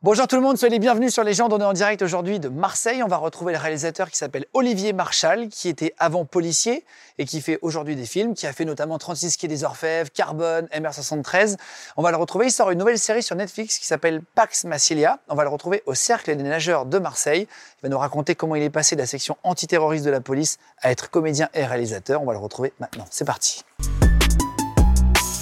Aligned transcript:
Bonjour 0.00 0.28
tout 0.28 0.36
le 0.36 0.42
monde, 0.42 0.56
soyez 0.56 0.70
les 0.70 0.78
bienvenus 0.78 1.12
sur 1.12 1.24
Légende. 1.24 1.52
On 1.52 1.58
est 1.58 1.64
en 1.64 1.72
direct 1.72 2.02
aujourd'hui 2.02 2.38
de 2.38 2.48
Marseille. 2.48 3.02
On 3.02 3.08
va 3.08 3.16
retrouver 3.16 3.52
le 3.52 3.58
réalisateur 3.58 4.08
qui 4.08 4.16
s'appelle 4.16 4.46
Olivier 4.52 4.92
Marchal, 4.92 5.48
qui 5.48 5.68
était 5.68 5.92
avant 5.98 6.24
policier 6.24 6.84
et 7.18 7.24
qui 7.24 7.40
fait 7.40 7.58
aujourd'hui 7.62 7.96
des 7.96 8.06
films, 8.06 8.34
qui 8.34 8.46
a 8.46 8.52
fait 8.52 8.64
notamment 8.64 8.96
36 8.96 9.36
Quai 9.36 9.48
des 9.48 9.64
Orfèvres, 9.64 10.08
Carbone, 10.12 10.66
MR73. 10.66 11.56
On 11.96 12.02
va 12.04 12.12
le 12.12 12.16
retrouver. 12.16 12.46
Il 12.46 12.52
sort 12.52 12.70
une 12.70 12.78
nouvelle 12.78 13.00
série 13.00 13.24
sur 13.24 13.34
Netflix 13.34 13.80
qui 13.80 13.86
s'appelle 13.86 14.22
Pax 14.36 14.62
Massilia. 14.66 15.18
On 15.28 15.34
va 15.34 15.42
le 15.42 15.50
retrouver 15.50 15.82
au 15.84 15.94
Cercle 15.94 16.36
des 16.36 16.44
Nageurs 16.44 16.86
de 16.86 17.00
Marseille. 17.00 17.48
Il 17.50 17.82
va 17.82 17.88
nous 17.88 17.98
raconter 17.98 18.36
comment 18.36 18.54
il 18.54 18.62
est 18.62 18.70
passé 18.70 18.94
de 18.94 19.00
la 19.00 19.06
section 19.08 19.36
antiterroriste 19.42 20.04
de 20.04 20.10
la 20.10 20.20
police 20.20 20.58
à 20.80 20.92
être 20.92 21.10
comédien 21.10 21.48
et 21.54 21.64
réalisateur. 21.66 22.22
On 22.22 22.26
va 22.26 22.34
le 22.34 22.38
retrouver 22.38 22.72
maintenant. 22.78 23.06
C'est 23.10 23.24
parti. 23.24 23.64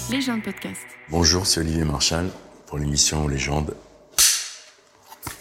Légende 0.09 0.41
podcast. 0.41 0.81
Bonjour, 1.09 1.45
c'est 1.45 1.59
Olivier 1.59 1.83
Marchal 1.83 2.31
pour 2.65 2.79
l'émission 2.79 3.27
Légende 3.27 3.75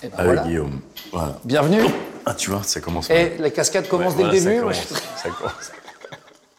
Et 0.03 0.09
ben 0.09 0.15
avec 0.19 0.27
voilà. 0.27 0.43
Guillaume. 0.43 0.81
Voilà. 1.13 1.39
Bienvenue. 1.45 1.83
Ah, 2.25 2.35
tu 2.35 2.51
vois, 2.51 2.63
ça 2.63 2.81
commence. 2.81 3.09
Et 3.11 3.37
la 3.39 3.51
cascade 3.51 3.89
commence 3.89 4.15
Ouais, 4.15 4.31
dès 4.31 4.39
voilà, 4.39 4.39
le 4.39 4.41
début. 4.41 4.57
Ça 4.57 4.63
Moi, 4.63 4.73
je- 4.73 4.89
commence. 4.89 5.03
ça 5.23 5.29
commence. 5.31 5.71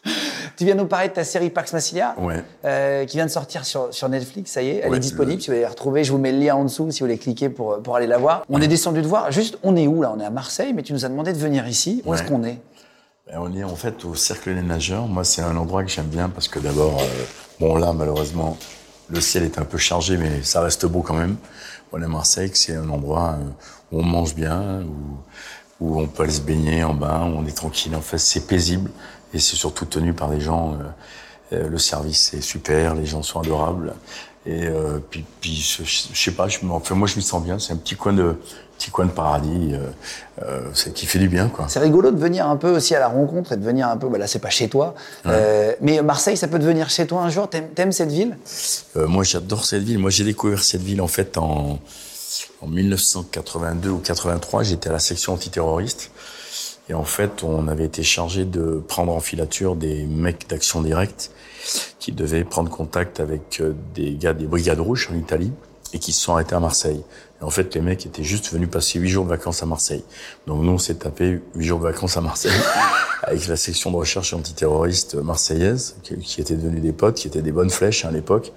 Tu 0.56 0.64
viens 0.64 0.74
nous 0.74 0.86
parler 0.86 1.08
de 1.08 1.12
ta 1.12 1.22
série 1.22 1.50
Pax 1.50 1.72
Massilia, 1.72 2.16
Ouais. 2.18 2.42
euh, 2.64 3.04
qui 3.04 3.16
vient 3.16 3.26
de 3.26 3.30
sortir 3.30 3.64
sur, 3.64 3.94
sur 3.94 4.08
Netflix, 4.08 4.50
ça 4.50 4.60
y 4.62 4.70
est, 4.70 4.80
elle 4.82 4.90
Ouais, 4.90 4.96
est 4.96 5.00
disponible, 5.00 5.34
le- 5.36 5.40
si 5.40 5.46
vous 5.46 5.52
voulez 5.52 5.62
la 5.62 5.68
retrouver, 5.68 6.02
je 6.02 6.10
vous 6.10 6.18
mets 6.18 6.32
le 6.32 6.38
lien 6.40 6.56
en 6.56 6.64
dessous 6.64 6.90
si 6.90 6.98
vous 7.00 7.06
voulez 7.06 7.16
cliquer 7.18 7.48
pour, 7.48 7.80
pour 7.80 7.94
aller 7.94 8.08
la 8.08 8.18
voir. 8.18 8.42
On 8.48 8.60
est 8.60 8.66
descendu 8.66 9.00
de 9.00 9.06
voir, 9.06 9.30
juste, 9.30 9.56
on 9.62 9.76
est 9.76 9.86
où 9.86 10.02
là? 10.02 10.12
On 10.16 10.18
est 10.18 10.24
à 10.24 10.30
Marseille, 10.30 10.72
mais 10.74 10.82
tu 10.82 10.92
nous 10.94 11.04
as 11.04 11.08
demandé 11.08 11.32
de 11.32 11.38
venir 11.38 11.68
ici. 11.68 12.02
Où 12.04 12.12
est-ce 12.14 12.24
qu'on 12.24 12.42
est? 12.42 12.58
Ben, 13.28 13.38
on 13.38 13.54
est 13.54 13.62
en 13.62 13.76
fait 13.76 14.04
au 14.04 14.16
Cercle 14.16 14.52
des 14.52 14.62
Nageurs. 14.62 15.06
Moi, 15.06 15.22
c'est 15.22 15.42
un 15.42 15.56
endroit 15.56 15.84
que 15.84 15.90
j'aime 15.90 16.06
bien 16.06 16.28
parce 16.28 16.48
que 16.48 16.58
d'abord, 16.58 16.98
euh, 17.00 17.06
bon 17.60 17.76
là, 17.76 17.92
malheureusement, 17.92 18.56
le 19.10 19.20
ciel 19.20 19.44
est 19.44 19.58
un 19.58 19.64
peu 19.64 19.78
chargé, 19.78 20.16
mais 20.16 20.42
ça 20.42 20.60
reste 20.60 20.86
beau 20.86 21.02
quand 21.02 21.14
même. 21.14 21.36
On 21.92 22.00
est 22.00 22.04
à 22.04 22.08
Marseille, 22.08 22.50
c'est 22.54 22.76
un 22.76 22.88
endroit 22.90 23.36
euh, 23.38 23.44
où 23.92 24.00
on 24.00 24.04
mange 24.04 24.34
bien, 24.34 24.82
où, 24.82 25.84
où 25.86 26.00
on 26.00 26.06
peut 26.06 26.24
aller 26.24 26.32
se 26.32 26.40
baigner 26.40 26.84
en 26.84 26.94
bas, 26.94 27.20
où 27.22 27.38
on 27.38 27.46
est 27.46 27.56
tranquille. 27.56 27.94
En 27.96 28.00
fait, 28.00 28.18
c'est 28.18 28.46
paisible 28.46 28.90
et 29.32 29.38
c'est 29.38 29.56
surtout 29.56 29.86
tenu 29.86 30.12
par 30.12 30.28
des 30.30 30.40
gens. 30.40 30.74
euh, 30.74 30.76
euh, 31.54 31.68
le 31.68 31.78
service 31.78 32.34
est 32.34 32.42
super, 32.42 32.94
les 32.94 33.06
gens 33.06 33.22
sont 33.22 33.40
adorables. 33.40 33.94
Et 34.46 34.66
euh, 34.66 34.98
puis, 35.10 35.24
puis 35.40 35.56
je, 35.56 35.82
sais 36.14 36.32
pas, 36.32 36.48
je, 36.48 36.58
me- 36.64 36.72
enfin, 36.72 36.94
moi 36.94 37.08
je 37.08 37.16
m'y 37.16 37.22
sens 37.22 37.42
bien. 37.42 37.58
C'est 37.58 37.72
un 37.72 37.76
petit 37.76 37.96
coin 37.96 38.12
de, 38.12 38.36
petit 38.78 38.90
coin 38.90 39.06
de 39.06 39.10
paradis, 39.10 39.72
euh, 39.72 39.78
euh, 40.44 40.60
c'est 40.72 40.94
qui 40.94 41.06
fait 41.06 41.18
du 41.18 41.28
bien, 41.28 41.48
quoi. 41.48 41.66
C'est 41.68 41.80
rigolo 41.80 42.10
de 42.12 42.18
venir 42.18 42.46
un 42.46 42.56
peu 42.56 42.70
aussi 42.70 42.94
à 42.94 43.00
la 43.00 43.08
rencontre 43.08 43.52
et 43.52 43.56
de 43.56 43.64
venir 43.64 43.88
un 43.88 43.96
peu, 43.96 44.08
bah 44.08 44.18
là 44.18 44.26
c'est 44.26 44.38
pas 44.38 44.50
chez 44.50 44.68
toi, 44.68 44.94
Euh, 45.26 45.72
mais 45.80 46.00
Marseille 46.02 46.36
ça 46.36 46.48
peut 46.48 46.58
devenir 46.58 46.88
chez 46.88 47.06
toi 47.06 47.22
un 47.22 47.28
jour, 47.28 47.50
t'aimes 47.50 47.68
t'aimes 47.74 47.92
cette 47.92 48.10
ville? 48.12 48.36
Euh, 48.96 49.06
moi, 49.06 49.24
j'adore 49.24 49.64
cette 49.64 49.82
ville. 49.82 49.98
Moi, 49.98 50.10
j'ai 50.10 50.24
découvert 50.24 50.62
cette 50.62 50.82
ville 50.82 51.00
en 51.02 51.08
fait 51.08 51.36
en, 51.36 51.78
en 52.62 52.66
1982 52.66 53.90
ou 53.90 53.98
83. 53.98 54.62
J'étais 54.62 54.88
à 54.88 54.92
la 54.92 54.98
section 54.98 55.34
antiterroriste. 55.34 56.10
Et 56.90 56.94
en 56.94 57.04
fait, 57.04 57.44
on 57.44 57.68
avait 57.68 57.84
été 57.84 58.02
chargé 58.02 58.46
de 58.46 58.82
prendre 58.88 59.12
en 59.12 59.20
filature 59.20 59.76
des 59.76 60.04
mecs 60.06 60.48
d'action 60.48 60.80
directe 60.80 61.30
qui 61.98 62.12
devaient 62.12 62.44
prendre 62.44 62.70
contact 62.70 63.20
avec 63.20 63.60
euh, 63.60 63.74
des 63.94 64.14
gars 64.14 64.32
des 64.32 64.46
Brigades 64.46 64.80
Rouges 64.80 65.10
en 65.12 65.16
Italie 65.16 65.52
et 65.92 65.98
qui 65.98 66.12
se 66.12 66.20
sont 66.22 66.32
arrêtés 66.32 66.54
à 66.54 66.60
Marseille. 66.60 67.02
En 67.40 67.50
fait, 67.50 67.72
les 67.74 67.80
mecs 67.80 68.04
étaient 68.04 68.24
juste 68.24 68.52
venus 68.52 68.68
passer 68.68 68.98
huit 68.98 69.08
jours 69.10 69.24
de 69.24 69.30
vacances 69.30 69.62
à 69.62 69.66
Marseille. 69.66 70.02
Donc 70.46 70.62
nous, 70.62 70.72
on 70.72 70.78
s'est 70.78 70.94
tapé 70.96 71.40
huit 71.54 71.66
jours 71.66 71.78
de 71.78 71.84
vacances 71.84 72.16
à 72.16 72.20
Marseille 72.20 72.50
avec 73.22 73.46
la 73.46 73.56
section 73.56 73.90
de 73.92 73.96
recherche 73.96 74.32
antiterroriste 74.34 75.14
marseillaise, 75.14 75.94
qui, 76.02 76.16
qui 76.18 76.40
étaient 76.40 76.56
devenus 76.56 76.82
des 76.82 76.92
potes, 76.92 77.14
qui 77.16 77.28
étaient 77.28 77.42
des 77.42 77.52
bonnes 77.52 77.70
flèches 77.70 78.04
à 78.04 78.10
l'époque, 78.10 78.52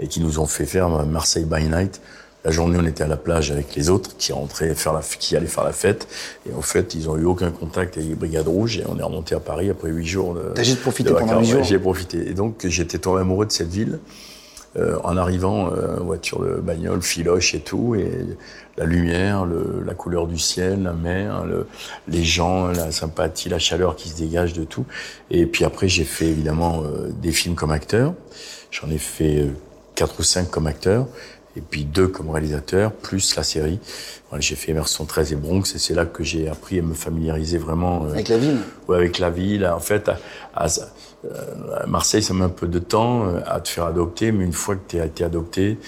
et 0.00 0.08
qui 0.08 0.20
nous 0.20 0.40
ont 0.40 0.46
fait 0.46 0.66
faire 0.66 0.88
Marseille 1.06 1.44
by 1.44 1.64
night. 1.64 2.00
La 2.44 2.50
journée, 2.50 2.76
on 2.78 2.84
était 2.84 3.04
à 3.04 3.06
la 3.06 3.16
plage 3.16 3.50
avec 3.52 3.74
les 3.74 3.88
autres 3.88 4.16
qui 4.18 4.32
rentraient 4.34 4.74
faire 4.74 4.92
la, 4.92 5.00
qui 5.00 5.34
allaient 5.34 5.46
faire 5.46 5.64
la 5.64 5.72
fête. 5.72 6.06
Et 6.46 6.52
en 6.52 6.60
fait, 6.60 6.94
ils 6.94 7.08
ont 7.08 7.16
eu 7.16 7.24
aucun 7.24 7.50
contact 7.50 7.96
avec 7.96 8.08
les 8.10 8.14
Brigades 8.16 8.48
Rouges 8.48 8.76
et 8.78 8.84
on 8.86 8.98
est 8.98 9.02
remonté 9.02 9.34
à 9.34 9.40
Paris 9.40 9.70
après 9.70 9.88
huit 9.90 10.06
jours. 10.06 10.34
de- 10.34 10.52
T'as 10.54 10.62
juste 10.62 10.80
profité 10.82 11.08
de 11.08 11.14
pendant 11.14 11.40
huit 11.40 11.46
jours. 11.46 11.64
J'ai 11.64 11.78
profité. 11.78 12.28
Et 12.28 12.34
donc, 12.34 12.66
j'étais 12.66 12.98
tombé 12.98 13.20
amoureux 13.22 13.46
de 13.46 13.52
cette 13.52 13.70
ville. 13.70 13.98
Euh, 14.76 14.98
en 15.04 15.16
arrivant, 15.16 15.70
euh, 15.72 16.00
voiture 16.00 16.40
de 16.40 16.54
bagnole, 16.56 17.00
filoche 17.00 17.54
et 17.54 17.60
tout, 17.60 17.94
et 17.94 18.10
la 18.76 18.84
lumière, 18.84 19.44
le, 19.44 19.84
la 19.86 19.94
couleur 19.94 20.26
du 20.26 20.36
ciel, 20.36 20.82
la 20.82 20.92
mer, 20.92 21.44
le, 21.44 21.68
les 22.08 22.24
gens, 22.24 22.66
la 22.66 22.90
sympathie, 22.90 23.48
la 23.48 23.60
chaleur 23.60 23.94
qui 23.94 24.08
se 24.08 24.16
dégage 24.16 24.52
de 24.52 24.64
tout. 24.64 24.84
Et 25.30 25.46
puis 25.46 25.64
après, 25.64 25.86
j'ai 25.86 26.02
fait 26.02 26.26
évidemment 26.26 26.82
euh, 26.82 27.10
des 27.22 27.30
films 27.30 27.54
comme 27.54 27.70
acteur. 27.70 28.14
J'en 28.72 28.90
ai 28.90 28.98
fait 28.98 29.42
euh, 29.42 29.50
quatre 29.94 30.18
ou 30.18 30.24
cinq 30.24 30.50
comme 30.50 30.66
acteur, 30.66 31.06
et 31.56 31.60
puis 31.60 31.84
deux 31.84 32.08
comme 32.08 32.30
réalisateur, 32.30 32.90
plus 32.90 33.36
la 33.36 33.44
série. 33.44 33.78
Voilà, 34.28 34.40
j'ai 34.42 34.56
fait 34.56 34.72
Emerson 34.72 35.04
13 35.04 35.34
et 35.34 35.36
Bronx, 35.36 35.72
et 35.76 35.78
c'est 35.78 35.94
là 35.94 36.04
que 36.04 36.24
j'ai 36.24 36.48
appris 36.48 36.80
à 36.80 36.82
me 36.82 36.94
familiariser 36.94 37.58
vraiment 37.58 38.06
euh, 38.06 38.12
avec 38.14 38.28
la 38.28 38.38
ville? 38.38 38.58
Ouais, 38.88 38.96
avec 38.96 39.20
la 39.20 39.30
ville. 39.30 39.64
En 39.68 39.78
fait, 39.78 40.08
à, 40.08 40.18
à- 40.56 40.66
à 41.80 41.86
Marseille, 41.86 42.22
ça 42.22 42.34
met 42.34 42.44
un 42.44 42.48
peu 42.48 42.66
de 42.66 42.78
temps 42.78 43.26
euh, 43.26 43.40
à 43.46 43.60
te 43.60 43.68
faire 43.68 43.84
adopter, 43.84 44.32
mais 44.32 44.44
une 44.44 44.52
fois 44.52 44.74
que 44.76 44.82
tu 44.88 45.00
as 45.00 45.06
été 45.06 45.24
adopté, 45.24 45.78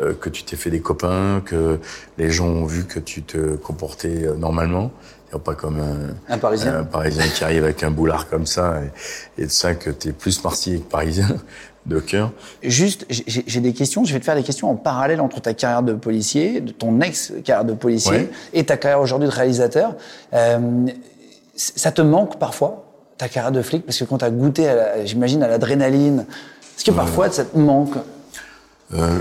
euh, 0.00 0.14
que 0.14 0.28
tu 0.28 0.42
t'es 0.44 0.56
fait 0.56 0.70
des 0.70 0.80
copains, 0.80 1.42
que 1.44 1.78
les 2.18 2.30
gens 2.30 2.46
ont 2.46 2.64
vu 2.66 2.84
que 2.84 2.98
tu 2.98 3.22
te 3.22 3.56
comportais 3.56 4.24
euh, 4.24 4.34
normalement, 4.34 4.90
pas 5.44 5.54
comme 5.56 5.80
un, 5.80 6.32
Un 6.32 6.38
Parisien. 6.38 6.78
un 6.78 6.84
Parisien 6.84 7.24
qui 7.26 7.42
arrive 7.42 7.64
avec 7.64 7.82
un 7.82 7.90
boulard 7.90 8.28
comme 8.28 8.46
ça, 8.46 8.80
et, 9.36 9.42
et 9.42 9.46
de 9.46 9.50
ça 9.50 9.74
que 9.74 9.90
tu 9.90 10.10
es 10.10 10.12
plus 10.12 10.44
marseillais 10.44 10.78
que 10.78 10.88
parisien 10.88 11.26
de 11.86 11.98
cœur. 11.98 12.30
Juste, 12.62 13.04
j'ai 13.10 13.60
des 13.60 13.72
questions. 13.72 14.04
Je 14.04 14.12
vais 14.14 14.20
te 14.20 14.24
faire 14.24 14.36
des 14.36 14.44
questions 14.44 14.70
en 14.70 14.76
parallèle 14.76 15.20
entre 15.20 15.40
ta 15.40 15.52
carrière 15.52 15.82
de 15.82 15.92
policier, 15.94 16.60
de 16.60 16.70
ton 16.70 17.00
ex-carrière 17.00 17.64
de 17.64 17.72
policier, 17.74 18.12
Ouais. 18.12 18.30
et 18.52 18.64
ta 18.64 18.76
carrière 18.76 19.00
aujourd'hui 19.00 19.28
de 19.28 19.34
réalisateur. 19.34 19.96
Euh, 20.34 20.86
ça 21.56 21.90
te 21.92 22.00
manque 22.02 22.38
parfois, 22.38 22.83
ta 23.18 23.28
carrière 23.28 23.52
de 23.52 23.62
flic, 23.62 23.84
parce 23.86 23.98
que 23.98 24.04
quand 24.04 24.18
tu 24.18 24.24
as 24.24 24.30
goûté, 24.30 24.68
j'imagine, 25.04 25.42
à 25.42 25.48
l'adrénaline, 25.48 26.26
est-ce 26.76 26.84
que 26.84 26.90
parfois 26.90 27.30
ça 27.30 27.44
te 27.44 27.56
manque 27.56 27.94
Euh, 28.92 29.18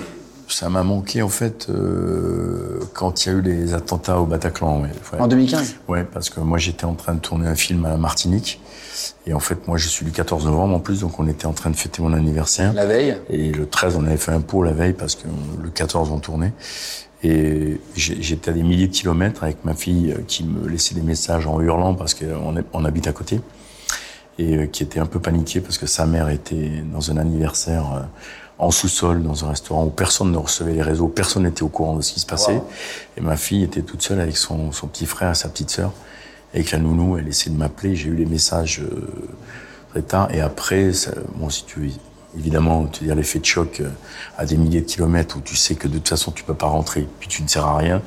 ça 0.50 0.70
m'a 0.70 0.84
manqué 0.84 1.22
en 1.22 1.30
fait 1.30 1.68
euh, 1.70 2.80
quand 2.94 3.26
il 3.26 3.30
y 3.30 3.32
a 3.32 3.36
eu 3.38 3.42
les 3.42 3.74
attentats 3.74 4.20
au 4.20 4.26
Bataclan. 4.26 4.82
ouais. 4.82 4.90
En 5.20 5.28
2015 5.28 5.76
Ouais, 5.88 6.04
parce 6.04 6.30
que 6.30 6.40
moi 6.42 6.58
j'étais 6.58 6.86
en 6.86 6.94
train 6.94 7.14
de 7.14 7.20
tourner 7.20 7.48
un 7.48 7.56
film 7.56 7.86
à 7.86 7.90
la 7.90 7.98
Martinique. 7.98 8.60
Et 9.26 9.34
en 9.34 9.40
fait, 9.40 9.68
moi 9.68 9.78
je 9.78 9.88
suis 9.88 10.06
du 10.06 10.12
14 10.12 10.46
novembre 10.46 10.76
en 10.76 10.80
plus, 10.80 11.00
donc 11.02 11.20
on 11.20 11.28
était 11.28 11.46
en 11.46 11.54
train 11.54 11.70
de 11.70 11.76
fêter 11.76 12.02
mon 12.02 12.14
anniversaire. 12.14 12.74
La 12.74 12.86
veille 12.86 13.18
Et 13.30 13.52
le 13.52 13.68
13, 13.68 13.96
on 13.96 14.06
avait 14.06 14.18
fait 14.18 14.32
un 14.32 14.42
pot 14.42 14.64
la 14.64 14.74
veille 14.74 14.94
parce 14.94 15.16
que 15.16 15.28
le 15.62 15.70
14, 15.70 16.12
on 16.12 16.20
tournait. 16.20 16.54
Et 17.24 17.80
j'étais 17.96 18.52
à 18.52 18.54
des 18.54 18.64
milliers 18.64 18.88
de 18.88 18.94
kilomètres 18.94 19.44
avec 19.44 19.64
ma 19.64 19.74
fille 19.74 20.12
euh, 20.12 20.22
qui 20.28 20.44
me 20.44 20.68
laissait 20.68 20.94
des 20.94 21.02
messages 21.02 21.48
en 21.48 21.62
hurlant 21.62 21.96
parce 21.96 22.14
qu'on 22.14 22.54
on 22.74 22.86
habite 22.86 23.08
à 23.08 23.14
côté. 23.14 23.40
Et 24.40 24.56
euh, 24.56 24.66
qui 24.66 24.84
était 24.84 25.00
un 25.00 25.06
peu 25.06 25.20
paniquée 25.20 25.62
parce 25.62 25.78
que 25.78 25.86
sa 25.86 26.06
mère 26.06 26.30
était 26.30 26.84
dans 26.92 27.12
un 27.12 27.18
anniversaire 27.18 27.94
euh, 27.94 28.02
en 28.58 28.72
sous-sol, 28.72 29.24
dans 29.24 29.46
un 29.46 29.50
restaurant 29.50 29.86
où 29.86 29.90
personne 29.90 30.32
ne 30.32 30.38
recevait 30.38 30.74
les 30.74 30.82
réseaux, 30.82 31.08
personne 31.08 31.44
n'était 31.44 31.64
au 31.64 31.68
courant 31.68 31.96
de 31.96 32.02
ce 32.02 32.14
qui 32.14 32.20
se 32.20 32.26
passait. 32.26 32.56
Wow. 32.56 32.70
Et 33.18 33.22
ma 33.22 33.36
fille 33.36 33.64
était 33.64 33.82
toute 33.82 34.02
seule 34.02 34.20
avec 34.20 34.38
son, 34.38 34.72
son 34.72 34.88
petit 34.88 35.06
frère 35.06 35.32
et 35.32 35.36
sa 35.36 35.50
petite 35.50 35.70
sœur. 35.70 35.92
Avec 36.54 36.72
la 36.72 36.78
nounou, 36.80 37.18
elle 37.18 37.28
essayait 37.28 37.52
de 37.52 37.60
m'appeler. 37.60 37.96
J'ai 37.96 38.10
eu 38.10 38.16
les 38.16 38.26
messages 38.26 38.80
euh, 38.82 39.08
très 39.92 40.02
tard. 40.04 40.30
Et 40.34 40.40
après, 40.40 40.94
ça, 40.94 41.12
bon, 41.36 41.50
si 41.50 41.66
tu 41.66 41.92
évidemment, 42.38 42.86
te 42.86 43.04
dire 43.04 43.16
l'effet 43.16 43.40
de 43.40 43.46
choc 43.46 43.80
euh, 43.80 43.90
à 44.38 44.46
des 44.46 44.58
milliers 44.58 44.82
de 44.82 44.86
kilomètres 44.86 45.38
où 45.38 45.42
tu 45.42 45.56
sais 45.56 45.76
que 45.76 45.88
de 45.88 45.96
toute 45.96 46.10
façon 46.10 46.32
tu 46.32 46.44
peux 46.44 46.54
pas 46.54 46.68
rentrer, 46.68 47.08
puis 47.20 47.28
tu 47.28 47.44
ne 47.44 47.48
sers 47.48 47.66
à 47.66 47.78
rien. 47.78 48.02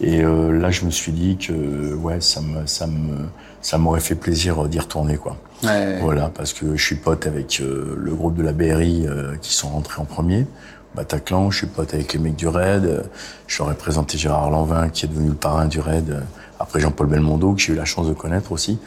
Et 0.00 0.22
euh, 0.22 0.50
là, 0.58 0.70
je 0.70 0.84
me 0.84 0.90
suis 0.90 1.12
dit 1.12 1.36
que 1.36 1.94
ouais, 1.94 2.20
ça 2.20 2.40
me, 2.40 2.66
ça 2.66 2.86
me, 2.86 3.26
ça 3.64 3.78
m'aurait 3.78 4.00
fait 4.00 4.14
plaisir 4.14 4.68
d'y 4.68 4.78
retourner, 4.78 5.16
quoi. 5.16 5.36
Ouais. 5.62 5.98
Voilà, 6.02 6.30
parce 6.34 6.52
que 6.52 6.76
je 6.76 6.84
suis 6.84 6.96
pote 6.96 7.26
avec 7.26 7.60
euh, 7.60 7.96
le 7.98 8.14
groupe 8.14 8.34
de 8.36 8.42
la 8.42 8.52
BRI 8.52 9.06
euh, 9.06 9.36
qui 9.40 9.54
sont 9.54 9.68
rentrés 9.70 10.02
en 10.02 10.04
premier. 10.04 10.46
Bataclan, 10.94 11.50
je 11.50 11.56
suis 11.58 11.66
pote 11.66 11.94
avec 11.94 12.12
les 12.12 12.18
mecs 12.18 12.36
du 12.36 12.46
RAID. 12.46 12.84
euh, 12.84 13.02
Je 13.46 13.62
leur 13.62 13.72
ai 13.72 13.74
présenté 13.74 14.18
Gérard 14.18 14.50
Lanvin, 14.50 14.90
qui 14.90 15.06
est 15.06 15.08
devenu 15.08 15.28
le 15.30 15.34
parrain 15.34 15.64
du 15.64 15.80
RAID 15.80 16.10
euh, 16.10 16.20
Après 16.60 16.78
Jean-Paul 16.78 17.06
Belmondo, 17.06 17.54
que 17.54 17.60
j'ai 17.62 17.72
eu 17.72 17.76
la 17.76 17.86
chance 17.86 18.06
de 18.06 18.12
connaître 18.12 18.52
aussi. 18.52 18.78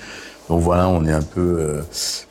Donc 0.50 0.62
voilà, 0.62 0.88
on 0.88 1.06
est 1.06 1.12
un 1.12 1.22
peu, 1.22 1.58
euh, 1.60 1.82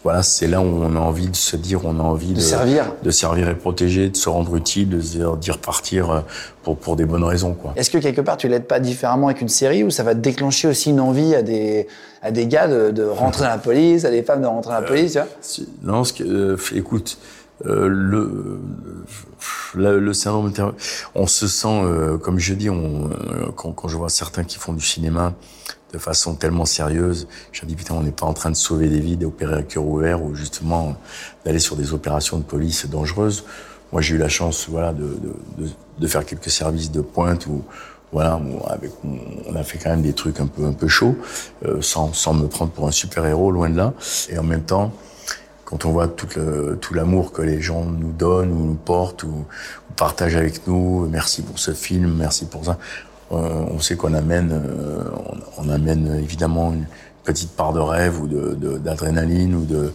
voilà, 0.03 0.23
c'est 0.23 0.47
là 0.47 0.61
où 0.61 0.65
on 0.65 0.97
a 0.97 0.99
envie 0.99 1.29
de 1.29 1.37
se 1.37 1.55
dire, 1.57 1.85
on 1.85 2.01
a 2.01 2.03
envie 2.03 2.33
de, 2.33 2.41
servir, 2.41 2.93
de 3.03 3.11
servir 3.11 3.49
et 3.51 3.55
protéger, 3.55 4.09
de 4.09 4.17
se 4.17 4.31
rendre 4.31 4.57
utile, 4.57 4.89
de 4.89 5.37
d'y 5.37 5.51
repartir 5.51 6.11
euh, 6.11 6.21
pour 6.63 6.79
pour 6.79 6.97
des 6.97 7.05
bonnes 7.05 7.25
raisons, 7.25 7.53
quoi. 7.53 7.75
Est-ce 7.77 7.91
que 7.91 7.99
quelque 7.99 8.23
part 8.23 8.39
tu 8.39 8.49
l'aides 8.49 8.67
pas 8.67 8.81
différemment 8.81 9.27
avec 9.29 9.43
une 9.43 9.49
série 9.49 9.85
ou 9.85 9.91
ça 9.91 10.03
va 10.03 10.15
déclencher 10.15 10.67
aussi 10.69 10.91
une 10.91 11.01
envie 11.01 11.35
à 11.35 11.43
des 11.43 11.89
à 12.23 12.31
des 12.31 12.47
gars 12.47 12.69
de, 12.69 12.91
de 12.91 13.05
rentrer 13.05 13.45
dans 13.45 13.51
la 13.51 13.59
police, 13.59 14.07
à 14.07 14.11
des 14.11 14.23
femmes 14.23 14.41
de 14.41 14.47
rentrer 14.47 14.73
dans 14.73 14.81
la 14.81 14.87
police, 14.87 15.13
tu 15.13 15.19
vois? 15.19 15.67
Non, 15.83 16.05
ce 16.05 16.13
que, 16.13 16.25
euh, 16.25 16.57
écoute. 16.75 17.19
Euh, 17.65 17.89
le, 17.89 18.61
le, 19.75 19.99
le 19.99 20.13
syndrome 20.13 20.53
on 21.15 21.27
se 21.27 21.49
sent, 21.49 21.81
comme 22.23 22.39
je 22.39 22.53
dis, 22.53 22.69
on, 22.69 23.09
quand, 23.57 23.73
quand, 23.73 23.89
je 23.89 23.97
vois 23.97 24.11
certains 24.11 24.45
qui 24.45 24.59
font 24.59 24.75
du 24.75 24.85
cinéma, 24.85 25.33
de 25.97 26.03
façon 26.03 26.35
tellement 26.35 26.67
sérieuse. 26.67 27.27
Je 27.53 27.63
me 27.63 27.69
dis 27.69 27.75
putain, 27.75 27.95
on 27.95 28.03
n'est 28.03 28.11
pas 28.11 28.27
en 28.27 28.35
train 28.35 28.51
de 28.51 28.57
sauver 28.57 28.89
des 28.89 29.01
vies, 29.01 29.17
d'opérer 29.17 29.55
à 29.55 29.63
cœur 29.63 29.85
ouvert 29.85 30.23
ou 30.23 30.35
justement 30.35 30.95
d'aller 31.45 31.59
sur 31.59 31.75
des 31.75 31.95
opérations 31.95 32.37
de 32.37 32.43
police 32.43 32.87
dangereuses. 32.87 33.45
Moi, 33.93 34.03
j'ai 34.03 34.17
eu 34.17 34.19
la 34.19 34.29
chance, 34.29 34.67
voilà, 34.69 34.93
de, 34.93 35.05
de, 35.57 35.69
de, 35.99 36.07
faire 36.07 36.27
quelques 36.27 36.51
services 36.51 36.91
de 36.91 37.01
pointe 37.01 37.47
où, 37.47 37.63
voilà, 38.13 38.39
on 39.49 39.57
a 39.57 39.63
fait 39.63 39.79
quand 39.79 39.91
même 39.91 40.03
des 40.03 40.13
trucs 40.13 40.39
un 40.39 40.47
peu 40.47 40.67
un 40.67 40.73
peu 40.73 40.89
chauds, 40.89 41.17
euh, 41.65 41.81
sans, 41.81 42.13
sans 42.13 42.35
me 42.35 42.47
prendre 42.47 42.73
pour 42.73 42.87
un 42.87 42.91
super 42.91 43.25
héros, 43.25 43.51
loin 43.51 43.71
de 43.71 43.77
là. 43.77 43.95
Et 44.29 44.39
en 44.39 44.43
même 44.43 44.65
temps, 44.65 44.93
quand 45.65 45.87
on 45.87 45.93
voit 45.93 46.09
tout, 46.09 46.29
le, 46.37 46.77
tout 46.81 46.93
l'amour 46.93 47.33
que 47.33 47.43
les 47.43 47.61
gens 47.63 47.85
nous 47.85 48.13
donnent 48.13 48.53
ou 48.53 48.67
nous 48.67 48.75
portent 48.75 49.23
ou 49.23 49.47
partagent 49.97 50.37
avec 50.37 50.67
nous, 50.67 51.09
merci 51.09 51.43
pour 51.43 51.59
ce 51.59 51.73
film, 51.73 52.15
merci 52.19 52.45
pour 52.45 52.67
ça. 52.67 52.79
Euh, 53.33 53.65
on 53.71 53.81
sait 53.81 53.97
qu'on 53.97 54.15
amène, 54.15 54.53
euh, 54.53 55.05
on, 55.59 55.69
amène 55.69 56.21
évidemment 56.23 56.73
une 56.73 56.87
petite 57.25 57.51
part 57.51 57.73
de 57.73 57.81
rêve 57.81 58.21
ou 58.21 58.29
de, 58.29 58.79
d'adrénaline 58.79 59.57
ou 59.57 59.65
de 59.65 59.93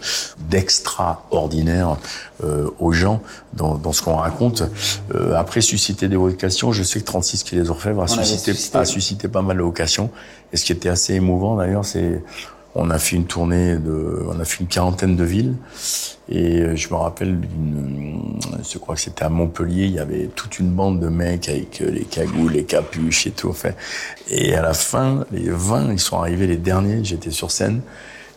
d'extraordinaire 0.50 1.96
euh, 2.44 2.70
aux 2.80 2.92
gens 2.92 3.22
dans, 3.54 3.76
dans 3.76 3.94
ce 3.94 4.02
qu'on 4.02 4.18
raconte. 4.18 4.64
après 5.34 5.62
susciter 5.62 6.10
des 6.10 6.18
vocations, 6.18 6.74
je 6.74 6.84
sais 6.84 7.00
que 7.00 7.06
36 7.06 7.44
qui 7.44 7.56
les 7.56 7.70
orfèvres 7.70 8.04
a 8.04 8.08
suscité, 8.08 8.52
a 8.74 8.84
suscité 8.84 9.30
pas 9.30 9.42
mal 9.42 9.58
de 9.58 9.62
vocations. 9.62 10.10
Et 10.52 10.58
ce 10.58 10.66
qui 10.66 10.74
était 10.74 10.90
assez 10.90 11.14
émouvant 11.14 11.56
d'ailleurs, 11.56 11.86
c'est 11.86 12.22
on 12.76 12.90
a 12.90 13.00
fait 13.00 13.16
une 13.16 13.26
tournée 13.26 13.76
de, 13.76 14.24
on 14.28 14.40
a 14.40 14.46
fait 14.46 14.62
une 14.62 14.68
quarantaine 14.68 15.16
de 15.16 15.24
villes. 15.24 15.56
Et 16.30 16.62
euh, 16.62 16.76
je 16.76 16.90
me 16.90 16.96
rappelle 16.96 17.40
d'une, 17.40 18.40
je 18.70 18.78
crois 18.78 18.96
que 18.96 19.02
c'était 19.02 19.24
à 19.24 19.30
Montpellier, 19.30 19.86
il 19.86 19.94
y 19.94 20.00
avait 20.00 20.28
toute 20.28 20.60
une 20.60 20.70
bande 20.70 21.00
de 21.00 21.10
mecs 21.10 21.50
avec 21.50 21.82
euh, 21.82 21.92
les 21.92 22.06
cagoules, 22.06 22.54
les 22.54 22.64
capuches 22.64 23.28
et 23.28 23.32
tout. 23.32 23.52
Fait. 23.52 23.76
Et 24.30 24.56
à 24.56 24.62
la 24.62 24.74
fin, 24.74 25.26
les 25.32 25.50
20, 25.50 25.92
ils 25.92 26.00
sont 26.00 26.18
arrivés 26.18 26.48
les 26.48 26.58
derniers, 26.58 27.04
j'étais 27.04 27.32
sur 27.32 27.52
scène. 27.52 27.82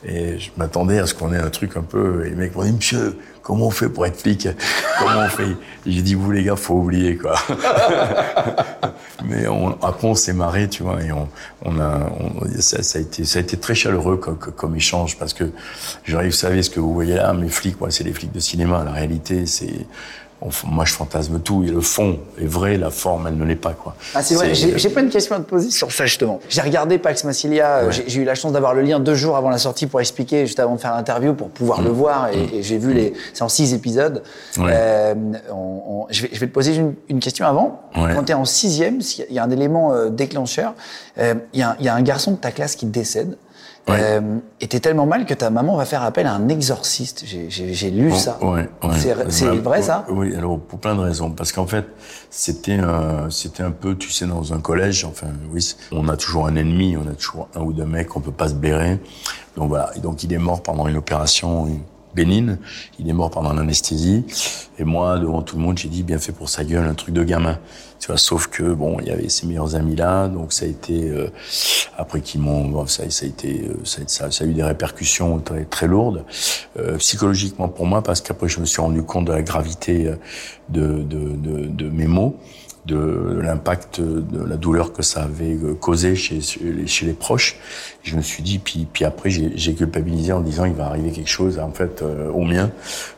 Et 0.07 0.39
je 0.39 0.51
m'attendais 0.57 0.99
à 0.99 1.07
ce 1.07 1.15
qu'on 1.15 1.33
ait 1.33 1.39
un 1.39 1.51
truc 1.51 1.77
un 1.77 1.83
peu. 1.83 2.27
Et 2.27 2.31
les 2.31 2.37
mecs 2.37 2.55
m'ont 2.55 2.65
dit, 2.65 2.73
monsieur, 2.73 3.17
comment 3.44 3.67
on 3.67 3.70
fait 3.70 3.88
pour 3.88 4.05
être 4.06 4.20
flic 4.20 4.49
Comment 4.99 5.20
on 5.20 5.29
fait 5.29 5.56
J'ai 5.87 6.02
dit, 6.02 6.14
vous 6.14 6.32
les 6.32 6.43
gars, 6.43 6.56
faut 6.56 6.75
oublier, 6.75 7.17
quoi. 7.17 7.35
Mais 9.25 9.46
on, 9.46 9.70
après, 9.82 10.08
on 10.08 10.14
s'est 10.14 10.32
marré, 10.32 10.69
tu 10.69 10.82
vois, 10.82 11.00
et 11.02 11.12
on, 11.12 11.29
on 11.64 11.79
a, 11.79 12.11
ça, 12.58 12.82
ça, 12.82 12.99
a 12.99 13.02
été, 13.02 13.25
ça 13.25 13.38
a 13.38 13.43
été 13.43 13.56
très 13.56 13.75
chaleureux 13.75 14.17
comme, 14.17 14.37
comme 14.37 14.75
échange 14.75 15.17
parce 15.19 15.32
que 15.32 15.50
j'arrive, 16.05 16.31
vous 16.31 16.37
savez, 16.37 16.62
ce 16.62 16.70
que 16.70 16.81
vous 16.81 16.93
voyez 16.93 17.14
là, 17.14 17.32
mes 17.32 17.49
flics, 17.49 17.81
moi, 17.81 17.91
c'est 17.91 18.05
les 18.05 18.12
flics 18.12 18.32
de 18.32 18.41
cinéma. 18.41 18.82
La 18.85 18.93
réalité, 18.93 19.47
c'est 19.47 19.87
moi, 20.67 20.85
je 20.85 20.93
fantasme 20.93 21.41
tout. 21.41 21.64
Et 21.64 21.69
le 21.69 21.81
fond 21.81 22.19
est 22.41 22.46
vrai, 22.46 22.76
la 22.76 22.91
forme, 22.91 23.26
elle 23.26 23.37
ne 23.37 23.44
l'est 23.44 23.56
pas, 23.56 23.73
quoi. 23.73 23.94
Ah, 24.14 24.23
c'est 24.23 24.35
vrai. 24.35 24.55
J'ai 24.55 24.91
pas 24.91 25.00
une 25.00 25.11
question 25.11 25.35
à 25.35 25.38
te 25.38 25.44
poser 25.44 25.70
sur 25.70 25.91
ça, 25.91 26.06
justement. 26.06 26.41
J'ai 26.49 26.61
regardé 26.61 26.99
Pax 26.99 27.25
Massilia. 27.25 27.91
J'ai 27.91 28.20
eu 28.20 28.25
la 28.25 28.35
chance 28.35 28.52
d'avoir 28.52 28.75
le 28.75 28.82
lien 28.82 29.00
deux 29.00 29.14
jours 29.14 29.37
avant 29.37 29.50
la 29.50 29.58
sortie 29.58 29.87
pour 29.87 30.00
expliquer, 30.00 30.46
juste 30.46 30.61
avant 30.61 30.75
de 30.75 30.81
faire 30.81 30.94
l'interview, 30.94 31.35
pour 31.35 31.49
pouvoir 31.50 31.82
le 31.82 31.91
mm. 31.91 31.94
voir. 31.94 32.29
Et, 32.29 32.37
mm. 32.37 32.62
j'ai 32.62 32.79
vu 32.79 32.93
les. 32.93 33.14
C'est 33.32 33.43
en 33.43 33.49
six 33.49 33.75
épisodes. 33.75 34.23
Euh, 34.58 35.14
on, 35.50 36.06
je, 36.11 36.23
vais, 36.23 36.31
je, 36.32 36.41
vais, 36.41 36.47
te 36.47 36.52
poser 36.52 36.75
une, 36.75 36.94
une 37.08 37.20
question 37.20 37.47
avant. 37.47 37.81
Quand 37.94 38.25
tu 38.25 38.32
es 38.32 38.35
en 38.35 38.44
sixième, 38.44 39.00
il 39.29 39.35
y 39.35 39.38
a 39.38 39.44
un 39.44 39.50
élément 39.50 39.93
euh, 39.93 40.11
déclencheur. 40.11 40.75
Euh, 41.19 41.35
il 41.52 41.61
y, 41.61 41.85
y, 41.85 41.88
a 41.88 41.94
un 41.94 42.02
garçon 42.02 42.32
de 42.32 42.37
ta 42.37 42.50
classe 42.50 42.76
qui 42.76 42.87
décède. 42.87 43.37
Ouais. 43.87 43.99
Euh, 44.01 44.39
et 44.63 44.69
t'es 44.69 44.81
tellement 44.81 45.05
mal 45.05 45.27
que 45.27 45.35
ta 45.35 45.51
maman 45.51 45.77
va 45.77 45.85
faire 45.85 46.03
appel 46.03 46.27
à 46.27 46.33
un 46.33 46.49
exorciste. 46.49 47.25
J'ai 47.27 47.91
lu 47.91 48.13
ça. 48.13 48.39
Ouais, 48.43 48.69
c'est 48.93 49.13
vrai 49.13 49.83
ça? 49.83 50.07
Oui, 50.09 50.35
alors 50.35 50.59
pour 50.59 50.79
plein 50.79 50.95
de 50.95 51.01
raisons. 51.01 51.31
Parce 51.31 51.53
qu'en 51.53 51.67
fait, 51.67 51.85
c'était 52.31 52.79
un, 52.79 53.29
c'était 53.29 53.63
un 53.63 53.73
peu, 53.73 53.95
tu 53.95 54.11
sais, 54.11 54.27
dans 54.27 54.55
un 54.55 54.61
collège. 54.61 55.05
Enfin, 55.05 55.27
oui, 55.53 55.75
on 55.93 56.09
a 56.09 56.17
toujours 56.17 56.47
un 56.47 56.57
ennemi, 56.57 56.97
on 56.97 57.07
a 57.07 57.15
toujours 57.15 57.49
un 57.55 57.61
ou 57.61 57.75
deux 57.75 57.85
mecs, 57.85 58.17
on 58.17 58.21
peut 58.21 58.33
pas 58.33 58.49
se 58.49 58.55
blairer. 58.55 58.99
Donc 59.57 59.69
voilà. 59.69 59.91
Et 59.97 60.01
donc 60.01 60.23
il 60.25 60.33
est 60.33 60.39
mort 60.39 60.63
pendant 60.63 60.89
une 60.89 60.97
opération 60.97 61.69
bénigne. 62.14 62.56
Il 62.99 63.08
est 63.08 63.12
mort 63.12 63.31
pendant 63.31 63.52
l'anesthésie. 63.52 64.25
Et 64.78 64.84
moi, 64.84 65.19
devant 65.19 65.43
tout 65.43 65.56
le 65.56 65.62
monde, 65.62 65.78
j'ai 65.78 65.88
dit 65.88 66.02
bien 66.02 66.19
fait 66.19 66.32
pour 66.32 66.49
sa 66.49 66.64
gueule, 66.64 66.87
un 66.87 66.94
truc 66.94 67.14
de 67.14 67.22
gamin. 67.22 67.58
Tu 68.00 68.08
vois, 68.08 68.19
sauf 68.19 68.49
que 68.49 68.75
bon, 68.75 68.99
il 69.00 69.06
y 69.06 69.11
avait 69.11 69.28
ses 69.28 69.46
meilleurs 69.46 69.76
amis 69.76 69.96
là, 69.96 70.28
donc 70.28 70.52
ça 70.52 70.66
a 70.66 70.69
été 70.69 71.08
euh, 71.08 71.28
après 71.96 72.20
qu'ils 72.20 72.40
m'ont, 72.40 72.66
bon, 72.66 72.87
ça, 72.87 73.05
a 73.05 73.06
été, 73.06 73.69
euh, 73.69 73.78
ça, 73.84 74.26
a 74.26 74.44
eu 74.44 74.52
des 74.52 74.62
répercussions 74.62 75.38
très, 75.38 75.64
très 75.64 75.87
lourdes 75.87 76.25
euh, 76.78 76.99
psychologiquement 76.99 77.69
pour 77.69 77.87
moi, 77.87 78.02
parce 78.02 78.20
qu'après 78.20 78.49
je 78.49 78.61
me 78.61 78.66
suis 78.66 78.82
rendu 78.82 79.02
compte 79.02 79.25
de 79.26 79.32
la 79.32 79.43
gravité 79.43 80.08
euh, 80.08 80.16
de, 80.69 81.02
de, 81.02 81.37
de, 81.37 81.66
de 81.66 81.88
mes 81.88 82.06
mots 82.06 82.37
de 82.87 83.41
l'impact 83.43 84.01
de 84.01 84.45
la 84.45 84.57
douleur 84.57 84.93
que 84.93 85.03
ça 85.03 85.23
avait 85.23 85.57
causé 85.81 86.15
chez, 86.17 86.41
chez 86.41 87.07
les 87.07 87.13
proches. 87.13 87.57
je 88.03 88.17
me 88.17 88.23
suis 88.23 88.43
dit, 88.43 88.59
puis, 88.59 88.87
puis 88.93 89.05
après 89.05 89.31
j'ai 89.31 89.75
culpabilisé 89.75 90.33
en 90.33 90.41
disant 90.41 90.65
il 90.65 90.75
va 90.75 90.87
arriver 90.87 91.11
quelque 91.11 91.31
chose 91.31 91.59
en 91.59 91.71
fait 91.71 92.03
euh, 92.03 92.31
au 92.31 92.43
mien. 92.43 92.71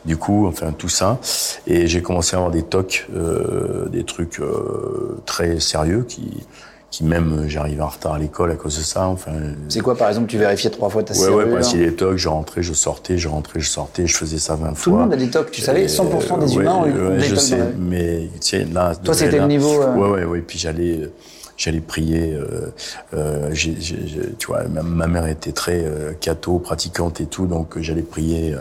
Du 0.04 0.16
coup, 0.16 0.46
enfin 0.46 0.72
tout 0.72 0.88
ça, 0.88 1.18
et 1.66 1.86
j'ai 1.86 2.02
commencé 2.02 2.36
à 2.36 2.38
avoir 2.38 2.52
des 2.52 2.62
tocs, 2.62 3.06
euh, 3.14 3.88
des 3.88 4.04
trucs 4.04 4.40
euh, 4.40 5.20
très 5.26 5.60
sérieux 5.60 6.04
qui 6.08 6.46
qui 6.96 7.04
même 7.04 7.40
euh, 7.40 7.48
j'arrivais 7.48 7.82
en 7.82 7.88
retard 7.88 8.14
à 8.14 8.18
l'école 8.18 8.50
à 8.50 8.54
cause 8.54 8.78
de 8.78 8.82
ça. 8.82 9.06
Enfin, 9.06 9.32
c'est 9.68 9.80
quoi 9.80 9.96
par 9.96 10.08
exemple 10.08 10.28
Tu 10.28 10.38
vérifiais 10.38 10.70
trois 10.70 10.88
fois 10.88 11.02
ta 11.02 11.12
ouais, 11.12 11.20
serrure 11.20 11.36
Ouais, 11.46 11.62
ouais, 11.62 11.78
des 11.78 11.94
tocs, 11.94 12.16
je 12.16 12.28
rentrais, 12.28 12.62
je 12.62 12.72
sortais, 12.72 13.18
je 13.18 13.28
rentrais, 13.28 13.60
je 13.60 13.68
sortais, 13.68 14.06
je 14.06 14.16
faisais 14.16 14.38
ça 14.38 14.54
20 14.54 14.68
fois. 14.68 14.74
Tout 14.82 14.90
le 14.92 14.96
monde 14.96 15.12
a 15.12 15.16
des 15.16 15.28
tocs, 15.28 15.50
tu 15.50 15.60
savais, 15.60 15.86
100% 15.86 16.38
des 16.46 16.54
humains 16.54 16.74
ont 16.74 16.82
ouais, 16.84 17.18
des 17.18 17.24
je 17.24 17.34
sais, 17.34 17.58
mais 17.78 18.30
tu 18.40 18.64
là. 18.64 18.94
Toi, 18.94 19.12
c'était 19.12 19.38
le 19.38 19.46
niveau. 19.46 19.82
Euh... 19.82 19.94
Ouais, 19.94 20.08
ouais, 20.08 20.24
ouais. 20.24 20.40
Puis 20.40 20.58
j'allais 20.58 21.10
j'allais 21.58 21.80
prier. 21.80 22.32
Euh, 22.32 22.72
euh, 23.12 23.52
j 23.52 23.76
j 23.78 23.96
tu 24.38 24.46
vois, 24.46 24.64
ma, 24.64 24.82
ma, 24.82 25.06
mère 25.06 25.26
était 25.26 25.52
très 25.52 25.84
euh, 25.84 26.14
catho, 26.18 26.58
pratiquante 26.58 27.20
et 27.20 27.26
tout, 27.26 27.46
donc 27.46 27.78
j'allais 27.78 28.02
prier 28.02 28.56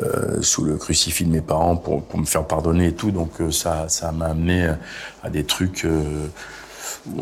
euh, 0.00 0.42
sous 0.42 0.64
le 0.64 0.76
crucifix 0.76 1.24
de 1.24 1.30
mes 1.30 1.40
parents 1.40 1.76
pour, 1.76 2.02
pour 2.02 2.18
me 2.18 2.26
faire 2.26 2.44
pardonner 2.44 2.88
et 2.88 2.92
tout. 2.92 3.12
Donc 3.12 3.30
ça, 3.52 3.88
ça 3.88 4.10
m'a 4.10 4.26
amené 4.26 4.68
à 5.22 5.30
des 5.30 5.44
trucs 5.44 5.86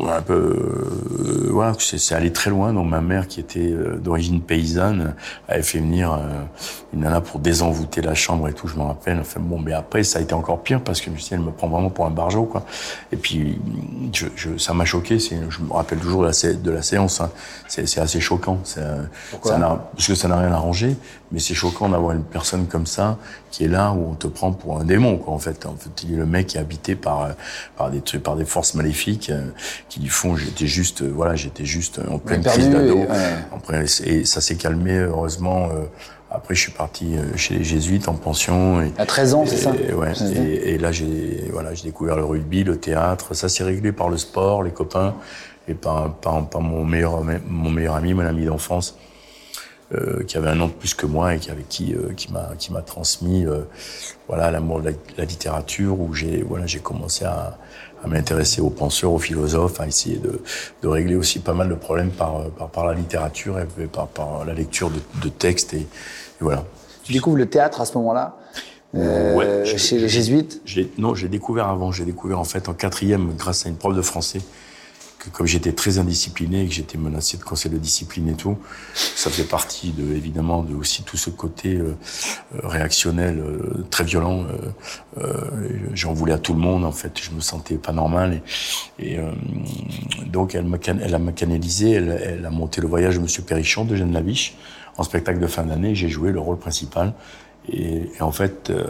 un 0.07 0.21
peu, 0.21 0.33
euh, 0.33 1.49
voilà, 1.51 1.73
c'est 1.79 2.15
allé 2.15 2.31
très 2.31 2.49
loin. 2.49 2.73
Donc 2.73 2.89
ma 2.89 3.01
mère, 3.01 3.27
qui 3.27 3.39
était 3.39 3.71
euh, 3.71 3.97
d'origine 3.97 4.41
paysanne, 4.41 5.15
avait 5.47 5.63
fait 5.63 5.79
venir 5.79 6.13
euh, 6.13 6.17
une 6.93 7.01
nana 7.01 7.21
pour 7.21 7.39
désenvoûter 7.39 8.01
la 8.01 8.13
chambre 8.13 8.47
et 8.47 8.53
tout. 8.53 8.67
Je 8.67 8.75
me 8.75 8.83
rappelle. 8.83 9.19
Enfin 9.19 9.39
bon, 9.39 9.59
mais 9.59 9.73
après 9.73 10.03
ça 10.03 10.19
a 10.19 10.21
été 10.21 10.33
encore 10.33 10.61
pire 10.63 10.81
parce 10.81 10.99
que 10.99 11.07
je 11.07 11.11
me 11.11 11.17
suis 11.17 11.29
dit, 11.29 11.33
elle 11.33 11.41
me 11.41 11.51
prend 11.51 11.67
vraiment 11.67 11.89
pour 11.89 12.05
un 12.05 12.11
barjot, 12.11 12.45
quoi. 12.45 12.65
Et 13.11 13.17
puis 13.17 13.59
je, 14.13 14.27
je, 14.35 14.57
ça 14.57 14.73
m'a 14.73 14.85
choqué. 14.85 15.19
Je 15.19 15.61
me 15.61 15.71
rappelle 15.71 15.99
toujours 15.99 16.23
de 16.23 16.27
la, 16.27 16.53
de 16.53 16.71
la 16.71 16.81
séance. 16.81 17.21
Hein. 17.21 17.29
C'est 17.67 17.99
assez 17.99 18.19
choquant. 18.19 18.59
Ça, 18.63 18.81
ça 19.43 19.57
parce 19.93 20.07
que 20.07 20.15
ça 20.15 20.27
n'a 20.27 20.39
rien 20.39 20.51
arrangé. 20.51 20.95
Mais 21.31 21.39
c'est 21.39 21.53
choquant 21.53 21.89
d'avoir 21.89 22.13
une 22.13 22.23
personne 22.23 22.67
comme 22.67 22.85
ça 22.85 23.17
qui 23.51 23.65
est 23.65 23.67
là 23.67 23.91
où 23.91 24.11
on 24.11 24.13
te 24.13 24.27
prend 24.27 24.51
pour 24.53 24.79
un 24.79 24.85
démon, 24.85 25.17
quoi. 25.17 25.33
En 25.33 25.39
fait, 25.39 25.65
en 25.65 25.75
fait, 25.75 26.03
il 26.03 26.13
est 26.13 26.17
le 26.17 26.25
mec 26.25 26.47
qui 26.47 26.57
est 26.57 26.61
habité 26.61 26.95
par 26.95 27.29
par 27.75 27.91
des 27.91 28.01
trucs, 28.01 28.23
par 28.23 28.35
des 28.35 28.45
forces 28.45 28.75
maléfiques 28.75 29.31
qui 29.89 29.99
lui 29.99 30.09
font. 30.09 30.35
J'étais 30.35 30.67
juste, 30.67 31.03
voilà, 31.03 31.35
j'étais 31.35 31.65
juste 31.65 31.99
en 32.09 32.17
pleine 32.17 32.43
crise 32.43 32.69
d'ado. 32.69 33.05
Et 34.05 34.25
ça 34.25 34.41
s'est 34.41 34.55
calmé 34.55 34.97
heureusement. 34.97 35.69
Euh, 35.71 35.85
après, 36.29 36.55
je 36.55 36.61
suis 36.61 36.71
parti 36.71 37.15
euh, 37.15 37.37
chez 37.37 37.55
les 37.55 37.63
jésuites 37.63 38.09
en 38.09 38.13
pension. 38.13 38.81
Et, 38.81 38.91
à 38.97 39.05
13 39.05 39.33
ans, 39.33 39.45
c'est 39.45 39.57
ça. 39.57 39.71
Ouais, 39.71 40.11
et, 40.35 40.73
et, 40.73 40.77
là, 40.77 40.91
j'ai 40.91 41.49
voilà, 41.53 41.73
j'ai 41.73 41.83
découvert 41.83 42.17
le 42.17 42.25
rugby, 42.25 42.63
le 42.63 42.77
théâtre. 42.77 43.33
Ça 43.33 43.47
s'est 43.47 43.63
réglé 43.63 43.91
par 43.93 44.09
le 44.09 44.17
sport, 44.17 44.63
les 44.63 44.71
copains, 44.71 45.15
et 45.67 45.73
par, 45.73 46.13
par, 46.15 46.49
par 46.49 46.61
mon 46.61 46.83
meilleur 46.83 47.23
mon 47.47 47.69
meilleur 47.69 47.95
ami, 47.95 48.13
mon 48.13 48.25
ami 48.25 48.45
d'enfance 48.45 48.97
euh, 49.93 50.23
qui 50.23 50.37
avait 50.37 50.49
un 50.49 50.59
an 50.59 50.67
de 50.67 50.73
plus 50.73 50.93
que 50.93 51.05
moi 51.05 51.35
et 51.35 51.39
qui 51.39 51.49
avec 51.49 51.69
qui 51.69 51.93
euh, 51.93 52.13
qui 52.15 52.31
m'a 52.31 52.51
qui 52.57 52.73
m'a 52.73 52.81
transmis 52.81 53.45
euh, 53.45 53.61
voilà 54.27 54.51
l'amour 54.51 54.81
de 54.81 54.93
la, 55.17 55.25
littérature 55.25 55.99
où 55.99 56.13
j'ai 56.13 56.43
voilà 56.43 56.65
j'ai 56.65 56.79
commencé 56.79 57.23
à, 57.23 57.57
à 58.03 58.07
m'intéresser 58.07 58.59
aux 58.59 58.69
penseurs 58.69 59.13
aux 59.13 59.19
philosophes 59.19 59.79
à 59.79 59.87
essayer 59.87 60.17
de, 60.17 60.41
de 60.81 60.87
régler 60.87 61.15
aussi 61.15 61.39
pas 61.39 61.53
mal 61.53 61.69
de 61.69 61.75
problèmes 61.75 62.11
par 62.11 62.49
par, 62.51 62.69
par 62.69 62.85
la 62.85 62.93
littérature 62.93 63.59
et 63.59 63.87
par 63.87 64.07
par 64.07 64.43
la 64.43 64.53
lecture 64.53 64.89
de, 64.89 64.99
de 65.23 65.29
textes 65.29 65.73
et, 65.73 65.77
et, 65.77 65.87
voilà. 66.41 66.65
Tu 67.03 67.13
découvres 67.13 67.37
le 67.37 67.49
théâtre 67.49 67.79
à 67.79 67.85
ce 67.85 67.97
moment-là? 67.97 68.37
Euh, 68.95 69.35
ouais, 69.35 69.77
chez 69.77 69.97
les 69.97 70.09
jésuites? 70.09 70.61
Non, 70.97 71.15
j'ai 71.15 71.27
découvert 71.27 71.67
avant. 71.67 71.91
J'ai 71.91 72.05
découvert 72.05 72.39
en 72.39 72.43
fait 72.43 72.69
en 72.69 72.73
quatrième 72.73 73.33
grâce 73.35 73.65
à 73.65 73.69
une 73.69 73.75
prof 73.75 73.95
de 73.95 74.01
français 74.01 74.41
comme 75.31 75.47
j'étais 75.47 75.73
très 75.73 75.99
indiscipliné 75.99 76.65
que 76.67 76.73
j'étais 76.73 76.97
menacé 76.97 77.37
de 77.37 77.43
conseil 77.43 77.71
de 77.71 77.77
discipline 77.77 78.29
et 78.29 78.33
tout, 78.33 78.57
ça 78.93 79.29
faisait 79.29 79.47
partie 79.47 79.91
de 79.91 80.13
évidemment 80.15 80.63
de 80.63 80.75
aussi 80.75 81.03
tout 81.03 81.17
ce 81.17 81.29
côté 81.29 81.75
euh, 81.75 81.95
euh, 82.55 82.67
réactionnel 82.67 83.43
très 83.89 84.03
violent. 84.03 84.45
J'en 85.93 86.13
voulais 86.13 86.33
à 86.33 86.37
tout 86.37 86.53
le 86.53 86.59
monde 86.59 86.85
en 86.85 86.91
fait, 86.91 87.19
je 87.19 87.31
me 87.31 87.41
sentais 87.41 87.75
pas 87.75 87.91
normal 87.91 88.41
et, 88.99 89.13
et 89.13 89.19
donc 90.25 90.53
elle 90.55 90.65
m'a 90.65 90.77
elle 90.85 91.15
a 91.15 91.19
canalisé, 91.31 91.91
elle, 91.91 92.21
elle, 92.23 92.45
a 92.45 92.49
monté 92.49 92.81
le 92.81 92.87
voyage 92.87 93.15
de 93.15 93.21
Monsieur 93.21 93.41
Perrichon 93.43 93.85
de 93.85 93.95
Jeanne 93.95 94.13
Laviche 94.13 94.55
en 94.97 95.03
spectacle 95.03 95.39
de 95.39 95.47
fin 95.47 95.63
d'année. 95.63 95.95
J'ai 95.95 96.09
joué 96.09 96.31
le 96.31 96.39
rôle 96.39 96.57
principal. 96.57 97.13
Et, 97.71 98.09
en 98.19 98.31
fait, 98.31 98.69
euh, 98.69 98.85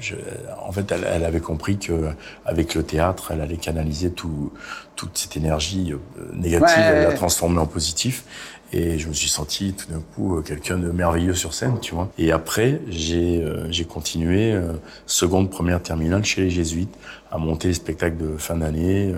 je, 0.00 0.14
en 0.60 0.72
fait, 0.72 0.90
elle, 0.92 1.06
elle, 1.10 1.24
avait 1.24 1.40
compris 1.40 1.78
que 1.78 2.10
avec 2.44 2.74
le 2.74 2.82
théâtre, 2.82 3.30
elle 3.32 3.40
allait 3.40 3.56
canaliser 3.56 4.10
tout, 4.10 4.52
toute 4.96 5.16
cette 5.16 5.36
énergie 5.36 5.92
euh, 5.92 5.98
négative, 6.34 6.76
ouais. 6.76 7.04
la 7.04 7.12
transformer 7.12 7.58
en 7.58 7.66
positif. 7.66 8.24
Et 8.72 8.98
je 8.98 9.08
me 9.08 9.14
suis 9.14 9.28
senti 9.28 9.72
tout 9.72 9.90
d'un 9.90 10.02
coup 10.14 10.36
euh, 10.36 10.42
quelqu'un 10.42 10.76
de 10.76 10.90
merveilleux 10.90 11.34
sur 11.34 11.54
scène, 11.54 11.78
tu 11.80 11.94
vois. 11.94 12.10
Et 12.18 12.32
après, 12.32 12.80
j'ai 12.88 13.44
j'ai 13.70 13.84
continué 13.84 14.58
seconde, 15.06 15.50
première, 15.50 15.82
terminale 15.82 16.24
chez 16.24 16.42
les 16.42 16.50
Jésuites 16.50 16.94
à 17.30 17.38
monter 17.38 17.68
les 17.68 17.74
spectacles 17.74 18.16
de 18.16 18.36
fin 18.36 18.56
d'année 18.56 19.14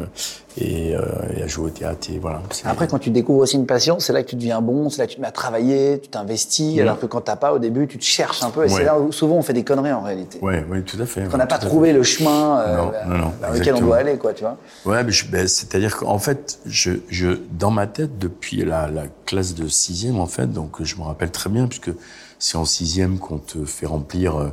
et, 0.57 0.95
euh, 0.95 1.03
et, 1.37 1.43
à 1.43 1.47
jouer 1.47 1.67
au 1.67 1.71
théâtre. 1.71 2.09
Et 2.11 2.19
voilà. 2.19 2.43
Après, 2.65 2.89
quand 2.89 2.99
tu 2.99 3.11
découvres 3.11 3.41
aussi 3.41 3.57
une 3.57 3.67
passion, 3.67 4.01
c'est 4.01 4.13
là 4.13 4.23
que 4.23 4.29
tu 4.29 4.37
deviens 4.37 4.61
bon, 4.61 4.89
c'est 4.91 4.99
là 4.99 5.07
que 5.07 5.13
tu 5.13 5.17
te 5.17 5.21
mets 5.21 5.29
à 5.29 5.33
travailler, 5.33 6.01
tu 6.01 6.09
t'investis, 6.09 6.77
mmh. 6.77 6.81
alors 6.81 6.99
que 6.99 7.07
quand 7.07 7.21
t'as 7.21 7.37
pas 7.37 7.53
au 7.53 7.59
début, 7.59 7.87
tu 7.87 7.99
te 7.99 8.05
cherches 8.05 8.43
un 8.43 8.51
peu. 8.51 8.61
Et 8.61 8.63
ouais. 8.65 8.69
c'est 8.69 8.85
là 8.85 8.99
où 8.99 9.13
souvent 9.13 9.37
on 9.37 9.43
fait 9.43 9.53
des 9.53 9.65
conneries 9.65 9.93
en 9.93 10.03
réalité. 10.03 10.39
Ouais, 10.41 10.65
oui, 10.71 10.83
tout 10.83 11.01
à 11.01 11.07
fait. 11.07 11.25
Quand 11.25 11.35
on 11.35 11.39
n'a 11.39 11.47
pas 11.47 11.59
trouvé 11.59 11.93
le 11.93 12.03
chemin 12.03 12.61
euh, 12.61 12.77
non, 12.77 12.93
non, 13.07 13.19
non, 13.19 13.33
vers 13.41 13.53
lequel 13.53 13.75
on 13.75 13.81
doit 13.81 13.97
aller, 13.99 14.17
quoi, 14.17 14.33
tu 14.33 14.43
vois. 14.43 14.57
Ouais, 14.87 15.05
mais 15.05 15.13
ben, 15.31 15.47
c'est-à-dire 15.47 15.97
qu'en 15.97 16.19
fait, 16.19 16.59
je, 16.67 16.93
je, 17.09 17.39
dans 17.53 17.71
ma 17.71 17.87
tête, 17.87 18.19
depuis 18.19 18.65
la, 18.65 18.89
la 18.89 19.05
classe 19.27 19.55
de 19.55 19.69
sixième, 19.69 20.19
en 20.19 20.27
fait, 20.27 20.51
donc 20.53 20.83
je 20.83 20.97
me 20.97 21.03
rappelle 21.03 21.31
très 21.31 21.51
bien, 21.51 21.67
puisque 21.67 21.91
c'est 22.39 22.57
en 22.57 22.65
sixième 22.65 23.19
qu'on 23.19 23.39
te 23.39 23.65
fait 23.65 23.87
remplir 23.87 24.37
euh, 24.37 24.49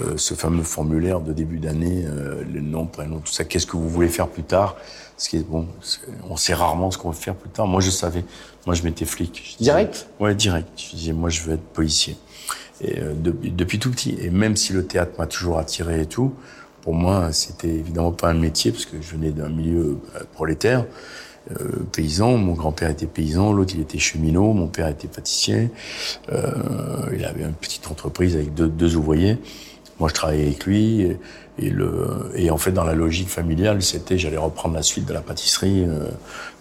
euh, 0.00 0.16
ce 0.16 0.34
fameux 0.34 0.62
formulaire 0.62 1.20
de 1.20 1.32
début 1.32 1.58
d'année, 1.58 2.04
euh, 2.06 2.42
le 2.52 2.60
nom, 2.60 2.86
prénom, 2.86 3.18
tout 3.18 3.32
ça. 3.32 3.44
Qu'est-ce 3.44 3.66
que 3.66 3.76
vous 3.76 3.88
voulez 3.88 4.08
faire 4.08 4.28
plus 4.28 4.42
tard? 4.42 4.76
Ce 5.16 5.28
qui 5.28 5.36
est 5.36 5.46
bon, 5.46 5.66
on 6.30 6.36
sait 6.36 6.54
rarement 6.54 6.90
ce 6.90 6.96
qu'on 6.96 7.10
veut 7.10 7.16
faire 7.16 7.34
plus 7.34 7.50
tard. 7.50 7.66
Moi, 7.66 7.80
je 7.80 7.90
savais. 7.90 8.24
Moi, 8.66 8.74
je 8.74 8.82
m'étais 8.82 9.04
flic. 9.04 9.36
Je 9.36 9.58
disais, 9.58 9.70
direct? 9.70 10.08
Ouais, 10.18 10.34
direct. 10.34 10.68
Je 10.76 10.96
disais, 10.96 11.12
moi, 11.12 11.28
je 11.28 11.42
veux 11.42 11.54
être 11.54 11.62
policier. 11.74 12.16
Et 12.80 13.00
euh, 13.00 13.12
de, 13.12 13.30
depuis 13.30 13.78
tout 13.78 13.90
petit. 13.90 14.16
Et 14.20 14.30
même 14.30 14.56
si 14.56 14.72
le 14.72 14.86
théâtre 14.86 15.12
m'a 15.18 15.26
toujours 15.26 15.58
attiré 15.58 16.00
et 16.00 16.06
tout, 16.06 16.32
pour 16.82 16.94
moi, 16.94 17.32
c'était 17.32 17.68
évidemment 17.68 18.12
pas 18.12 18.30
un 18.30 18.34
métier 18.34 18.72
parce 18.72 18.86
que 18.86 18.96
je 19.00 19.10
venais 19.10 19.30
d'un 19.30 19.50
milieu 19.50 19.98
euh, 20.16 20.20
prolétaire. 20.32 20.86
Euh, 21.50 21.84
paysan. 21.92 22.36
Mon 22.36 22.52
grand-père 22.52 22.90
était 22.90 23.06
paysan, 23.06 23.52
l'autre 23.52 23.72
il 23.74 23.80
était 23.80 23.98
cheminot, 23.98 24.52
mon 24.52 24.68
père 24.68 24.88
était 24.88 25.08
pâtissier. 25.08 25.70
Euh, 26.32 26.52
il 27.12 27.24
avait 27.24 27.42
une 27.42 27.52
petite 27.52 27.90
entreprise 27.90 28.36
avec 28.36 28.54
deux, 28.54 28.68
deux 28.68 28.96
ouvriers. 28.96 29.38
Moi, 29.98 30.08
je 30.08 30.14
travaillais 30.14 30.46
avec 30.46 30.64
lui. 30.64 31.16
Et, 31.58 31.68
le, 31.68 32.30
et 32.34 32.50
en 32.50 32.56
fait, 32.56 32.72
dans 32.72 32.84
la 32.84 32.94
logique 32.94 33.28
familiale, 33.28 33.82
c'était 33.82 34.16
j'allais 34.16 34.38
reprendre 34.38 34.74
la 34.74 34.82
suite 34.82 35.04
de 35.04 35.12
la 35.12 35.20
pâtisserie. 35.20 35.84
Euh, 35.86 36.08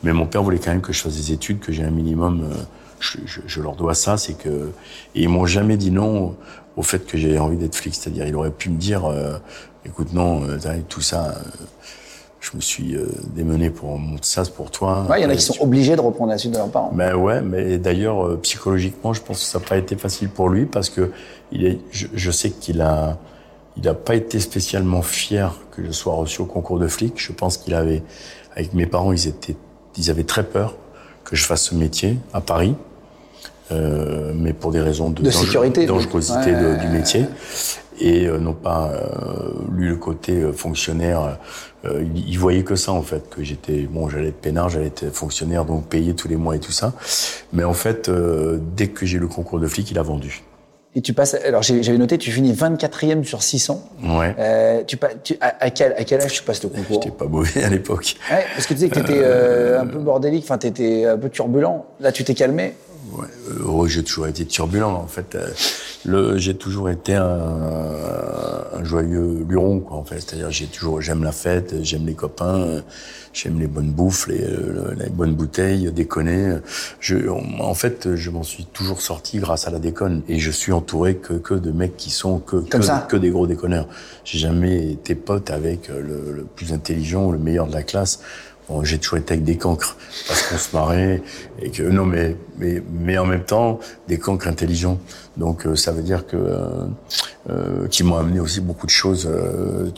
mais 0.03 0.11
mon 0.11 0.25
père 0.25 0.43
voulait 0.43 0.59
quand 0.59 0.71
même 0.71 0.81
que 0.81 0.91
je 0.91 1.01
fasse 1.01 1.15
des 1.15 1.31
études, 1.31 1.59
que 1.59 1.71
j'ai 1.71 1.83
un 1.83 1.91
minimum. 1.91 2.43
Euh, 2.43 2.55
je, 2.99 3.17
je, 3.25 3.39
je, 3.47 3.61
leur 3.61 3.75
dois 3.75 3.95
ça, 3.95 4.17
c'est 4.17 4.33
que 4.33 4.71
et 5.15 5.23
ils 5.23 5.29
m'ont 5.29 5.45
jamais 5.45 5.77
dit 5.77 5.89
non 5.89 6.35
au 6.75 6.83
fait 6.83 7.05
que 7.05 7.17
j'avais 7.17 7.39
envie 7.39 7.55
d'être 7.55 7.75
flic. 7.75 7.95
C'est-à-dire, 7.95 8.27
il 8.27 8.35
aurait 8.35 8.51
pu 8.51 8.69
me 8.69 8.77
dire, 8.77 9.05
euh, 9.05 9.37
écoute, 9.85 10.11
non, 10.11 10.41
tout 10.89 11.01
ça 11.01 11.35
je 12.39 12.55
me 12.55 12.61
suis 12.61 12.95
euh, 12.95 13.07
démené 13.35 13.69
pour 13.69 13.99
ça, 14.21 14.45
c'est 14.45 14.53
pour 14.53 14.71
toi. 14.71 15.05
Ouais, 15.09 15.19
il 15.19 15.23
y 15.23 15.25
en 15.25 15.29
a 15.29 15.35
qui 15.35 15.41
sont 15.41 15.61
obligés 15.61 15.95
de 15.95 16.01
reprendre 16.01 16.31
la 16.31 16.37
suite 16.37 16.51
de 16.51 16.57
leurs 16.57 16.69
parents. 16.69 16.91
Ben 16.93 17.15
ouais, 17.15 17.41
mais 17.41 17.77
d'ailleurs 17.77 18.25
euh, 18.25 18.39
psychologiquement, 18.41 19.13
je 19.13 19.21
pense 19.21 19.39
que 19.39 19.45
ça 19.45 19.59
n'a 19.59 19.65
pas 19.65 19.77
été 19.77 19.95
facile 19.95 20.29
pour 20.29 20.49
lui 20.49 20.65
parce 20.65 20.89
que 20.89 21.11
il 21.51 21.65
est, 21.65 21.79
je, 21.91 22.07
je 22.13 22.31
sais 22.31 22.51
qu'il 22.51 22.81
a, 22.81 23.17
il 23.77 23.87
a 23.87 23.93
pas 23.93 24.15
été 24.15 24.39
spécialement 24.39 25.01
fier 25.01 25.53
que 25.71 25.85
je 25.85 25.91
sois 25.91 26.13
reçu 26.13 26.41
au 26.41 26.45
concours 26.45 26.79
de 26.79 26.87
flic. 26.87 27.13
Je 27.17 27.31
pense 27.31 27.57
qu'il 27.57 27.73
avait, 27.73 28.03
avec 28.55 28.73
mes 28.73 28.85
parents, 28.85 29.11
ils 29.11 29.27
étaient, 29.27 29.55
ils 29.97 30.09
avaient 30.09 30.23
très 30.23 30.43
peur 30.43 30.75
que 31.23 31.35
je 31.35 31.45
fasse 31.45 31.63
ce 31.63 31.75
métier 31.75 32.17
à 32.33 32.41
Paris. 32.41 32.75
Euh, 33.71 34.31
mais 34.35 34.53
pour 34.53 34.71
des 34.71 34.81
raisons 34.81 35.09
de, 35.09 35.21
de 35.21 35.29
sécurité, 35.29 35.85
dangerosité 35.85 36.53
ouais. 36.53 36.75
de, 36.75 36.81
du 36.81 36.87
métier 36.87 37.25
et 38.01 38.25
euh, 38.25 38.39
non 38.39 38.53
pas 38.53 38.89
euh, 38.91 39.51
lui 39.71 39.89
le 39.89 39.95
côté 39.95 40.41
fonctionnaire. 40.53 41.37
Il, 41.85 42.27
il, 42.27 42.37
voyait 42.37 42.63
que 42.63 42.75
ça 42.75 42.91
en 42.91 43.03
fait, 43.03 43.29
que 43.29 43.43
j'étais 43.43 43.83
bon, 43.83 44.09
j'allais 44.09 44.29
être 44.29 44.41
peinard, 44.41 44.69
j'allais 44.69 44.87
être 44.87 45.13
fonctionnaire, 45.13 45.65
donc 45.65 45.85
payé 45.85 46.13
tous 46.13 46.27
les 46.27 46.35
mois 46.35 46.55
et 46.55 46.59
tout 46.59 46.71
ça. 46.71 46.93
Mais 47.53 47.63
en 47.63 47.73
fait, 47.73 48.11
dès 48.75 48.87
que 48.87 49.05
j'ai 49.05 49.17
eu 49.17 49.21
le 49.21 49.27
concours 49.27 49.59
de 49.59 49.67
flic, 49.67 49.89
il 49.91 49.99
a 49.99 50.03
vendu. 50.03 50.43
Et 50.95 51.01
tu 51.01 51.13
passes. 51.13 51.35
Alors 51.45 51.61
j'avais 51.61 51.97
noté, 51.97 52.17
tu 52.17 52.31
finis 52.31 52.51
24e 52.51 53.23
sur 53.23 53.43
600. 53.43 53.89
Ouais. 54.03 54.35
Euh, 54.39 54.83
tu, 54.83 54.97
tu 55.23 55.37
à, 55.39 55.53
à, 55.59 55.69
quel 55.69 55.93
à 55.93 56.03
quel 56.03 56.19
âge 56.19 56.33
tu 56.33 56.43
passes 56.43 56.63
le 56.63 56.69
concours? 56.69 57.01
J'étais 57.03 57.15
pas 57.15 57.25
mauvais 57.25 57.63
à 57.63 57.69
l'époque. 57.69 58.15
Ouais, 58.31 58.43
parce 58.55 58.65
que 58.65 58.69
tu 58.69 58.73
disais 58.75 58.89
que 58.89 58.95
t'étais 58.95 59.21
euh, 59.21 59.81
un 59.81 59.85
peu 59.85 59.99
bordélique, 59.99 60.45
enfin 60.45 60.57
t'étais 60.57 61.05
un 61.05 61.17
peu 61.17 61.29
turbulent. 61.29 61.85
Là, 61.99 62.11
tu 62.11 62.23
t'es 62.23 62.33
calmé. 62.33 62.73
Ouais, 63.11 63.25
euh, 63.49 63.87
j'ai 63.87 64.03
toujours 64.03 64.27
été 64.27 64.45
turbulent. 64.45 64.89
En 64.89 65.07
fait, 65.07 65.35
euh, 65.35 65.47
le, 66.05 66.37
j'ai 66.37 66.55
toujours 66.55 66.89
été 66.89 67.15
un, 67.15 67.25
un, 67.25 68.83
joyeux 68.83 69.45
luron, 69.47 69.79
quoi. 69.79 69.97
En 69.97 70.03
fait, 70.03 70.19
c'est-à-dire 70.19 70.51
j'ai 70.51 70.67
toujours, 70.67 71.01
j'aime 71.01 71.23
la 71.23 71.31
fête, 71.31 71.75
j'aime 71.81 72.05
les 72.05 72.13
copains, 72.13 72.83
j'aime 73.33 73.59
les 73.59 73.67
bonnes 73.67 73.91
bouffes, 73.91 74.27
les, 74.27 74.45
les 74.97 75.09
bonnes 75.09 75.33
bouteilles, 75.33 75.91
déconner. 75.91 76.57
Je, 76.99 77.29
en 77.29 77.73
fait, 77.73 78.15
je 78.15 78.29
m'en 78.29 78.43
suis 78.43 78.65
toujours 78.65 79.01
sorti 79.01 79.39
grâce 79.39 79.67
à 79.67 79.71
la 79.71 79.79
déconne, 79.79 80.21
et 80.27 80.39
je 80.39 80.51
suis 80.51 80.71
entouré 80.71 81.15
que, 81.15 81.33
que 81.33 81.55
de 81.55 81.71
mecs 81.71 81.97
qui 81.97 82.11
sont 82.11 82.39
que 82.39 82.57
que, 82.57 83.07
que, 83.07 83.17
des 83.17 83.29
gros 83.31 83.47
déconneurs. 83.47 83.87
J'ai 84.23 84.39
jamais 84.39 84.91
été 84.91 85.15
pote 85.15 85.49
avec 85.49 85.87
le, 85.87 86.33
le 86.33 86.43
plus 86.43 86.73
intelligent 86.73 87.25
ou 87.25 87.31
le 87.31 87.39
meilleur 87.39 87.67
de 87.67 87.73
la 87.73 87.83
classe. 87.83 88.19
Bon, 88.69 88.83
j'ai 88.83 88.99
toujours 88.99 89.17
été 89.17 89.33
avec 89.33 89.43
des 89.43 89.57
cancres 89.57 89.97
parce 90.27 90.43
qu'on 90.43 90.57
se 90.57 90.75
marrait 90.75 91.23
et 91.59 91.71
que 91.71 91.81
non 91.81 92.05
mais 92.05 92.35
mais 92.59 92.83
mais 92.91 93.17
en 93.17 93.25
même 93.25 93.43
temps 93.43 93.79
des 94.07 94.19
cancres 94.19 94.47
intelligents. 94.47 94.99
Donc 95.37 95.65
euh, 95.65 95.75
ça 95.75 95.91
veut 95.91 96.03
dire 96.03 96.27
que 96.27 96.37
euh, 96.37 96.67
euh, 97.49 97.87
qui 97.87 98.03
m'ont 98.03 98.17
amené 98.17 98.39
aussi 98.39 98.61
beaucoup 98.61 98.85
de 98.85 98.91
choses 98.91 99.27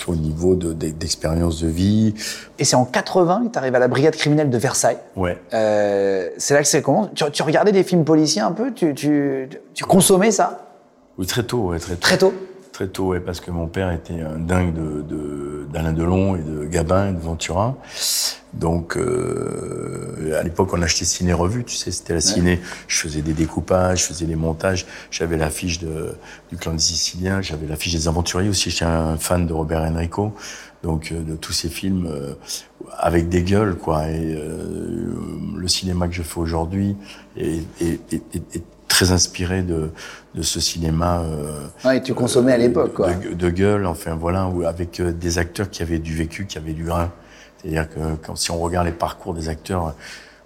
au 0.08 0.16
niveau 0.16 0.56
de, 0.56 0.72
d'expérience 0.72 1.62
de 1.62 1.68
vie. 1.68 2.14
Et 2.60 2.64
c'est 2.64 2.78
en 2.78 2.86
80 2.86 3.48
que 3.48 3.52
tu 3.52 3.60
arrives 3.60 3.76
à 3.76 3.80
la 3.80 3.90
brigade 3.90 4.16
criminelle 4.16 4.50
de 4.50 4.58
Versailles. 4.58 5.00
Ouais. 5.18 5.38
C'est 5.52 6.54
là 6.54 6.62
que 6.62 6.68
c'est 6.68 6.82
comment? 6.82 7.08
Tu, 7.14 7.26
tu, 7.32 7.44
regardais 7.44 7.74
des 7.74 7.84
films 7.84 8.06
policiers 8.06 8.42
un 8.42 8.54
peu? 8.54 8.72
Tu 8.74 8.96
tu, 8.96 9.50
tu 9.74 9.84
consommais 9.84 10.32
ça? 10.32 10.68
Oui 11.18 11.26
très 11.26 11.44
tôt 11.44 11.70
ouais, 11.70 11.80
très 11.80 11.96
tôt. 11.96 12.02
Très 12.02 12.18
tôt? 12.18 12.34
Très 12.82 12.88
tôt, 12.88 13.10
ouais, 13.10 13.20
parce 13.20 13.40
que 13.40 13.52
mon 13.52 13.68
père 13.68 13.92
était 13.92 14.22
un 14.22 14.40
dingue 14.40 14.74
de, 14.74 15.02
de 15.04 15.68
d'Alain 15.72 15.94
Delon 15.94 16.36
et 16.36 16.42
de 16.42 16.66
Gabin 16.66 17.10
et 17.10 17.14
de 17.14 17.20
Ventura. 17.20 17.78
Donc, 18.54 18.98
euh, 18.98 20.38
à 20.38 20.42
l'époque, 20.42 20.74
on 20.74 20.82
achetait 20.82 21.06
Ciné 21.06 21.32
Revue, 21.32 21.64
tu 21.64 21.76
sais, 21.76 21.92
c'était 21.92 22.16
la 22.16 22.22
ciné. 22.22 22.54
Ouais. 22.54 22.60
Je 22.88 22.98
faisais 22.98 23.22
des 23.22 23.34
découpages, 23.34 24.00
je 24.00 24.06
faisais 24.06 24.26
les 24.26 24.36
montages. 24.36 24.88
J'avais 25.12 25.38
l'affiche 25.38 25.80
de, 25.80 26.16
du 26.50 26.58
clan 26.58 26.74
des 26.74 26.80
Siciliens, 26.80 27.42
j'avais 27.42 27.68
l'affiche 27.68 27.94
des 27.94 28.08
Aventuriers 28.08 28.50
aussi. 28.50 28.72
J'étais 28.72 28.86
un 28.86 29.16
fan 29.18 29.46
de 29.46 29.54
Robert 29.54 29.82
Enrico. 29.82 30.34
Donc, 30.84 31.12
euh, 31.12 31.22
de 31.22 31.36
tous 31.36 31.54
ces 31.54 31.70
films 31.70 32.08
euh, 32.08 32.34
avec 32.98 33.30
des 33.30 33.44
gueules, 33.44 33.76
quoi. 33.76 34.08
Et 34.10 34.36
euh, 34.36 35.14
le 35.56 35.68
cinéma 35.68 36.08
que 36.08 36.16
je 36.16 36.24
fais 36.24 36.40
aujourd'hui 36.40 36.98
est, 37.38 37.62
est, 37.80 38.14
est, 38.14 38.56
est 38.56 38.64
très 38.92 39.12
inspiré 39.14 39.62
de, 39.62 39.90
de 40.36 40.42
ce 40.42 40.60
cinéma. 40.60 41.22
Euh, 41.22 41.66
ouais, 41.86 41.98
et 41.98 42.02
tu 42.02 42.14
consommais 42.14 42.52
euh, 42.52 42.56
à 42.56 42.58
l'époque, 42.58 42.94
quoi. 42.94 43.14
De, 43.14 43.34
de, 43.34 43.50
gueule, 43.50 43.86
enfin 43.86 44.16
voilà, 44.16 44.48
où, 44.48 44.64
avec 44.64 45.00
euh, 45.00 45.14
des 45.14 45.40
acteurs 45.40 45.70
qui 45.70 45.82
avaient 45.82 45.98
du 45.98 46.14
vécu, 46.14 46.46
qui 46.46 46.58
avaient 46.58 46.74
du 46.74 46.84
grain. 46.84 47.10
C'est-à-dire 47.58 47.90
que 47.90 48.00
quand, 48.22 48.36
si 48.36 48.52
on 48.52 48.60
regarde 48.60 48.88
les 48.88 48.92
parcours 48.92 49.34
des 49.34 49.48
acteurs, 49.48 49.96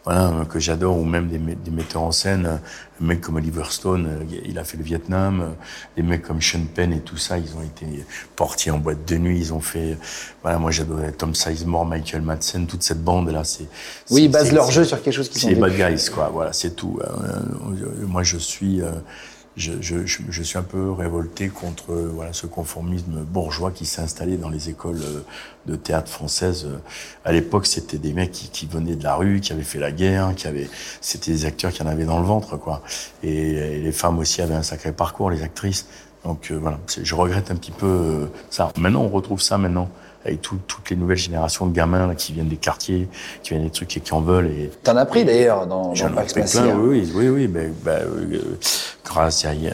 voilà, 0.06 0.46
que 0.48 0.60
j'adore, 0.60 0.98
ou 0.98 1.04
même 1.04 1.28
des, 1.28 1.38
des, 1.38 1.72
metteurs 1.72 2.04
en 2.04 2.12
scène, 2.12 2.46
un 3.02 3.04
mec 3.04 3.22
comme 3.22 3.36
Oliver 3.36 3.64
Stone, 3.70 4.26
il 4.46 4.58
a 4.60 4.64
fait 4.64 4.78
le 4.78 4.84
Vietnam, 4.84 5.56
des 5.96 6.04
mecs 6.04 6.22
comme 6.22 6.42
Sean 6.42 6.66
Penn 6.74 6.94
et 6.94 7.00
tout 7.00 7.18
ça, 7.18 7.38
ils 7.40 7.56
ont 7.58 7.64
été 7.64 8.06
portiers 8.36 8.72
en 8.72 8.78
boîte 8.78 9.08
de 9.08 9.18
nuit, 9.18 9.40
ils 9.40 9.54
ont 9.54 9.60
fait, 9.60 9.98
voilà, 10.44 10.60
moi 10.60 10.70
j'adorais 10.70 11.12
Tom 11.12 11.34
Sizemore, 11.34 11.86
Michael 11.86 12.22
Madsen, 12.22 12.68
toute 12.68 12.84
cette 12.84 13.04
bande 13.04 13.30
là, 13.32 13.44
c'est. 13.44 13.66
Oui, 14.12 14.26
ils 14.26 14.32
basent 14.32 14.54
leur 14.54 14.70
jeu 14.70 14.84
sur 14.84 15.02
quelque 15.02 15.16
chose 15.16 15.30
qui. 15.30 15.40
C'est 15.40 15.50
les 15.50 15.56
bad 15.56 15.76
guys, 15.76 16.10
quoi, 16.14 16.30
voilà, 16.32 16.54
c'est 16.54 16.76
tout. 16.76 17.00
moi 18.08 18.22
je 18.22 18.38
suis, 18.38 18.82
je, 19.58 19.74
je, 19.82 19.98
je, 20.06 20.44
suis 20.44 20.58
un 20.58 20.64
peu 20.64 20.92
révolté 20.92 21.48
contre 21.50 21.94
voilà 21.94 22.34
ce 22.34 22.46
conformisme 22.46 23.24
bourgeois 23.24 23.72
qui 23.72 23.86
s'est 23.86 24.02
installé 24.02 24.38
dans 24.38 24.50
les 24.50 24.70
écoles 24.70 25.02
de 25.66 25.76
théâtre 25.76 26.12
françaises. 26.12 26.68
À 27.24 27.32
l'époque, 27.32 27.66
c'était 27.66 27.98
des 27.98 28.14
mecs 28.14 28.32
qui, 28.32 28.50
qui, 28.50 28.66
venaient 28.66 28.96
de 28.96 29.04
la 29.04 29.16
rue, 29.16 29.40
qui 29.40 29.54
avaient 29.54 29.64
fait 29.64 29.80
la 29.80 29.92
guerre, 29.92 30.34
qui 30.36 30.48
avaient, 30.48 30.70
c'était 31.02 31.32
des 31.32 31.46
acteurs 31.46 31.72
qui 31.72 31.82
en 31.84 31.88
avaient 31.88 32.06
dans 32.06 32.20
le 32.20 32.26
ventre, 32.26 32.58
quoi. 32.58 32.82
Et, 33.24 33.80
les 33.80 33.92
femmes 33.92 34.20
aussi 34.20 34.42
avaient 34.42 34.56
un 34.56 34.64
sacré 34.64 34.92
parcours, 34.92 35.30
les 35.30 35.44
actrices. 35.44 35.88
Donc 36.24 36.50
euh, 36.50 36.56
voilà, 36.56 36.80
je 36.88 37.16
regrette 37.16 37.52
un 37.52 37.56
petit 37.56 37.72
peu 37.72 37.86
euh, 37.86 38.26
ça. 38.50 38.72
Maintenant, 38.78 39.04
on 39.04 39.10
retrouve 39.10 39.42
ça 39.42 39.58
maintenant 39.58 39.90
avec 40.26 40.42
toutes 40.42 40.90
les 40.90 40.96
nouvelles 40.96 41.18
générations 41.18 41.68
de 41.68 41.74
gamins 41.74 42.08
là, 42.08 42.16
qui 42.16 42.34
viennent 42.34 42.48
des 42.48 42.58
quartiers, 42.58 43.08
qui 43.44 43.52
viennent 43.52 43.64
des 43.64 43.70
trucs 43.70 43.96
et 43.96 44.00
qui 44.00 44.14
en 44.14 44.22
veulent. 44.22 44.48
Et 44.48 44.72
t'en 44.84 44.98
as 44.98 45.06
pris 45.06 45.24
d'ailleurs 45.24 45.68
dans, 45.68 45.94
dans 45.94 46.10
Pax 46.14 46.34
plein, 46.34 46.76
oui, 46.76 47.10
oui, 47.14 47.30
oui, 47.30 47.48
mais 47.48 47.70
bah, 47.84 48.00
euh, 48.00 48.58
grâce 49.04 49.44
y 49.44 49.48
a, 49.48 49.54
y 49.54 49.68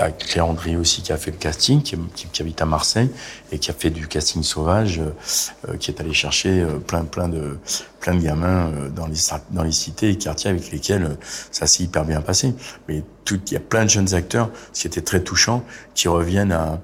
a 0.00 0.10
Claire 0.10 0.46
André 0.46 0.76
aussi 0.76 1.02
qui 1.02 1.12
a 1.12 1.16
fait 1.16 1.32
le 1.32 1.36
casting, 1.36 1.82
qui, 1.82 1.96
qui, 2.14 2.42
habite 2.42 2.62
à 2.62 2.66
Marseille 2.66 3.10
et 3.50 3.58
qui 3.58 3.70
a 3.70 3.74
fait 3.74 3.90
du 3.90 4.06
casting 4.06 4.42
sauvage, 4.42 5.00
euh, 5.00 5.76
qui 5.78 5.90
est 5.90 6.00
allé 6.00 6.12
chercher 6.12 6.60
euh, 6.60 6.78
plein, 6.78 7.04
plein 7.04 7.28
de, 7.28 7.58
plein 8.00 8.14
de 8.14 8.20
gamins 8.20 8.70
dans 8.94 9.06
les 9.06 9.16
dans 9.50 9.64
les 9.64 9.72
cités 9.72 10.10
et 10.10 10.16
quartiers 10.16 10.50
avec 10.50 10.70
lesquels 10.70 11.16
ça 11.50 11.66
s'est 11.66 11.82
hyper 11.82 12.04
bien 12.04 12.20
passé. 12.20 12.54
Mais 12.88 13.02
tout, 13.24 13.40
il 13.48 13.52
y 13.52 13.56
a 13.56 13.60
plein 13.60 13.84
de 13.84 13.90
jeunes 13.90 14.14
acteurs, 14.14 14.50
ce 14.72 14.82
qui 14.82 14.86
était 14.86 15.02
très 15.02 15.20
touchant, 15.20 15.64
qui 15.94 16.08
reviennent 16.08 16.52
à 16.52 16.72
euh, 16.72 16.76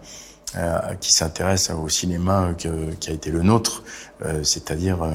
qui 1.01 1.13
s'intéressent 1.13 1.77
au 1.77 1.89
cinéma 1.89 2.51
qui 2.57 2.69
a 2.69 3.13
été 3.13 3.31
le 3.31 3.43
nôtre, 3.43 3.83
euh, 4.25 4.43
c'est-à-dire 4.45 5.03
euh, 5.03 5.11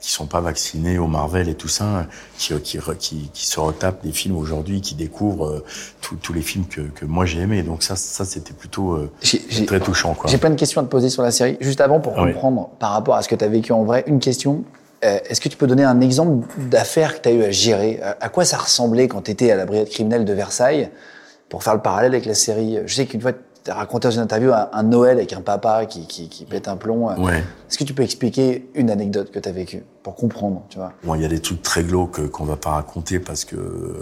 qui 0.00 0.10
sont 0.10 0.26
pas 0.26 0.40
vaccinés 0.40 0.98
au 0.98 1.06
Marvel 1.06 1.48
et 1.48 1.54
tout 1.54 1.68
ça, 1.68 2.06
qui, 2.38 2.52
qui, 2.60 2.78
qui, 2.98 3.30
qui 3.32 3.46
se 3.46 3.60
retapent 3.60 4.02
des 4.02 4.12
films 4.12 4.36
aujourd'hui, 4.36 4.80
qui 4.80 4.94
découvrent 4.94 5.62
tous 6.00 6.32
les 6.32 6.42
films 6.42 6.66
que, 6.66 6.80
que 6.80 7.04
moi 7.04 7.24
j'ai 7.24 7.40
aimés. 7.40 7.62
Donc 7.62 7.82
ça, 7.82 7.96
ça 7.96 8.24
c'était 8.24 8.52
plutôt 8.52 8.98
très 9.66 9.80
touchant. 9.80 10.16
J'ai 10.26 10.38
plein 10.38 10.50
de 10.50 10.56
questions 10.56 10.80
à 10.80 10.84
te 10.84 10.90
poser 10.90 11.08
sur 11.08 11.22
la 11.22 11.30
série. 11.30 11.56
Juste 11.60 11.80
avant, 11.80 12.00
pour 12.00 12.14
comprendre 12.14 12.70
par 12.78 12.90
rapport 12.90 13.14
à 13.14 13.22
ce 13.22 13.28
que 13.28 13.34
tu 13.34 13.44
as 13.44 13.48
vécu 13.48 13.72
en 13.72 13.84
vrai, 13.84 14.04
une 14.06 14.20
question. 14.20 14.64
Est-ce 15.02 15.40
que 15.40 15.48
tu 15.48 15.56
peux 15.56 15.66
donner 15.66 15.84
un 15.84 16.00
exemple 16.00 16.46
d'affaire 16.68 17.16
que 17.16 17.20
tu 17.20 17.28
as 17.28 17.32
eu 17.32 17.44
à 17.44 17.50
gérer? 17.50 18.00
À 18.20 18.28
quoi 18.28 18.44
ça 18.44 18.56
ressemblait 18.56 19.06
quand 19.08 19.22
tu 19.22 19.30
étais 19.30 19.50
à 19.50 19.56
la 19.56 19.66
brigade 19.66 19.88
criminelle 19.88 20.24
de 20.24 20.32
Versailles? 20.32 20.90
Pour 21.50 21.62
faire 21.62 21.74
le 21.74 21.82
parallèle 21.82 22.12
avec 22.12 22.24
la 22.24 22.34
série. 22.34 22.78
Je 22.86 22.94
sais 22.94 23.06
qu'une 23.06 23.20
fois, 23.20 23.32
as 23.70 23.74
raconté 23.74 24.08
dans 24.08 24.14
une 24.14 24.20
interview 24.20 24.52
un, 24.52 24.82
Noël 24.82 25.18
avec 25.18 25.32
un 25.32 25.40
papa 25.40 25.86
qui, 25.86 26.06
qui, 26.06 26.28
qui 26.28 26.44
pète 26.44 26.68
un 26.68 26.76
plomb. 26.76 27.14
Ouais. 27.22 27.38
Est-ce 27.38 27.78
que 27.78 27.84
tu 27.84 27.94
peux 27.94 28.02
expliquer 28.02 28.68
une 28.74 28.90
anecdote 28.90 29.30
que 29.30 29.38
tu 29.38 29.48
as 29.48 29.52
vécue 29.52 29.82
pour 30.02 30.16
comprendre, 30.16 30.62
tu 30.68 30.78
vois? 30.78 30.92
Bon, 31.02 31.14
il 31.14 31.22
y 31.22 31.24
a 31.24 31.28
des 31.28 31.40
trucs 31.40 31.62
très 31.62 31.82
glauques 31.82 32.28
qu'on 32.28 32.44
va 32.44 32.56
pas 32.56 32.70
raconter 32.70 33.18
parce 33.18 33.44
que 33.44 33.56
euh, 33.56 34.00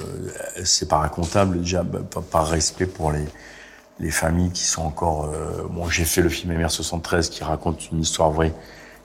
c'est 0.65 0.89
pas 0.89 0.99
racontable 0.99 1.61
déjà 1.61 1.83
bah, 1.83 2.01
par 2.31 2.49
respect 2.49 2.87
pour 2.87 3.13
les 3.13 3.25
les 4.03 4.11
familles 4.11 4.51
qui 4.51 4.65
sont 4.65 4.83
encore. 4.83 5.31
Euh, 5.33 5.63
bon, 5.71 5.89
j'ai 5.89 6.05
fait 6.05 6.21
le 6.21 6.29
film 6.29 6.53
MR73 6.53 7.31
qui 7.31 7.45
raconte 7.45 7.91
une 7.91 8.01
histoire 8.01 8.31
vraie 8.31 8.53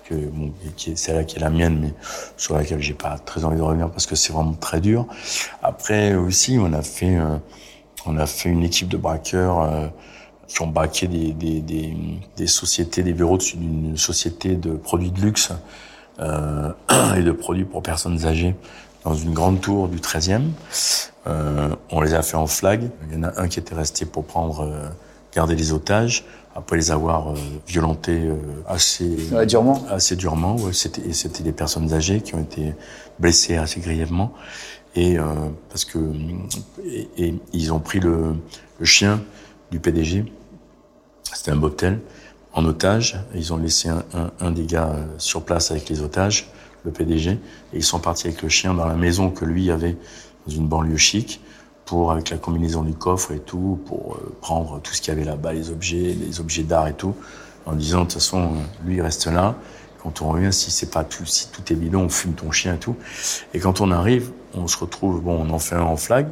que 0.05 0.15
bon, 0.15 0.51
qui 0.75 0.91
est 0.91 0.95
celle-là 0.95 1.23
qui 1.23 1.37
est 1.37 1.39
la 1.39 1.49
mienne, 1.49 1.79
mais 1.79 1.93
sur 2.35 2.55
laquelle 2.55 2.81
j'ai 2.81 2.93
pas 2.93 3.17
très 3.17 3.45
envie 3.45 3.57
de 3.57 3.61
revenir 3.61 3.89
parce 3.89 4.05
que 4.05 4.15
c'est 4.15 4.33
vraiment 4.33 4.53
très 4.53 4.81
dur. 4.81 5.05
Après 5.61 6.15
aussi, 6.15 6.57
on 6.59 6.73
a 6.73 6.81
fait 6.81 7.17
euh, 7.17 7.37
on 8.05 8.17
a 8.17 8.25
fait 8.25 8.49
une 8.49 8.63
équipe 8.63 8.89
de 8.89 8.97
braqueurs. 8.97 9.61
Euh, 9.61 9.87
qui 10.47 10.61
ont 10.61 10.67
braqué 10.67 11.07
des, 11.07 11.33
des, 11.33 11.59
des, 11.59 11.95
des 12.37 12.47
sociétés, 12.47 13.03
des 13.03 13.13
bureaux 13.13 13.37
d'une 13.37 13.97
société 13.97 14.55
de 14.55 14.71
produits 14.71 15.11
de 15.11 15.21
luxe 15.21 15.51
euh, 16.19 16.71
et 17.17 17.21
de 17.21 17.31
produits 17.31 17.65
pour 17.65 17.83
personnes 17.83 18.25
âgées 18.25 18.55
dans 19.03 19.13
une 19.13 19.33
grande 19.33 19.61
tour 19.61 19.87
du 19.87 19.99
13e. 19.99 20.41
Euh, 21.27 21.69
on 21.91 22.01
les 22.01 22.13
a 22.13 22.21
fait 22.21 22.37
en 22.37 22.47
flag. 22.47 22.89
Il 23.09 23.17
y 23.17 23.19
en 23.19 23.23
a 23.23 23.41
un 23.41 23.47
qui 23.47 23.59
était 23.59 23.75
resté 23.75 24.05
pour 24.05 24.25
prendre, 24.25 24.61
euh, 24.61 24.89
garder 25.33 25.55
les 25.55 25.71
otages, 25.71 26.25
après 26.55 26.77
les 26.77 26.91
avoir 26.91 27.29
euh, 27.31 27.35
violentés 27.67 28.19
euh, 28.23 28.35
assez 28.67 29.15
durement. 29.45 29.85
Assez 29.89 30.15
durement. 30.15 30.55
Ouais, 30.57 30.73
c'était 30.73 31.13
c'était 31.13 31.43
des 31.43 31.51
personnes 31.51 31.93
âgées 31.93 32.21
qui 32.21 32.35
ont 32.35 32.41
été 32.41 32.73
blessées 33.19 33.57
assez 33.57 33.79
grièvement 33.79 34.33
et 34.95 35.17
parce 35.69 35.85
que 35.85 35.99
et, 36.83 37.07
et, 37.17 37.35
ils 37.53 37.71
ont 37.71 37.79
pris 37.79 37.99
le, 37.99 38.33
le 38.79 38.85
chien 38.85 39.21
du 39.71 39.79
PDG 39.79 40.25
c'était 41.33 41.51
un 41.51 41.57
bobtail 41.57 41.99
en 42.53 42.65
otage. 42.65 43.19
Ils 43.35 43.53
ont 43.53 43.57
laissé 43.57 43.89
un, 43.89 44.03
un, 44.13 44.31
un, 44.39 44.51
des 44.51 44.65
gars 44.65 44.89
euh, 44.89 45.05
sur 45.17 45.43
place 45.43 45.71
avec 45.71 45.89
les 45.89 46.01
otages, 46.01 46.49
le 46.83 46.91
PDG, 46.91 47.31
et 47.31 47.39
ils 47.73 47.83
sont 47.83 47.99
partis 47.99 48.27
avec 48.27 48.41
le 48.41 48.49
chien 48.49 48.73
dans 48.73 48.85
la 48.85 48.95
maison 48.95 49.29
que 49.29 49.45
lui 49.45 49.69
avait 49.71 49.97
dans 50.45 50.53
une 50.53 50.67
banlieue 50.67 50.97
chic 50.97 51.41
pour, 51.85 52.11
avec 52.11 52.29
la 52.29 52.37
combinaison 52.37 52.83
du 52.83 52.93
coffre 52.93 53.31
et 53.31 53.39
tout, 53.39 53.79
pour 53.85 54.15
euh, 54.15 54.35
prendre 54.41 54.79
tout 54.81 54.93
ce 54.93 55.01
qu'il 55.01 55.13
y 55.13 55.17
avait 55.17 55.25
là-bas, 55.25 55.53
les 55.53 55.69
objets, 55.69 56.15
les 56.19 56.39
objets 56.39 56.63
d'art 56.63 56.87
et 56.87 56.93
tout, 56.93 57.15
en 57.65 57.73
disant, 57.73 57.99
de 57.99 58.03
toute 58.05 58.13
façon, 58.13 58.51
lui, 58.85 58.95
il 58.95 59.01
reste 59.01 59.27
là. 59.27 59.55
Quand 60.01 60.21
on 60.21 60.29
revient, 60.29 60.53
si 60.53 60.71
c'est 60.71 60.91
pas 60.91 61.03
tout, 61.03 61.25
si 61.25 61.49
tout 61.49 61.61
est 61.71 61.75
bidon, 61.75 62.03
on 62.03 62.09
fume 62.09 62.33
ton 62.33 62.51
chien 62.51 62.75
et 62.75 62.77
tout. 62.77 62.95
Et 63.53 63.59
quand 63.59 63.81
on 63.81 63.91
arrive, 63.91 64.31
on 64.53 64.67
se 64.67 64.77
retrouve, 64.77 65.21
bon, 65.21 65.45
on 65.45 65.49
en 65.49 65.59
fait 65.59 65.75
un 65.75 65.81
en 65.81 65.97
flag, 65.97 66.27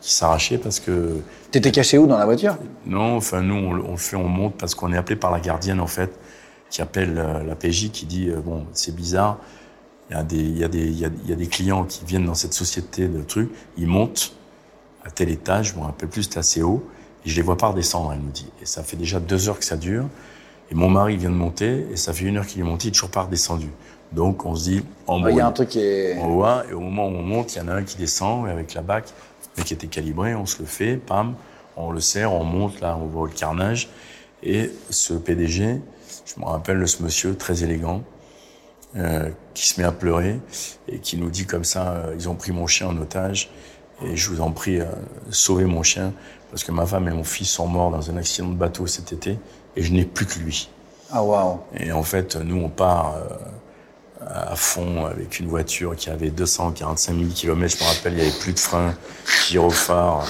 qui 0.00 0.12
s'arrachait 0.12 0.58
parce 0.58 0.80
que. 0.80 1.20
T'étais 1.50 1.72
caché 1.72 1.98
où 1.98 2.06
dans 2.06 2.18
la 2.18 2.24
voiture? 2.24 2.56
Non, 2.86 3.16
enfin 3.16 3.42
nous 3.42 3.54
on, 3.54 3.92
on, 3.92 3.96
fait, 3.96 4.16
on 4.16 4.28
monte 4.28 4.54
parce 4.56 4.74
qu'on 4.74 4.92
est 4.92 4.96
appelé 4.96 5.16
par 5.16 5.30
la 5.30 5.40
gardienne 5.40 5.80
en 5.80 5.86
fait, 5.86 6.18
qui 6.70 6.82
appelle 6.82 7.18
euh, 7.18 7.42
la 7.44 7.54
PJ, 7.54 7.90
qui 7.90 8.06
dit 8.06 8.28
euh, 8.28 8.40
bon 8.40 8.66
c'est 8.72 8.94
bizarre, 8.94 9.38
il 10.10 10.16
y 10.16 10.18
a 10.18 10.22
des 10.22 10.36
il 10.36 10.58
y 10.58 10.64
a 10.64 10.68
des 10.68 10.84
il 10.86 10.98
y 10.98 11.04
a, 11.04 11.10
y 11.26 11.32
a, 11.32 11.36
des 11.36 11.46
clients 11.46 11.84
qui 11.84 12.04
viennent 12.04 12.26
dans 12.26 12.34
cette 12.34 12.54
société 12.54 13.08
de 13.08 13.22
trucs, 13.22 13.50
ils 13.76 13.86
montent 13.86 14.34
à 15.04 15.10
tel 15.10 15.30
étage, 15.30 15.72
je 15.72 15.78
me 15.78 15.84
rappelle 15.84 16.08
plus 16.08 16.24
c'était 16.24 16.38
assez 16.38 16.62
haut, 16.62 16.86
et 17.24 17.28
je 17.28 17.36
les 17.36 17.42
vois 17.42 17.56
pas 17.56 17.68
redescendre, 17.68 18.12
elle 18.12 18.20
nous 18.20 18.30
dit, 18.30 18.50
et 18.62 18.66
ça 18.66 18.82
fait 18.82 18.96
déjà 18.96 19.20
deux 19.20 19.48
heures 19.48 19.58
que 19.58 19.64
ça 19.64 19.76
dure, 19.76 20.04
et 20.70 20.74
mon 20.74 20.90
mari 20.90 21.16
vient 21.16 21.30
de 21.30 21.34
monter 21.34 21.86
et 21.90 21.96
ça 21.96 22.12
fait 22.12 22.26
une 22.26 22.36
heure 22.36 22.46
qu'il 22.46 22.60
est 22.60 22.64
monté, 22.64 22.86
il 22.86 22.88
est 22.88 22.92
toujours 22.92 23.10
pas 23.10 23.22
redescendu. 23.22 23.68
Donc 24.12 24.46
on 24.46 24.54
se 24.54 24.64
dit, 24.64 24.82
en 25.06 25.26
il 25.26 25.36
y 25.36 25.40
a 25.40 25.46
un 25.46 25.52
truc 25.52 25.68
qui 25.68 25.80
est. 25.80 26.18
On 26.18 26.28
voit, 26.28 26.64
et 26.70 26.72
au 26.72 26.80
moment 26.80 27.08
où 27.08 27.10
on 27.10 27.22
monte, 27.22 27.54
il 27.54 27.58
y 27.58 27.60
en 27.60 27.68
a 27.68 27.74
un 27.74 27.82
qui 27.82 27.96
descend 27.96 28.48
avec 28.48 28.72
la 28.74 28.80
bac 28.80 29.12
qui 29.64 29.74
était 29.74 29.86
calibré, 29.86 30.34
on 30.34 30.46
se 30.46 30.58
le 30.60 30.66
fait, 30.66 30.96
pam, 30.96 31.34
on 31.76 31.90
le 31.90 32.00
serre, 32.00 32.32
on 32.32 32.44
monte, 32.44 32.80
là, 32.80 32.96
on 33.00 33.06
voit 33.06 33.28
le 33.28 33.34
carnage. 33.34 33.88
Et 34.42 34.70
ce 34.90 35.14
PDG, 35.14 35.80
je 36.26 36.40
me 36.40 36.44
rappelle 36.44 36.80
de 36.80 36.86
ce 36.86 37.02
monsieur 37.02 37.36
très 37.36 37.62
élégant, 37.62 38.02
euh, 38.96 39.30
qui 39.54 39.68
se 39.68 39.80
met 39.80 39.86
à 39.86 39.92
pleurer 39.92 40.40
et 40.88 40.98
qui 40.98 41.18
nous 41.18 41.28
dit 41.28 41.44
comme 41.46 41.64
ça, 41.64 41.92
euh, 41.92 42.14
ils 42.16 42.28
ont 42.28 42.34
pris 42.34 42.52
mon 42.52 42.66
chien 42.66 42.88
en 42.88 42.96
otage 42.96 43.50
et 44.04 44.16
je 44.16 44.30
vous 44.30 44.40
en 44.40 44.50
prie, 44.50 44.80
euh, 44.80 44.86
sauvez 45.30 45.64
mon 45.64 45.82
chien 45.82 46.12
parce 46.50 46.64
que 46.64 46.72
ma 46.72 46.86
femme 46.86 47.08
et 47.08 47.10
mon 47.10 47.24
fils 47.24 47.50
sont 47.50 47.66
morts 47.66 47.90
dans 47.90 48.10
un 48.10 48.16
accident 48.16 48.48
de 48.48 48.54
bateau 48.54 48.86
cet 48.86 49.12
été 49.12 49.38
et 49.76 49.82
je 49.82 49.92
n'ai 49.92 50.04
plus 50.04 50.26
que 50.26 50.38
lui. 50.38 50.70
Ah 51.10 51.22
waouh 51.22 51.60
Et 51.74 51.92
en 51.92 52.02
fait, 52.02 52.36
nous 52.36 52.56
on 52.56 52.68
part 52.68 53.16
euh, 53.16 53.28
à 54.26 54.56
fond 54.56 55.06
avec 55.06 55.38
une 55.38 55.48
voiture 55.48 55.94
qui 55.96 56.10
avait 56.10 56.30
245 56.30 57.14
000 57.14 57.28
km. 57.34 57.76
Je 57.78 57.84
me 57.84 57.88
rappelle, 57.88 58.12
il 58.14 58.16
n'y 58.16 58.22
avait 58.22 58.38
plus 58.38 58.52
de 58.52 58.58
frein, 58.58 58.94
gyrophare, 59.48 60.26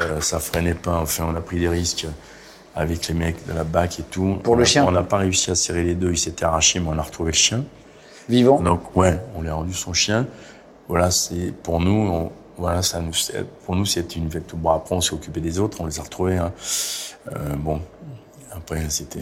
euh, 0.00 0.20
ça 0.20 0.38
freinait 0.38 0.74
pas. 0.74 0.98
Enfin, 0.98 1.26
on 1.28 1.34
a 1.34 1.40
pris 1.40 1.58
des 1.58 1.68
risques 1.68 2.06
avec 2.74 3.08
les 3.08 3.14
mecs 3.14 3.46
de 3.46 3.52
la 3.52 3.64
BAC 3.64 4.00
et 4.00 4.02
tout. 4.04 4.38
Pour 4.42 4.56
le 4.56 4.64
chien 4.64 4.84
On 4.86 4.92
n'a 4.92 5.02
pas 5.02 5.18
réussi 5.18 5.50
à 5.50 5.54
serrer 5.54 5.82
les 5.82 5.94
deux, 5.94 6.12
il 6.12 6.18
s'était 6.18 6.44
arraché, 6.44 6.80
mais 6.80 6.88
on 6.88 6.98
a 6.98 7.02
retrouvé 7.02 7.32
le 7.32 7.36
chien. 7.36 7.64
Vivant 8.28 8.60
Donc, 8.60 8.94
ouais, 8.96 9.18
on 9.34 9.42
lui 9.42 9.48
a 9.48 9.54
rendu 9.54 9.74
son 9.74 9.92
chien. 9.92 10.26
Voilà, 10.88 11.10
c'est 11.10 11.52
pour 11.62 11.80
nous, 11.80 11.90
on, 11.90 12.32
voilà, 12.58 12.82
ça 12.82 13.00
nous, 13.00 13.12
pour 13.64 13.74
nous, 13.74 13.86
c'était 13.86 14.16
une 14.16 14.28
Bon, 14.54 14.70
après, 14.70 14.94
on 14.94 15.00
s'est 15.00 15.14
occupé 15.14 15.40
des 15.40 15.58
autres, 15.58 15.80
on 15.80 15.86
les 15.86 15.98
a 15.98 16.02
retrouvés. 16.02 16.36
Hein. 16.36 16.52
Euh, 17.32 17.56
bon, 17.56 17.80
après, 18.52 18.88
c'était 18.90 19.20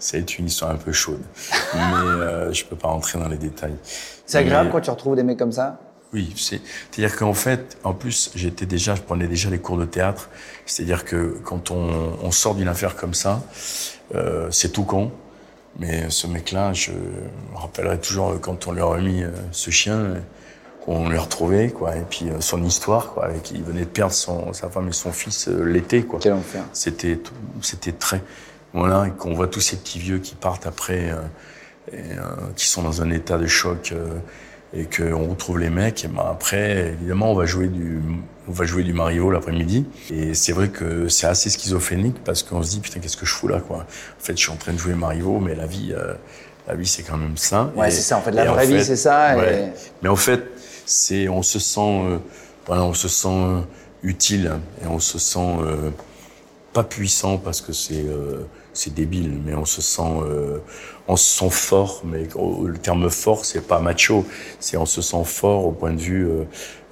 c'est 0.00 0.38
une 0.38 0.46
histoire 0.46 0.72
un 0.72 0.76
peu 0.76 0.92
chaude. 0.92 1.22
Mais 1.74 1.80
euh, 1.80 2.52
je 2.52 2.64
peux 2.64 2.76
pas 2.76 2.88
rentrer 2.88 3.18
dans 3.18 3.28
les 3.28 3.36
détails. 3.36 3.76
C'est 4.26 4.38
agréable 4.38 4.70
quand 4.70 4.80
tu 4.80 4.90
retrouves 4.90 5.14
des 5.14 5.22
mecs 5.22 5.38
comme 5.38 5.52
ça 5.52 5.80
Oui, 6.12 6.32
c'est-à-dire 6.36 7.16
qu'en 7.16 7.34
fait, 7.34 7.78
en 7.84 7.94
plus, 7.94 8.32
j'étais 8.34 8.66
déjà, 8.66 8.94
je 8.94 9.02
prenais 9.02 9.28
déjà 9.28 9.50
les 9.50 9.58
cours 9.58 9.76
de 9.76 9.84
théâtre. 9.84 10.28
C'est-à-dire 10.66 11.04
que 11.04 11.38
quand 11.44 11.70
on, 11.70 12.16
on 12.22 12.30
sort 12.32 12.54
d'une 12.56 12.68
affaire 12.68 12.96
comme 12.96 13.14
ça, 13.14 13.42
euh, 14.14 14.48
c'est 14.50 14.72
tout 14.72 14.84
con. 14.84 15.12
Mais 15.78 16.10
ce 16.10 16.26
mec-là, 16.26 16.72
je 16.72 16.90
me 16.90 17.56
rappellerai 17.56 17.98
toujours 17.98 18.40
quand 18.40 18.66
on 18.66 18.72
lui 18.72 18.80
a 18.80 18.86
remis 18.86 19.22
euh, 19.22 19.30
ce 19.52 19.70
chien, 19.70 20.16
qu'on 20.84 21.08
lui 21.08 21.16
a 21.16 21.20
retrouvé, 21.20 21.70
quoi, 21.70 21.96
et 21.96 22.04
puis 22.08 22.28
euh, 22.28 22.40
son 22.40 22.62
histoire, 22.64 23.12
quoi, 23.12 23.30
qu'il 23.42 23.62
venait 23.62 23.82
de 23.82 23.86
perdre 23.86 24.12
son, 24.12 24.52
sa 24.52 24.68
femme 24.68 24.88
et 24.88 24.92
son 24.92 25.12
fils 25.12 25.48
euh, 25.48 25.64
l'été, 25.64 26.02
quoi. 26.02 26.18
Quel 26.20 26.32
enfer. 26.32 26.64
C'était, 26.72 27.20
c'était 27.60 27.92
très, 27.92 28.22
voilà, 28.72 29.08
et 29.08 29.10
qu'on 29.10 29.34
voit 29.34 29.48
tous 29.48 29.60
ces 29.60 29.76
petits 29.76 29.98
vieux 29.98 30.18
qui 30.18 30.34
partent 30.34 30.66
après, 30.66 31.10
euh, 31.10 31.16
et, 31.92 31.96
euh, 31.96 32.22
qui 32.56 32.66
sont 32.66 32.82
dans 32.82 33.02
un 33.02 33.10
état 33.10 33.38
de 33.38 33.46
choc, 33.46 33.92
euh, 33.92 34.18
et 34.72 34.84
qu'on 34.84 35.28
retrouve 35.28 35.58
les 35.58 35.70
mecs. 35.70 36.04
Et 36.04 36.08
ben 36.08 36.24
après, 36.30 36.92
évidemment, 36.92 37.32
on 37.32 37.34
va 37.34 37.46
jouer 37.46 37.66
du, 37.66 38.00
on 38.48 38.52
va 38.52 38.64
jouer 38.64 38.82
du 38.82 38.92
Mario 38.92 39.30
l'après-midi. 39.30 39.86
Et 40.10 40.34
c'est 40.34 40.52
vrai 40.52 40.68
que 40.68 41.08
c'est 41.08 41.26
assez 41.26 41.50
schizophrénique 41.50 42.22
parce 42.24 42.42
qu'on 42.42 42.62
se 42.62 42.70
dit 42.70 42.80
putain 42.80 43.00
qu'est-ce 43.00 43.16
que 43.16 43.26
je 43.26 43.34
fous 43.34 43.48
là 43.48 43.60
quoi. 43.60 43.78
En 43.78 44.22
fait, 44.22 44.32
je 44.36 44.42
suis 44.42 44.52
en 44.52 44.56
train 44.56 44.72
de 44.72 44.78
jouer 44.78 44.94
Mario, 44.94 45.38
mais 45.40 45.54
la 45.54 45.66
vie, 45.66 45.92
euh, 45.92 46.14
la 46.68 46.74
vie 46.74 46.86
c'est 46.86 47.02
quand 47.02 47.16
même 47.16 47.36
ça. 47.36 47.72
Ouais, 47.76 47.90
c'est 47.90 48.02
ça. 48.02 48.16
En 48.16 48.22
fait, 48.22 48.32
la 48.32 48.44
vraie 48.50 48.66
vie 48.66 48.84
c'est 48.84 48.96
ça. 48.96 49.36
Ouais. 49.36 49.72
Mais 50.02 50.08
en 50.08 50.16
fait, 50.16 50.42
c'est, 50.86 51.28
on 51.28 51.42
se 51.42 51.58
sent, 51.58 52.02
euh, 52.04 52.18
voilà, 52.66 52.84
on 52.84 52.94
se 52.94 53.08
sent 53.08 53.64
utile 54.02 54.52
et 54.82 54.86
on 54.86 54.98
se 54.98 55.18
sent 55.18 55.56
pas 56.72 56.84
puissant 56.84 57.38
parce 57.38 57.60
que 57.60 57.72
c'est 57.72 58.06
c'est 58.72 58.94
débile, 58.94 59.32
mais 59.44 59.54
on 59.54 59.64
se 59.64 59.82
sent, 59.82 60.02
euh, 60.22 60.58
on 61.08 61.16
se 61.16 61.38
sent 61.40 61.50
fort. 61.50 62.02
Mais 62.04 62.24
le 62.64 62.78
terme 62.78 63.08
fort, 63.10 63.44
c'est 63.44 63.66
pas 63.66 63.80
macho, 63.80 64.24
c'est 64.58 64.76
on 64.76 64.86
se 64.86 65.02
sent 65.02 65.24
fort 65.24 65.66
au 65.66 65.72
point 65.72 65.92
de 65.92 66.00
vue 66.00 66.26
euh, 66.28 66.44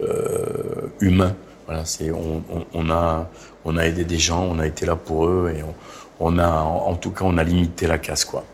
euh, 0.02 0.88
humain. 1.00 1.34
Voilà, 1.66 1.84
c'est 1.84 2.10
on, 2.10 2.42
on, 2.52 2.64
on, 2.74 2.90
a, 2.90 3.28
on 3.64 3.76
a 3.76 3.84
aidé 3.84 4.04
des 4.04 4.18
gens, 4.18 4.42
on 4.50 4.58
a 4.58 4.66
été 4.66 4.86
là 4.86 4.96
pour 4.96 5.26
eux 5.26 5.52
et 5.56 5.62
on, 5.62 5.74
on 6.20 6.38
a, 6.38 6.48
en, 6.48 6.88
en, 6.90 6.94
tout 6.94 7.10
cas, 7.10 7.24
on 7.24 7.36
a 7.38 7.44
limité 7.44 7.86
la 7.86 7.98
casse, 7.98 8.24
quoi. 8.24 8.44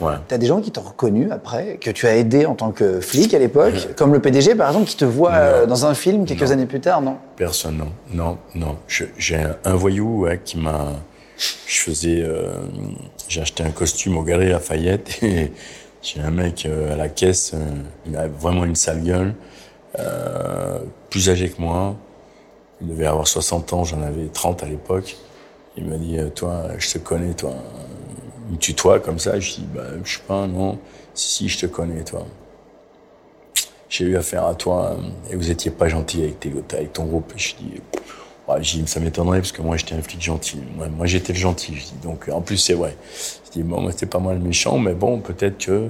Ouais. 0.00 0.12
T'as 0.28 0.36
des 0.36 0.46
gens 0.46 0.60
qui 0.60 0.70
t'ont 0.70 0.82
reconnu 0.82 1.30
après, 1.30 1.78
que 1.80 1.90
tu 1.90 2.06
as 2.06 2.16
aidé 2.16 2.44
en 2.44 2.54
tant 2.54 2.70
que 2.70 3.00
flic 3.00 3.32
à 3.32 3.38
l'époque, 3.38 3.88
comme 3.96 4.12
le 4.12 4.20
PDG 4.20 4.54
par 4.54 4.68
exemple, 4.68 4.86
qui 4.86 4.96
te 4.96 5.06
voit 5.06 5.32
euh, 5.32 5.64
dans 5.66 5.86
un 5.86 5.94
film 5.94 6.26
quelques 6.26 6.42
Non. 6.42 6.50
années 6.50 6.66
plus 6.66 6.80
tard, 6.80 7.00
non? 7.00 7.16
Personne, 7.36 7.78
non. 7.78 7.92
Non, 8.12 8.38
non. 8.54 8.76
J'ai 9.16 9.36
un, 9.36 9.56
un 9.64 9.74
voyou 9.74 10.22
ouais, 10.22 10.38
qui 10.44 10.58
m'a. 10.58 10.88
Je 11.38 11.80
faisais. 11.80 12.22
euh, 12.22 12.54
j'ai 13.28 13.40
acheté 13.42 13.62
un 13.62 13.70
costume 13.70 14.16
au 14.16 14.22
Galeries 14.22 14.50
Lafayette 14.50 15.18
et 15.22 15.52
j'ai 16.02 16.20
un 16.20 16.30
mec 16.30 16.66
euh, 16.66 16.92
à 16.94 16.96
la 16.96 17.08
caisse. 17.08 17.52
euh, 17.54 17.58
il 18.06 18.16
a 18.16 18.28
vraiment 18.28 18.64
une 18.64 18.76
sale 18.76 19.02
gueule. 19.02 19.34
euh, 19.98 20.78
plus 21.10 21.28
âgé 21.30 21.48
que 21.50 21.60
moi. 21.60 21.96
Il 22.80 22.88
devait 22.88 23.06
avoir 23.06 23.26
60 23.26 23.72
ans, 23.72 23.84
j'en 23.84 24.02
avais 24.02 24.26
30 24.26 24.62
à 24.62 24.66
l'époque. 24.66 25.16
Il 25.78 25.86
m'a 25.86 25.96
dit 25.96 26.18
Toi, 26.34 26.64
je 26.78 26.92
te 26.92 26.98
connais, 26.98 27.34
toi. 27.34 27.54
Me 28.50 28.56
tutoie 28.58 29.00
comme 29.00 29.18
ça. 29.18 29.40
Je 29.40 29.54
dis 29.56 29.66
bah, 29.74 29.82
Je 30.04 30.14
sais 30.16 30.22
pas, 30.26 30.46
non. 30.46 30.78
Si, 31.14 31.28
si, 31.44 31.48
je 31.48 31.58
te 31.60 31.66
connais, 31.66 32.04
toi 32.04 32.26
j'ai 33.88 34.04
eu 34.04 34.16
affaire 34.16 34.44
à 34.44 34.54
toi 34.54 34.96
et 35.30 35.36
vous 35.36 35.50
étiez 35.50 35.70
pas 35.70 35.88
gentil 35.88 36.22
avec, 36.24 36.40
tes, 36.40 36.52
avec 36.72 36.92
ton 36.92 37.04
groupe. 37.04 37.32
Je 37.36 37.54
dis, 37.54 37.80
ouais, 38.48 38.56
j'ai 38.62 38.80
dit, 38.80 38.88
ça 38.88 39.00
m'étonnerait 39.00 39.38
parce 39.40 39.52
que 39.52 39.62
moi 39.62 39.76
j'étais 39.76 39.94
un 39.94 40.02
flic 40.02 40.22
gentil. 40.22 40.58
Moi, 40.76 40.88
moi 40.88 41.06
j'étais 41.06 41.32
le 41.32 41.38
gentil. 41.38 41.74
Je 41.76 41.84
dis, 41.84 41.94
donc 42.02 42.28
en 42.32 42.40
plus 42.40 42.56
c'est 42.56 42.74
vrai. 42.74 42.96
Je 43.46 43.50
dis, 43.52 43.62
bon, 43.62 43.80
moi 43.80 43.92
c'était 43.92 44.06
pas 44.06 44.18
mal 44.20 44.38
méchant, 44.38 44.78
mais 44.78 44.94
bon, 44.94 45.20
peut-être 45.20 45.58
que. 45.66 45.88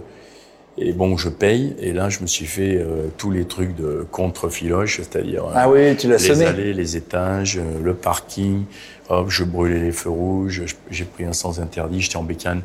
Et 0.78 0.92
bon, 0.92 1.16
je 1.16 1.30
paye. 1.30 1.74
Et 1.80 1.94
là, 1.94 2.10
je 2.10 2.20
me 2.20 2.26
suis 2.26 2.44
fait 2.44 2.76
euh, 2.76 3.06
tous 3.16 3.30
les 3.30 3.46
trucs 3.46 3.74
de 3.76 4.06
contre-filoche, 4.10 4.98
c'est-à-dire 4.98 5.46
euh, 5.46 5.52
Ah 5.54 5.70
oui, 5.70 5.96
tu 5.96 6.06
l'as 6.06 6.18
les 6.18 6.42
allées, 6.46 6.74
les 6.74 6.96
étages, 6.98 7.56
euh, 7.56 7.82
le 7.82 7.94
parking. 7.94 8.64
Hop, 9.08 9.30
je 9.30 9.44
brûlais 9.44 9.78
les 9.80 9.92
feux 9.92 10.10
rouges. 10.10 10.64
je- 10.66 10.74
J'ai 10.90 11.06
pris 11.06 11.24
un 11.24 11.32
sens 11.32 11.60
interdit. 11.60 12.02
J'étais 12.02 12.16
en 12.16 12.24
bécane. 12.24 12.60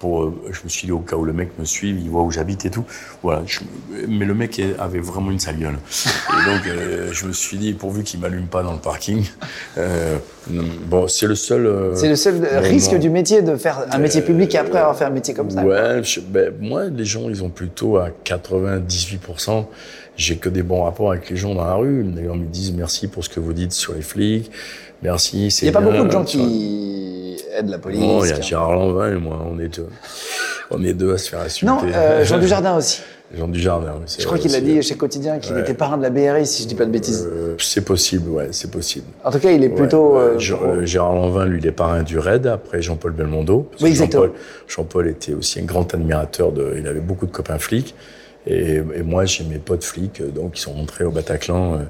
Pour, 0.00 0.24
euh, 0.24 0.34
je 0.50 0.60
me 0.64 0.68
suis 0.68 0.86
dit 0.86 0.92
au 0.92 0.98
cas 0.98 1.14
où 1.16 1.24
le 1.24 1.32
mec 1.32 1.50
me 1.58 1.64
suive, 1.64 1.98
il 2.00 2.10
voit 2.10 2.22
où 2.22 2.30
j'habite 2.32 2.64
et 2.66 2.70
tout. 2.70 2.84
Voilà. 3.22 3.42
je- 3.46 3.60
mais 4.08 4.24
le 4.24 4.34
mec 4.34 4.60
avait 4.80 4.98
vraiment 4.98 5.30
une 5.30 5.38
sale 5.38 5.58
gueule. 5.58 5.76
Et 5.76 6.44
donc, 6.50 6.66
euh, 6.66 7.08
je 7.12 7.26
me 7.26 7.32
suis 7.32 7.56
dit, 7.56 7.72
pourvu 7.72 8.02
qu'il 8.02 8.18
m'allume 8.20 8.46
pas 8.48 8.62
dans 8.64 8.72
le 8.72 8.78
parking. 8.80 9.24
Euh, 9.78 10.16
bon, 10.86 11.06
c'est 11.08 11.26
le 11.26 11.34
seul. 11.36 11.66
euh, 11.66 11.94
C'est 11.94 12.08
le 12.08 12.16
seul 12.16 12.44
risque 12.56 12.96
du 12.96 13.10
métier 13.10 13.42
de 13.42 13.56
faire 13.56 13.86
un 13.90 13.98
métier 13.98 14.22
public 14.22 14.54
et 14.54 14.58
après 14.58 14.78
avoir 14.78 14.96
fait 14.98 15.04
un 15.04 15.10
métier 15.10 15.34
comme 15.34 15.50
ça. 15.50 15.64
Ouais, 15.64 16.02
je- 16.02 16.20
ben, 16.20 16.52
moi, 16.60 16.84
les 16.86 17.04
gens, 17.04 17.28
ils 17.28 17.44
ont 17.44 17.48
plutôt 17.50 17.96
à 17.98 18.08
98%. 18.24 19.68
J'ai 20.16 20.36
que 20.36 20.48
des 20.48 20.62
bons 20.62 20.82
rapports 20.84 21.12
avec 21.12 21.28
les 21.30 21.36
gens 21.36 21.54
dans 21.54 21.64
la 21.64 21.74
rue. 21.74 22.02
Les 22.02 22.24
gens 22.24 22.36
me 22.36 22.46
disent 22.46 22.72
merci 22.72 23.06
pour 23.06 23.22
ce 23.24 23.28
que 23.28 23.38
vous 23.40 23.52
dites 23.52 23.72
sur 23.72 23.94
les 23.94 24.02
flics. 24.02 24.50
Merci, 25.02 25.48
Il 25.60 25.64
n'y 25.64 25.68
a 25.68 25.72
pas 25.72 25.80
beaucoup 25.80 26.04
de 26.06 26.10
gens 26.10 26.24
qui 26.24 27.15
aident 27.56 27.70
la 27.70 27.78
police. 27.78 28.00
Non, 28.00 28.24
il 28.24 28.30
y 28.30 28.32
a 28.32 28.40
Gérard 28.40 28.72
Lanvin 28.74 29.12
et 29.12 29.16
moi, 29.18 29.44
on 29.50 29.58
est 29.58 29.68
deux. 29.68 29.88
On 30.70 30.82
est 30.84 30.92
deux 30.94 31.12
à 31.14 31.18
se 31.18 31.30
faire 31.30 31.40
insulter. 31.40 31.66
Non, 31.72 31.78
euh, 31.94 32.24
Jean 32.24 32.38
Dujardin 32.38 32.76
aussi. 32.76 33.00
Jean 33.36 33.48
Dujardin, 33.48 33.94
oui, 33.98 34.14
Je 34.20 34.24
crois 34.24 34.38
qu'il 34.38 34.52
l'a 34.52 34.58
c'est- 34.58 34.64
dit 34.64 34.80
chez 34.82 34.94
Quotidien 34.96 35.40
qu'il 35.40 35.52
Ouais. 35.54 35.60
était 35.62 35.74
parrain 35.74 35.96
de 35.98 36.02
la 36.02 36.10
BRI, 36.10 36.46
si 36.46 36.62
je 36.62 36.68
dis 36.68 36.76
pas 36.76 36.84
de 36.84 36.92
bêtises. 36.92 37.28
Euh, 37.28 37.56
c'est 37.58 37.84
possible, 37.84 38.30
ouais, 38.30 38.48
c'est 38.52 38.70
possible. 38.70 39.06
En 39.24 39.32
tout 39.32 39.40
cas, 39.40 39.50
il 39.50 39.64
est 39.64 39.68
plutôt. 39.68 40.14
Ouais, 40.14 40.20
euh, 40.20 40.38
euh, 40.38 40.86
Gérard 40.86 41.14
Lanvin, 41.14 41.44
lui, 41.44 41.58
il 41.60 41.66
est 41.66 41.72
parrain 41.72 42.04
du 42.04 42.20
RAID, 42.20 42.46
après 42.46 42.82
Jean-Paul 42.82 43.12
Belmondo. 43.12 43.68
Oui, 43.80 43.88
exactement. 43.88 44.22
Jean-Paul, 44.26 44.38
Jean-Paul 44.68 45.08
était 45.08 45.34
aussi 45.34 45.58
un 45.58 45.64
grand 45.64 45.92
admirateur 45.92 46.52
de, 46.52 46.76
il 46.78 46.86
avait 46.86 47.00
beaucoup 47.00 47.26
de 47.26 47.32
copains 47.32 47.58
flics. 47.58 47.96
Et, 48.46 48.74
et 48.76 49.02
moi, 49.02 49.24
j'ai 49.24 49.42
mes 49.42 49.58
potes 49.58 49.82
flics, 49.82 50.22
donc, 50.32 50.52
qui 50.52 50.60
sont 50.62 50.72
rentrés 50.74 51.02
au 51.02 51.10
Bataclan, 51.10 51.80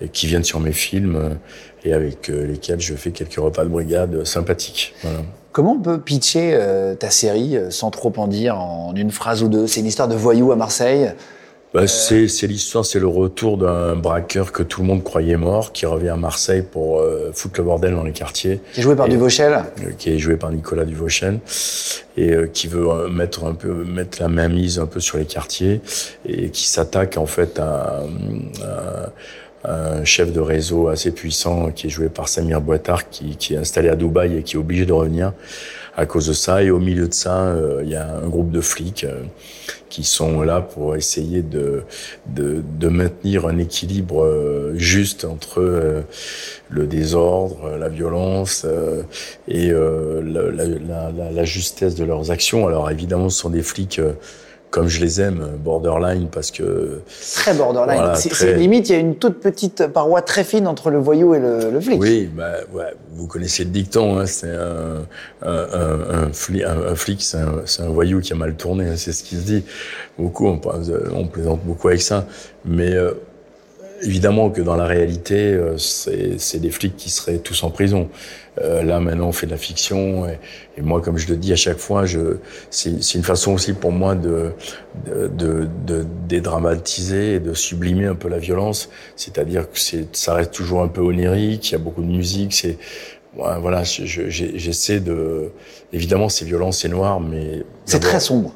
et 0.00 0.08
qui 0.08 0.26
viennent 0.26 0.42
sur 0.42 0.58
mes 0.58 0.72
films, 0.72 1.38
et 1.84 1.92
avec 1.92 2.30
euh, 2.30 2.46
lesquels 2.46 2.80
je 2.80 2.94
fais 2.94 3.10
quelques 3.10 3.34
repas 3.36 3.64
de 3.64 3.68
brigade 3.68 4.24
sympathiques. 4.24 4.94
Voilà. 5.02 5.18
Comment 5.52 5.72
on 5.74 5.80
peut 5.80 6.00
pitcher 6.00 6.52
euh, 6.54 6.94
ta 6.94 7.10
série 7.10 7.56
euh, 7.56 7.70
sans 7.70 7.90
trop 7.90 8.12
en 8.16 8.26
dire 8.26 8.58
en 8.58 8.94
une 8.96 9.10
phrase 9.12 9.42
ou 9.42 9.48
deux? 9.48 9.66
C'est 9.66 9.80
une 9.80 9.86
histoire 9.86 10.08
de 10.08 10.14
voyous 10.16 10.50
à 10.52 10.56
Marseille. 10.56 11.12
Bah, 11.72 11.88
c'est, 11.88 12.28
c'est 12.28 12.46
l'histoire, 12.46 12.84
c'est 12.84 13.00
le 13.00 13.08
retour 13.08 13.58
d'un 13.58 13.96
braqueur 13.96 14.52
que 14.52 14.62
tout 14.62 14.80
le 14.82 14.86
monde 14.86 15.02
croyait 15.02 15.36
mort, 15.36 15.72
qui 15.72 15.86
revient 15.86 16.10
à 16.10 16.16
Marseille 16.16 16.62
pour 16.62 17.00
euh, 17.00 17.32
foutre 17.34 17.58
le 17.58 17.64
bordel 17.64 17.94
dans 17.96 18.04
les 18.04 18.12
quartiers. 18.12 18.60
qui 18.72 18.78
est 18.78 18.82
joué 18.84 18.94
par 18.94 19.06
Et- 19.06 19.10
Duvauchel. 19.10 19.64
qui 19.98 20.10
est 20.10 20.18
joué 20.18 20.36
par 20.36 20.52
Nicolas 20.52 20.84
Duvauchel 20.84 21.40
et 22.16 22.30
euh, 22.30 22.46
qui 22.46 22.68
veut 22.68 23.08
mettre 23.10 23.42
un 23.44 23.54
peu 23.54 23.72
mettre 23.84 24.22
la 24.22 24.28
main 24.28 24.48
mise 24.48 24.78
un 24.78 24.86
peu 24.86 25.00
sur 25.00 25.18
les 25.18 25.24
quartiers 25.24 25.80
et 26.28 26.50
qui 26.50 26.68
s'attaque 26.68 27.16
en 27.16 27.26
fait 27.26 27.58
à 27.58 28.02
un 29.64 30.04
chef 30.04 30.32
de 30.32 30.40
réseau 30.40 30.88
assez 30.88 31.10
puissant 31.10 31.70
qui 31.70 31.86
est 31.86 31.90
joué 31.90 32.08
par 32.08 32.28
Samir 32.28 32.60
Boitard 32.60 33.08
qui, 33.08 33.36
qui 33.36 33.54
est 33.54 33.58
installé 33.58 33.88
à 33.88 33.96
Dubaï 33.96 34.38
et 34.38 34.42
qui 34.42 34.56
est 34.56 34.58
obligé 34.58 34.84
de 34.86 34.92
revenir 34.92 35.32
à 35.96 36.06
cause 36.06 36.26
de 36.26 36.32
ça 36.32 36.62
et 36.62 36.70
au 36.70 36.80
milieu 36.80 37.06
de 37.08 37.14
ça 37.14 37.44
euh, 37.46 37.80
il 37.84 37.88
y 37.90 37.94
a 37.96 38.16
un 38.16 38.28
groupe 38.28 38.50
de 38.50 38.60
flics 38.60 39.04
euh, 39.04 39.22
qui 39.88 40.02
sont 40.02 40.42
là 40.42 40.60
pour 40.60 40.96
essayer 40.96 41.40
de, 41.42 41.84
de, 42.26 42.62
de 42.80 42.88
maintenir 42.88 43.46
un 43.46 43.58
équilibre 43.58 44.24
euh, 44.24 44.72
juste 44.74 45.24
entre 45.24 46.02
le 46.68 46.86
désordre, 46.86 47.76
la 47.78 47.88
violence 47.88 48.66
et 49.46 49.70
la, 49.70 50.50
la, 50.50 51.10
la, 51.12 51.30
la- 51.30 51.44
justesse 51.44 51.94
de 51.94 52.04
leurs 52.04 52.32
actions. 52.32 52.66
Alors 52.66 52.90
évidemment, 52.90 53.28
ce 53.30 53.38
sont 53.38 53.50
des 53.50 53.62
flics 53.62 54.00
comme 54.74 54.88
je 54.88 55.00
les 55.00 55.20
aime, 55.20 55.52
borderline, 55.64 56.26
parce 56.32 56.50
que 56.50 57.00
Très 57.36 57.54
borderline. 57.54 57.94
Voilà, 57.96 58.16
c'est, 58.16 58.28
très- 58.28 58.54
limite, 58.54 58.88
il 58.88 58.92
y 58.92 58.96
a 58.96 58.98
une 58.98 59.14
toute 59.14 59.38
petite 59.38 59.86
paroi 59.86 60.20
très 60.20 60.42
fine 60.42 60.66
entre 60.66 60.90
le 60.90 60.98
voyou 60.98 61.32
et 61.36 61.38
le, 61.38 61.70
le 61.70 61.80
flic. 61.80 62.00
oui, 62.00 62.28
bah, 62.34 62.54
ouais, 62.72 62.92
vous 63.12 63.28
connaissez 63.28 63.62
le 63.62 63.70
dicton, 63.70 64.18
hein, 64.18 64.26
c'est 64.26 64.50
un, 64.50 65.06
un, 65.42 65.66
un, 65.72 66.24
un, 66.24 66.32
flic, 66.32 66.64
un, 66.64 66.90
un 66.90 66.94
flic, 66.96 67.22
c'est 67.22 67.38
un, 67.38 67.88
voyou 67.88 68.20
qui 68.20 68.32
a 68.32 68.36
mal 68.36 68.56
tourné, 68.56 68.88
hein, 68.88 68.96
c'est 68.96 69.12
ce 69.12 69.22
qui 69.22 69.36
se 69.36 69.42
dit. 69.42 69.64
Beaucoup, 70.18 70.48
on, 70.48 70.60
on 71.14 71.26
plaisante 71.28 71.60
beaucoup 71.64 71.86
avec 71.86 72.02
ça, 72.02 72.26
mais 72.64 72.92
euh, 72.94 73.12
évidemment 74.04 74.50
que 74.50 74.60
dans 74.62 74.76
la 74.76 74.86
réalité, 74.86 75.52
euh, 75.52 75.76
c'est 75.78 76.58
des 76.60 76.70
flics 76.70 76.96
qui 76.96 77.10
seraient 77.10 77.38
tous 77.38 77.62
en 77.64 77.70
prison. 77.70 78.08
Euh, 78.62 78.84
là, 78.84 79.00
maintenant, 79.00 79.28
on 79.28 79.32
fait 79.32 79.46
de 79.46 79.50
la 79.50 79.56
fiction, 79.56 80.28
et, 80.28 80.38
et 80.78 80.82
moi, 80.82 81.00
comme 81.00 81.18
je 81.18 81.26
le 81.28 81.36
dis 81.36 81.52
à 81.52 81.56
chaque 81.56 81.78
fois, 81.78 82.04
c'est 82.70 83.14
une 83.14 83.24
façon 83.24 83.52
aussi 83.52 83.72
pour 83.72 83.90
moi 83.90 84.14
de, 84.14 84.50
de, 85.06 85.26
de, 85.26 85.68
de 85.86 86.06
dédramatiser 86.28 87.34
et 87.34 87.40
de 87.40 87.52
sublimer 87.54 88.06
un 88.06 88.14
peu 88.14 88.28
la 88.28 88.38
violence. 88.38 88.90
C'est-à-dire 89.16 89.62
que 89.70 89.78
c'est, 89.80 90.14
ça 90.16 90.34
reste 90.34 90.52
toujours 90.52 90.82
un 90.82 90.88
peu 90.88 91.00
onirique, 91.00 91.70
il 91.70 91.72
y 91.72 91.74
a 91.74 91.78
beaucoup 91.78 92.02
de 92.02 92.06
musique, 92.06 92.54
c'est, 92.54 92.78
voilà, 93.36 93.82
je- 93.82 94.04
je- 94.06 94.28
j'essaie 94.28 95.00
de, 95.00 95.50
évidemment, 95.92 96.28
c'est 96.28 96.44
violent, 96.44 96.70
c'est 96.70 96.88
noir, 96.88 97.18
mais 97.20 97.64
C'est 97.86 97.98
très 97.98 98.20
sombre. 98.20 98.54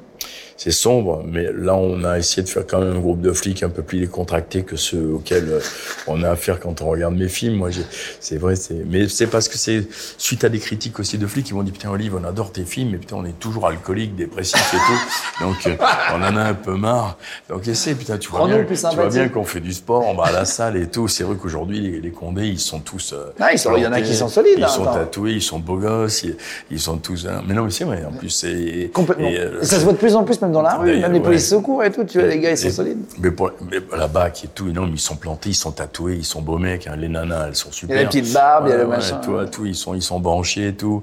C'est 0.58 0.72
sombre, 0.72 1.22
mais 1.24 1.48
là, 1.56 1.76
on 1.76 2.02
a 2.04 2.18
essayé 2.18 2.42
de 2.42 2.48
faire 2.48 2.66
quand 2.66 2.80
même 2.80 2.96
un 2.96 2.98
groupe 2.98 3.20
de 3.20 3.32
flics 3.32 3.62
un 3.62 3.68
peu 3.68 3.82
plus 3.82 4.00
décontracté 4.00 4.62
que 4.64 4.76
ceux 4.76 5.12
auxquels 5.14 5.48
euh, 5.48 5.60
on 6.08 6.22
a 6.24 6.30
affaire 6.30 6.58
quand 6.58 6.82
on 6.82 6.88
regarde 6.88 7.14
mes 7.14 7.28
films. 7.28 7.54
Moi, 7.54 7.70
c'est 8.18 8.36
vrai, 8.38 8.56
c'est, 8.56 8.82
mais 8.86 9.08
c'est 9.08 9.28
parce 9.28 9.48
que 9.48 9.56
c'est 9.56 9.84
suite 10.18 10.42
à 10.42 10.48
des 10.48 10.58
critiques 10.58 10.98
aussi 10.98 11.16
de 11.16 11.26
flics 11.28 11.46
qui 11.46 11.54
m'ont 11.54 11.62
dit 11.62 11.70
putain 11.70 11.90
Olive, 11.90 12.18
on 12.20 12.24
adore 12.28 12.50
tes 12.52 12.64
films, 12.64 12.90
mais 12.90 12.98
putain 12.98 13.14
on 13.16 13.24
est 13.24 13.38
toujours 13.38 13.68
alcoolique, 13.68 14.16
dépressif 14.16 14.74
et 14.74 14.76
tout, 14.78 15.44
donc 15.46 15.56
euh, 15.68 15.76
on 16.12 16.16
en 16.22 16.36
a 16.36 16.42
un 16.42 16.54
peu 16.54 16.74
marre. 16.74 17.16
Donc 17.48 17.66
essaie, 17.68 17.94
putain, 17.94 18.18
tu 18.18 18.28
vois 18.30 18.46
bien, 18.48 18.64
tu 18.64 18.74
vois 18.96 19.08
bien 19.08 19.28
qu'on 19.28 19.44
fait 19.44 19.60
du 19.60 19.72
sport, 19.72 20.04
on 20.08 20.14
va 20.14 20.24
à 20.24 20.32
la 20.32 20.44
salle 20.44 20.76
et 20.76 20.88
tout. 20.88 21.06
C'est 21.06 21.22
vrai 21.22 21.36
qu'aujourd'hui 21.40 21.80
les, 21.80 22.00
les 22.00 22.10
Condés, 22.10 22.48
ils 22.48 22.58
sont 22.58 22.80
tous. 22.80 23.12
euh, 23.12 23.30
Ah, 23.38 23.52
ils 23.52 23.58
sont- 23.60 23.76
il 23.76 23.84
y 23.84 23.86
en 23.86 23.92
a 23.92 24.00
qui 24.00 24.14
sont 24.14 24.28
solides, 24.28 24.54
Ils 24.58 24.64
hein, 24.64 24.68
sont 24.68 24.82
attends. 24.82 24.94
tatoués, 24.94 25.32
ils 25.34 25.42
sont 25.42 25.60
beaux 25.60 25.76
gosses, 25.78 26.24
ils, 26.24 26.36
ils 26.72 26.80
sont 26.80 26.96
tous. 26.98 27.26
hein. 27.26 27.42
Mais 27.46 27.54
non, 27.54 27.62
mais 27.64 27.70
c'est 27.70 27.84
vrai. 27.84 28.02
En 28.04 28.10
plus, 28.12 28.30
c'est 28.30 28.90
Complètement. 28.92 29.28
et, 29.28 29.38
euh, 29.38 29.60
Et 29.62 29.64
ça 29.64 29.78
se 29.78 29.84
voit 29.84 29.92
de 29.92 29.98
plus 29.98 30.16
en 30.16 30.24
plus 30.24 30.40
même 30.48 30.52
dans 30.52 30.62
la 30.62 30.76
rue, 30.76 30.98
même 30.98 31.12
les 31.12 31.18
ouais. 31.18 31.24
polices 31.24 31.48
secours 31.48 31.84
et 31.84 31.92
tout, 31.92 32.04
tu 32.04 32.18
vois, 32.18 32.28
les 32.28 32.38
gars, 32.40 32.50
ils 32.50 32.58
sont 32.58 32.68
Et- 32.68 32.72
solides. 32.72 32.98
Mais, 33.20 33.30
mais 33.70 33.96
là-bas, 33.96 34.30
qui 34.30 34.46
est 34.46 34.50
tout, 34.54 34.66
non, 34.72 34.86
mais 34.86 34.92
ils 34.94 34.98
sont 35.00 35.16
plantés, 35.16 35.50
ils 35.50 35.54
sont 35.54 35.72
tatoués, 35.72 36.16
ils 36.16 36.24
sont 36.24 36.42
beaux 36.42 36.58
mecs. 36.58 36.86
hein. 36.86 36.96
Les 36.96 37.08
nanas, 37.08 37.48
elles 37.48 37.54
sont 37.56 37.70
super. 37.72 37.94
Il 37.94 37.98
y 37.98 38.00
a 38.00 38.02
la 38.04 38.08
petite 38.08 38.32
barbe, 38.32 38.64
il 38.66 38.70
y 38.70 38.72
a 38.72 38.76
le 38.78 38.86
machin. 38.86 39.20
Tout, 39.22 39.36
tout, 39.52 39.66
ils 39.66 39.74
sont, 39.74 39.94
ils 39.94 40.02
sont 40.02 40.20
branchés 40.20 40.68
et 40.68 40.74
tout. 40.74 41.02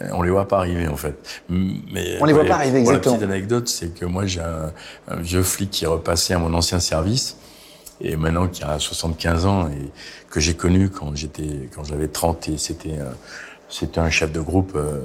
Euh, 0.00 0.08
On 0.12 0.22
les 0.22 0.30
voit 0.30 0.48
pas 0.48 0.58
arriver 0.58 0.88
en 0.88 0.96
fait. 0.96 1.14
Mais 1.48 2.16
On 2.20 2.24
les 2.24 2.32
voit 2.32 2.44
pas 2.44 2.54
arriver, 2.56 2.78
exactement. 2.80 3.14
La 3.14 3.18
petite 3.20 3.30
anecdote, 3.30 3.68
c'est 3.68 3.94
que 3.94 4.04
moi 4.04 4.26
j'ai 4.26 4.40
un, 4.40 4.72
un 5.08 5.16
vieux 5.16 5.42
flic 5.42 5.70
qui 5.70 5.84
est 5.84 5.88
repassé 5.88 6.34
à 6.34 6.38
mon 6.38 6.52
ancien 6.54 6.80
service 6.80 7.36
et 8.00 8.16
maintenant 8.16 8.48
qui 8.48 8.62
a 8.64 8.78
75 8.78 9.46
ans 9.46 9.68
et 9.68 9.90
que 10.30 10.40
j'ai 10.40 10.54
connu 10.54 10.88
quand 10.90 11.14
j'étais, 11.14 11.68
quand 11.74 11.84
j'avais 11.84 12.08
30 12.08 12.48
et 12.48 12.58
c'était. 12.58 12.98
C'était 13.78 13.98
un 14.00 14.10
chef 14.10 14.30
de 14.32 14.40
groupe 14.40 14.72
euh, 14.76 15.00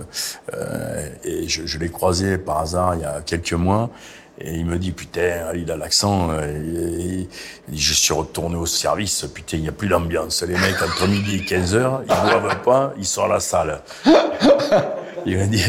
euh, 0.54 1.08
et 1.24 1.48
je, 1.48 1.66
je 1.66 1.78
l'ai 1.80 1.90
croisé 1.90 2.38
par 2.38 2.60
hasard 2.60 2.96
il 2.96 3.02
y 3.02 3.06
a 3.06 3.22
quelques 3.26 3.54
mois 3.54 3.90
et 4.40 4.54
il 4.56 4.66
me 4.66 4.78
dit 4.78 4.92
putain 4.92 5.52
il 5.56 5.70
a 5.72 5.76
l'accent 5.76 6.30
euh, 6.32 6.46
et- 6.46 7.28
je 7.74 7.94
suis 7.94 8.14
retourné 8.14 8.56
au 8.56 8.66
service 8.66 9.26
putain 9.34 9.58
il 9.58 9.64
n'y 9.64 9.70
a 9.70 9.74
plus 9.74 9.88
d'ambiance 9.88 10.44
les 10.44 10.54
mecs 10.58 10.82
entre 10.82 11.08
midi 11.08 11.38
et 11.38 11.46
15 11.46 11.76
heures 11.76 12.02
ils 12.04 12.08
boivent 12.40 12.62
pas 12.64 12.94
ils 12.98 13.06
sortent 13.06 13.32
à 13.32 13.34
la 13.36 13.40
salle 13.40 13.82
Il 15.26 15.38
m'a 15.38 15.46
dit, 15.48 15.62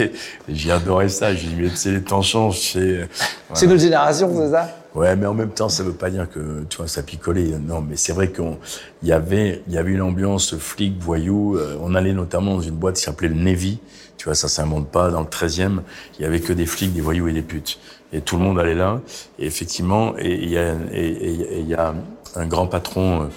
j'ai 0.48 0.70
adoré 0.70 1.08
ça. 1.08 1.34
J'ai 1.34 1.48
dit, 1.48 1.56
mais 1.58 1.70
c'est 1.74 1.90
les 1.90 2.22
changent. 2.22 2.60
C'est 2.72 3.08
c'est 3.52 3.66
notre 3.66 3.80
génération, 3.80 4.32
c'est 4.36 4.50
ça? 4.52 4.76
Ouais, 4.94 5.14
mais 5.14 5.26
en 5.26 5.34
même 5.34 5.50
temps, 5.50 5.68
ça 5.68 5.84
veut 5.84 5.92
pas 5.92 6.10
dire 6.10 6.28
que 6.28 6.64
tu 6.68 6.78
vois 6.78 6.88
ça 6.88 7.02
picolait. 7.02 7.58
Non, 7.60 7.80
mais 7.80 7.96
c'est 7.96 8.12
vrai 8.12 8.32
qu'il 8.32 8.56
y 9.04 9.12
avait, 9.12 9.62
il 9.68 9.72
y 9.72 9.78
avait 9.78 9.92
une 9.92 10.02
ambiance 10.02 10.56
flic, 10.56 10.98
voyou. 11.00 11.56
Euh, 11.56 11.76
on 11.80 11.94
allait 11.94 12.12
notamment 12.12 12.56
dans 12.56 12.60
une 12.60 12.74
boîte 12.74 12.96
qui 12.96 13.02
s'appelait 13.02 13.28
le 13.28 13.36
Navy. 13.36 13.78
Tu 14.16 14.24
vois, 14.24 14.34
ça 14.34 14.48
s'invente 14.48 14.88
pas. 14.88 15.10
Dans 15.10 15.20
le 15.20 15.26
13e, 15.26 15.80
il 16.18 16.22
y 16.22 16.24
avait 16.24 16.40
que 16.40 16.52
des 16.52 16.66
flics, 16.66 16.92
des 16.92 17.00
voyous 17.00 17.28
et 17.28 17.32
des 17.32 17.42
putes. 17.42 17.78
Et 18.12 18.20
tout 18.20 18.36
le 18.36 18.42
monde 18.42 18.58
allait 18.58 18.74
là. 18.74 19.00
Et 19.38 19.46
effectivement, 19.46 20.14
et 20.18 20.34
il 20.34 20.50
y 20.50 20.58
a, 20.58 20.74
il 20.92 21.68
y 21.68 21.74
a 21.74 21.94
un 22.34 22.46
grand 22.46 22.66
patron 22.66 23.30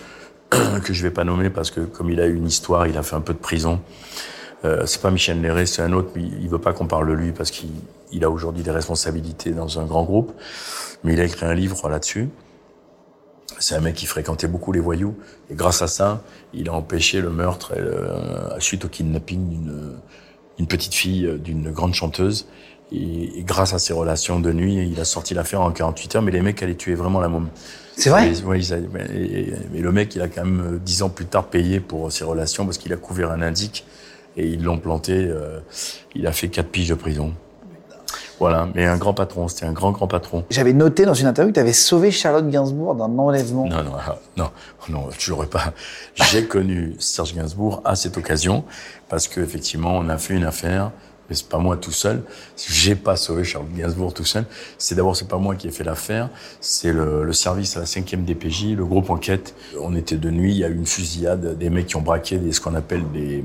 euh, 0.53 0.79
que 0.83 0.91
je 0.91 1.03
vais 1.03 1.11
pas 1.11 1.23
nommer 1.23 1.51
parce 1.51 1.69
que 1.69 1.81
comme 1.81 2.09
il 2.09 2.19
a 2.19 2.25
eu 2.25 2.35
une 2.35 2.47
histoire, 2.47 2.87
il 2.87 2.97
a 2.97 3.03
fait 3.03 3.15
un 3.15 3.21
peu 3.21 3.33
de 3.33 3.39
prison. 3.39 3.79
Euh, 4.65 4.85
c'est 4.85 5.01
pas 5.01 5.11
Michel 5.11 5.41
Néré, 5.41 5.65
c'est 5.65 5.81
un 5.81 5.93
autre, 5.93 6.09
mais 6.15 6.23
il 6.23 6.49
veut 6.49 6.59
pas 6.59 6.73
qu'on 6.73 6.87
parle 6.87 7.09
de 7.09 7.13
lui 7.13 7.31
parce 7.31 7.51
qu'il 7.51 7.69
il 8.13 8.23
a 8.23 8.29
aujourd'hui 8.29 8.63
des 8.63 8.71
responsabilités 8.71 9.51
dans 9.51 9.79
un 9.79 9.85
grand 9.85 10.03
groupe. 10.03 10.31
Mais 11.03 11.13
il 11.13 11.19
a 11.19 11.25
écrit 11.25 11.45
un 11.45 11.53
livre 11.53 11.89
là-dessus. 11.89 12.29
C'est 13.59 13.75
un 13.75 13.81
mec 13.81 13.95
qui 13.95 14.05
fréquentait 14.05 14.47
beaucoup 14.47 14.71
les 14.71 14.79
voyous. 14.79 15.15
Et 15.49 15.55
grâce 15.55 15.81
à 15.81 15.87
ça, 15.87 16.23
il 16.53 16.69
a 16.69 16.73
empêché 16.73 17.19
le 17.19 17.29
meurtre 17.29 17.73
euh, 17.75 18.59
suite 18.59 18.85
au 18.85 18.87
kidnapping 18.87 19.49
d'une 19.49 19.97
une 20.59 20.67
petite 20.67 20.93
fille 20.93 21.25
euh, 21.25 21.37
d'une 21.37 21.71
grande 21.71 21.93
chanteuse. 21.93 22.47
Et, 22.91 23.43
grâce 23.43 23.73
à 23.73 23.79
ses 23.79 23.93
relations 23.93 24.39
de 24.39 24.51
nuit, 24.51 24.87
il 24.91 24.99
a 24.99 25.05
sorti 25.05 25.33
l'affaire 25.33 25.61
en 25.61 25.71
48 25.71 26.15
heures, 26.15 26.21
mais 26.21 26.31
les 26.31 26.41
mecs 26.41 26.61
allaient 26.61 26.75
tuer 26.75 26.93
vraiment 26.93 27.19
la 27.19 27.27
môme. 27.27 27.49
C'est 27.95 28.09
vrai? 28.09 28.31
Oui, 28.45 28.67
mais 28.91 29.79
le 29.79 29.91
mec, 29.91 30.15
il 30.15 30.21
a 30.21 30.27
quand 30.27 30.43
même, 30.43 30.75
euh, 30.75 30.79
dix 30.83 31.01
ans 31.03 31.09
plus 31.09 31.25
tard, 31.25 31.47
payé 31.47 31.79
pour 31.79 32.11
ses 32.11 32.23
relations 32.23 32.65
parce 32.65 32.77
qu'il 32.77 32.93
a 32.93 32.97
couvert 32.97 33.31
un 33.31 33.41
indique 33.41 33.85
et 34.35 34.47
ils 34.47 34.63
l'ont 34.63 34.79
planté. 34.79 35.13
Euh, 35.13 35.59
il 36.15 36.27
a 36.27 36.31
fait 36.31 36.49
quatre 36.49 36.69
piges 36.69 36.89
de 36.89 36.95
prison. 36.95 37.33
Voilà, 38.39 38.67
mais 38.73 38.85
un 38.85 38.97
grand 38.97 39.13
patron, 39.13 39.47
c'était 39.47 39.65
un 39.65 39.73
grand, 39.73 39.91
grand 39.91 40.07
patron. 40.07 40.43
J'avais 40.49 40.73
noté 40.73 41.05
dans 41.05 41.13
une 41.13 41.27
interview 41.27 41.51
que 41.51 41.55
tu 41.55 41.61
avais 41.61 41.73
sauvé 41.73 42.11
Charlotte 42.11 42.49
Gainsbourg 42.49 42.95
d'un 42.95 43.17
enlèvement. 43.17 43.65
Non, 43.65 43.83
non, 43.83 43.91
ah, 43.97 44.17
non, 44.37 44.49
non, 44.89 45.09
l'aurais 45.27 45.47
pas. 45.47 45.73
J'ai 46.15 46.45
connu 46.47 46.95
Serge 46.99 47.35
Gainsbourg 47.35 47.81
à 47.85 47.95
cette 47.95 48.17
occasion 48.17 48.63
parce 49.09 49.27
qu'effectivement, 49.27 49.97
on 49.97 50.09
a 50.09 50.17
fait 50.17 50.33
une 50.33 50.45
affaire 50.45 50.91
mais 51.29 51.35
c'est 51.35 51.47
pas 51.47 51.57
moi 51.57 51.77
tout 51.77 51.91
seul. 51.91 52.23
J'ai 52.69 52.95
pas 52.95 53.15
sauvé 53.15 53.43
Charles 53.43 53.67
Gainsbourg 53.75 54.13
tout 54.13 54.25
seul. 54.25 54.45
C'est 54.77 54.95
d'abord 54.95 55.15
c'est 55.15 55.27
pas 55.27 55.37
moi 55.37 55.55
qui 55.55 55.67
ai 55.67 55.71
fait 55.71 55.83
l'affaire, 55.83 56.29
c'est 56.59 56.91
le, 56.91 57.23
le, 57.23 57.33
service 57.33 57.77
à 57.77 57.79
la 57.79 57.85
5e 57.85 58.25
DPJ, 58.25 58.75
le 58.75 58.85
groupe 58.85 59.09
enquête. 59.09 59.55
On 59.79 59.95
était 59.95 60.17
de 60.17 60.29
nuit, 60.29 60.51
il 60.51 60.57
y 60.57 60.63
a 60.63 60.67
eu 60.67 60.75
une 60.75 60.85
fusillade, 60.85 61.57
des 61.57 61.69
mecs 61.69 61.87
qui 61.87 61.95
ont 61.95 62.01
braqué 62.01 62.37
des, 62.37 62.51
ce 62.51 62.59
qu'on 62.59 62.75
appelle 62.75 63.03
des 63.11 63.43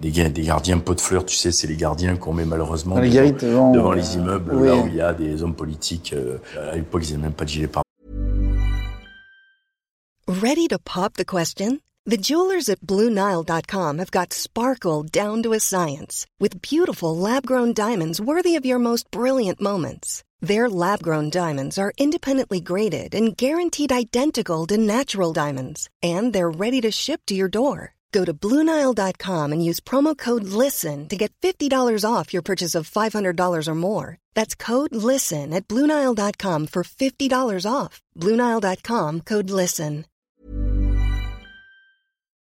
des, 0.00 0.10
des 0.10 0.42
gardiens 0.42 0.78
pot 0.78 0.94
de 0.94 1.00
fleurs, 1.00 1.24
tu 1.24 1.36
sais, 1.36 1.52
c'est 1.52 1.66
les 1.66 1.76
gardiens 1.76 2.16
qu'on 2.16 2.32
met 2.32 2.44
malheureusement 2.44 2.96
devant, 2.96 3.72
devant, 3.72 3.92
les 3.92 4.14
immeubles, 4.14 4.54
oui. 4.54 4.66
là 4.68 4.76
où 4.76 4.86
il 4.86 4.94
y 4.94 5.00
a 5.00 5.12
des 5.12 5.42
hommes 5.42 5.54
politiques. 5.54 6.12
Euh, 6.14 6.38
à 6.56 6.76
l'époque, 6.76 7.02
ils 7.04 7.12
n'avaient 7.12 7.24
même 7.24 7.32
pas 7.32 7.44
de 7.44 7.50
gilet 7.50 7.66
pare 7.66 7.82
Ready 10.26 10.68
to 10.68 10.78
pop 10.78 11.14
the 11.14 11.24
question? 11.24 11.80
The 12.06 12.16
jewelers 12.16 12.68
at 12.68 12.80
BlueNile.com 12.80 13.98
have 13.98 14.10
got 14.10 14.32
sparkle 14.32 15.02
down 15.02 15.42
to 15.42 15.52
a 15.52 15.60
science 15.60 16.26
with 16.38 16.62
beautiful 16.62 17.16
lab-grown 17.16 17.74
diamonds 17.74 18.20
worthy 18.20 18.56
of 18.56 18.64
your 18.64 18.78
most 18.78 19.10
brilliant 19.10 19.60
moments. 19.60 20.22
Their 20.40 20.70
lab-grown 20.70 21.30
diamonds 21.30 21.78
are 21.78 21.92
independently 21.98 22.60
graded 22.60 23.14
and 23.14 23.36
guaranteed 23.36 23.92
identical 23.92 24.66
to 24.68 24.78
natural 24.78 25.32
diamonds, 25.32 25.90
and 26.02 26.32
they're 26.32 26.50
ready 26.50 26.80
to 26.80 26.90
ship 26.90 27.20
to 27.26 27.34
your 27.34 27.48
door. 27.48 27.94
Go 28.12 28.24
to 28.24 28.32
Bluenile.com 28.32 29.52
and 29.52 29.64
use 29.64 29.80
promo 29.80 30.16
code 30.16 30.44
LISTEN 30.44 31.08
to 31.08 31.16
get 31.16 31.32
$50 31.42 32.04
off 32.04 32.32
your 32.32 32.42
purchase 32.42 32.74
of 32.74 32.90
$500 32.90 33.68
or 33.68 33.74
more. 33.74 34.16
That's 34.34 34.54
code 34.54 34.94
LISTEN 34.94 35.52
at 35.52 35.68
Bluenile.com 35.68 36.68
for 36.68 36.82
$50 36.84 37.66
off. 37.70 38.00
Bluenile.com 38.16 39.20
code 39.22 39.50
LISTEN. 39.50 40.04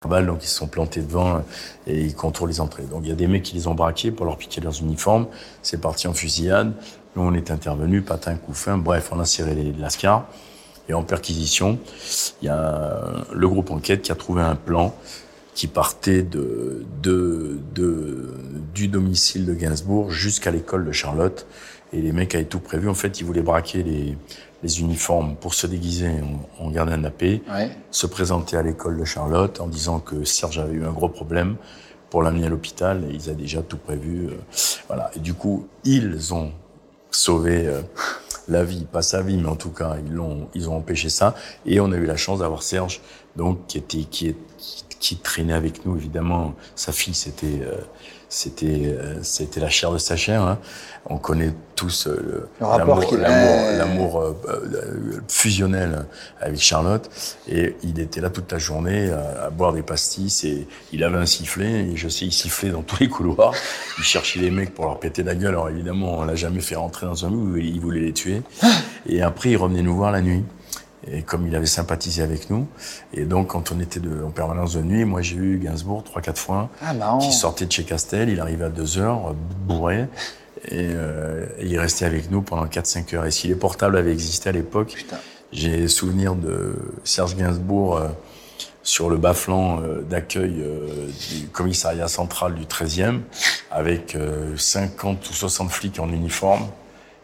Donc 0.05 0.42
ils 0.42 0.48
se 0.48 0.57
sont 0.57 0.66
plantés 0.66 1.00
devant 1.00 1.42
et 1.87 1.98
ils 1.98 2.14
contrôlent 2.14 2.50
les 2.50 2.61
entrées. 2.61 2.83
Donc 2.83 3.00
il 3.05 3.09
y 3.09 3.12
a 3.12 3.14
des 3.14 3.27
mecs 3.27 3.42
qui 3.42 3.55
les 3.55 3.66
ont 3.68 3.74
braqués 3.74 4.11
pour 4.11 4.27
leur 4.27 4.37
piquer 4.37 4.61
leurs 4.61 4.79
uniformes. 4.83 5.29
C'est 5.62 5.81
parti 5.81 6.07
en 6.09 6.12
fusillade. 6.12 6.74
Nous 7.16 7.22
on 7.22 7.33
est 7.33 7.50
intervenu, 7.50 8.03
patin, 8.03 8.37
coup 8.37 8.53
fin. 8.53 8.77
Bref, 8.77 9.09
on 9.12 9.20
a 9.20 9.24
serré 9.24 9.55
les 9.55 9.72
lascars. 9.72 10.27
Et 10.90 10.92
en 10.92 11.03
perquisition, 11.03 11.79
il 12.42 12.46
y 12.46 12.48
a 12.50 13.24
le 13.33 13.48
groupe 13.48 13.70
enquête 13.70 14.03
qui 14.03 14.12
a 14.12 14.14
trouvé 14.14 14.42
un 14.42 14.57
plan 14.57 14.94
qui 15.54 15.66
partait 15.66 16.22
de, 16.22 16.84
de, 17.02 17.58
de, 17.74 18.34
du 18.74 18.88
domicile 18.88 19.46
de 19.46 19.54
Gainsbourg 19.54 20.10
jusqu'à 20.10 20.50
l'école 20.50 20.84
de 20.84 20.92
Charlotte. 20.92 21.46
Et 21.92 22.00
les 22.00 22.12
mecs 22.12 22.34
avaient 22.34 22.44
tout 22.44 22.58
prévu. 22.58 22.88
En 22.88 22.94
fait, 22.94 23.20
ils 23.20 23.24
voulaient 23.24 23.42
braquer 23.42 23.84
les, 23.84 24.18
les 24.64 24.80
uniformes 24.80 25.36
pour 25.36 25.54
se 25.54 25.66
déguiser 25.68 26.08
en, 26.58 26.64
en 26.64 26.70
gardien 26.70 26.98
de 26.98 27.04
la 27.04 27.10
paix, 27.10 27.40
ouais. 27.48 27.70
se 27.92 28.06
présenter 28.06 28.56
à 28.56 28.62
l'école 28.62 28.98
de 28.98 29.04
Charlotte 29.04 29.60
en 29.60 29.68
disant 29.68 30.00
que 30.00 30.24
Serge 30.24 30.58
avait 30.58 30.72
eu 30.72 30.84
un 30.84 30.90
gros 30.90 31.08
problème 31.08 31.56
pour 32.10 32.22
l'amener 32.22 32.46
à 32.46 32.48
l'hôpital 32.48 33.04
et 33.04 33.14
ils 33.14 33.28
avaient 33.28 33.42
déjà 33.42 33.62
tout 33.62 33.76
prévu. 33.76 34.26
Euh, 34.26 34.32
voilà. 34.88 35.10
Et 35.14 35.20
du 35.20 35.34
coup, 35.34 35.68
ils 35.84 36.34
ont 36.34 36.50
sauvé 37.10 37.68
euh, 37.68 37.80
la 38.48 38.64
vie, 38.64 38.86
pas 38.90 39.02
sa 39.02 39.22
vie, 39.22 39.36
mais 39.36 39.48
en 39.48 39.56
tout 39.56 39.70
cas, 39.70 39.96
ils 40.04 40.12
l'ont, 40.12 40.48
ils 40.54 40.68
ont 40.68 40.76
empêché 40.76 41.08
ça. 41.10 41.34
Et 41.64 41.78
on 41.78 41.92
a 41.92 41.96
eu 41.96 42.06
la 42.06 42.16
chance 42.16 42.40
d'avoir 42.40 42.62
Serge, 42.62 43.00
donc 43.37 43.66
qui 43.66 43.79
était, 43.79 44.05
qui 44.05 44.29
est, 44.29 44.37
qui 45.01 45.16
traînait 45.16 45.53
avec 45.53 45.85
nous, 45.85 45.97
évidemment. 45.97 46.55
Sa 46.75 46.92
fille, 46.92 47.14
c'était, 47.14 47.61
euh, 47.62 47.77
c'était, 48.31 48.87
euh, 48.87 49.23
c'était 49.23 49.61
la 49.61 49.68
chair 49.68 49.92
de 49.92 49.99
sa 49.99 50.16
chair. 50.16 50.42
Hein. 50.42 50.59
On 51.07 51.18
connaît 51.18 51.53
tous 51.77 52.07
euh, 52.07 52.49
l'amour, 52.61 53.14
l'amour, 53.18 54.20
euh, 54.20 54.35
euh, 54.49 55.20
fusionnel 55.29 56.07
avec 56.40 56.59
Charlotte. 56.59 57.11
Et 57.49 57.77
il 57.83 58.01
était 58.01 58.23
là 58.23 58.31
toute 58.31 58.51
la 58.51 58.59
journée 58.59 59.11
à, 59.11 59.44
à, 59.44 59.51
boire 59.51 59.75
des 59.75 59.83
pastis. 59.83 60.44
Et 60.44 60.66
il 60.92 61.05
avait 61.05 61.18
un 61.18 61.27
sifflet. 61.27 61.88
Et 61.88 61.97
je 61.97 62.09
sais, 62.09 62.25
il 62.25 62.33
sifflait 62.33 62.70
dans 62.70 62.83
tous 62.83 63.01
les 63.01 63.09
couloirs. 63.09 63.53
Il 63.99 64.05
cherchait 64.05 64.40
les 64.40 64.51
mecs 64.51 64.73
pour 64.75 64.87
leur 64.87 64.99
péter 64.99 65.23
la 65.23 65.35
gueule. 65.35 65.51
Alors 65.51 65.68
évidemment, 65.68 66.20
on 66.20 66.25
l'a 66.25 66.37
jamais 66.37 66.61
fait 66.61 66.77
rentrer 66.77 67.05
dans 67.05 67.27
un 67.27 67.31
loup. 67.31 67.59
il 67.59 67.81
voulait 67.81 68.01
les 68.01 68.14
tuer. 68.14 68.42
Et 69.07 69.20
après, 69.20 69.51
il 69.51 69.57
revenait 69.57 69.83
nous 69.83 69.97
voir 69.97 70.11
la 70.11 70.23
nuit 70.23 70.44
et 71.10 71.22
comme 71.22 71.46
il 71.46 71.54
avait 71.54 71.66
sympathisé 71.66 72.22
avec 72.22 72.50
nous. 72.50 72.66
Et 73.12 73.24
donc, 73.24 73.48
quand 73.48 73.72
on 73.72 73.80
était 73.80 74.00
de, 74.00 74.22
en 74.22 74.30
permanence 74.30 74.74
de 74.74 74.82
nuit, 74.82 75.04
moi, 75.04 75.22
j'ai 75.22 75.36
eu 75.36 75.58
Gainsbourg 75.58 76.02
trois, 76.04 76.22
quatre 76.22 76.38
fois, 76.38 76.70
ah, 76.82 77.18
qui 77.20 77.32
sortait 77.32 77.66
de 77.66 77.72
chez 77.72 77.84
Castel. 77.84 78.28
Il 78.28 78.40
arrivait 78.40 78.64
à 78.64 78.70
deux 78.70 78.98
heures, 78.98 79.34
bourré. 79.66 80.06
Et, 80.68 80.88
euh, 80.92 81.46
et, 81.58 81.66
il 81.66 81.78
restait 81.78 82.06
avec 82.06 82.30
nous 82.30 82.40
pendant 82.40 82.64
4-5 82.64 83.14
heures. 83.14 83.26
Et 83.26 83.30
si 83.30 83.48
les 83.48 83.54
portables 83.54 83.96
avaient 83.98 84.12
existé 84.12 84.48
à 84.48 84.52
l'époque, 84.52 84.96
j'ai 85.54 85.86
souvenir 85.86 86.34
de 86.34 86.74
Serge 87.04 87.36
Gainsbourg 87.36 87.96
euh, 87.96 88.08
sur 88.82 89.08
le 89.08 89.16
bas-flanc 89.16 89.80
euh, 89.80 90.02
d'accueil 90.02 90.56
euh, 90.58 91.06
du 91.30 91.46
commissariat 91.48 92.08
central 92.08 92.54
du 92.54 92.64
13e, 92.64 93.20
avec 93.70 94.16
50 94.56 95.30
ou 95.30 95.32
60 95.32 95.70
flics 95.70 96.00
en 96.00 96.08
uniforme. 96.08 96.66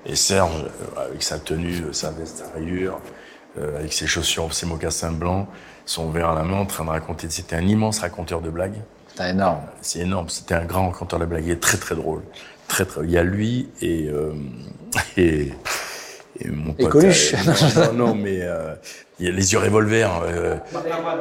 Et 0.07 0.15
Serge, 0.15 0.65
avec 0.97 1.23
sa 1.23 1.39
tenue, 1.39 1.83
sa 1.93 2.11
veste 2.11 2.43
à 2.43 2.57
rayures, 2.57 3.01
euh, 3.59 3.79
avec 3.79 3.93
ses 3.93 4.07
chaussures, 4.07 4.53
ses 4.53 4.67
mocassins 4.67 5.13
blancs, 5.13 5.47
son 5.87 6.11
verre 6.11 6.31
à 6.31 6.35
la 6.35 6.45
main, 6.45 6.59
en 6.59 6.67
train 6.67 6.85
de 6.85 6.91
raconter. 6.91 7.29
C'était 7.31 7.57
un 7.57 7.67
immense 7.67 8.01
raconteur 8.01 8.41
de 8.41 8.51
blagues. 8.51 8.81
C'était 9.09 9.31
énorme. 9.31 9.61
C'est 9.81 10.01
énorme. 10.01 10.29
C'était 10.29 10.55
un 10.55 10.65
grand 10.65 10.89
raconteur 10.91 11.19
de 11.19 11.25
blagues. 11.27 11.45
Il 11.47 11.51
est 11.53 11.61
très 11.61 11.79
très 11.79 11.95
drôle. 11.95 12.23
Très 12.69 12.85
très. 12.85 13.05
Il 13.05 13.11
y 13.11 13.19
a 13.19 13.25
lui 13.25 13.69
et 13.83 14.09
euh, 14.09 14.33
et, 15.17 15.53
et 16.41 16.49
mon 16.49 16.73
pote. 16.73 16.87
Et 16.87 16.89
Coluche. 16.89 17.35
Euh, 17.35 17.93
non, 17.93 18.07
non, 18.09 18.15
mais 18.15 18.41
euh, 18.43 18.75
il 19.19 19.27
y 19.27 19.29
a 19.29 19.33
les 19.33 19.53
yeux 19.53 19.59
revolver. 19.59 20.23
Euh, 20.25 20.57
Marc 20.73 20.89
Lavoine. 20.89 21.19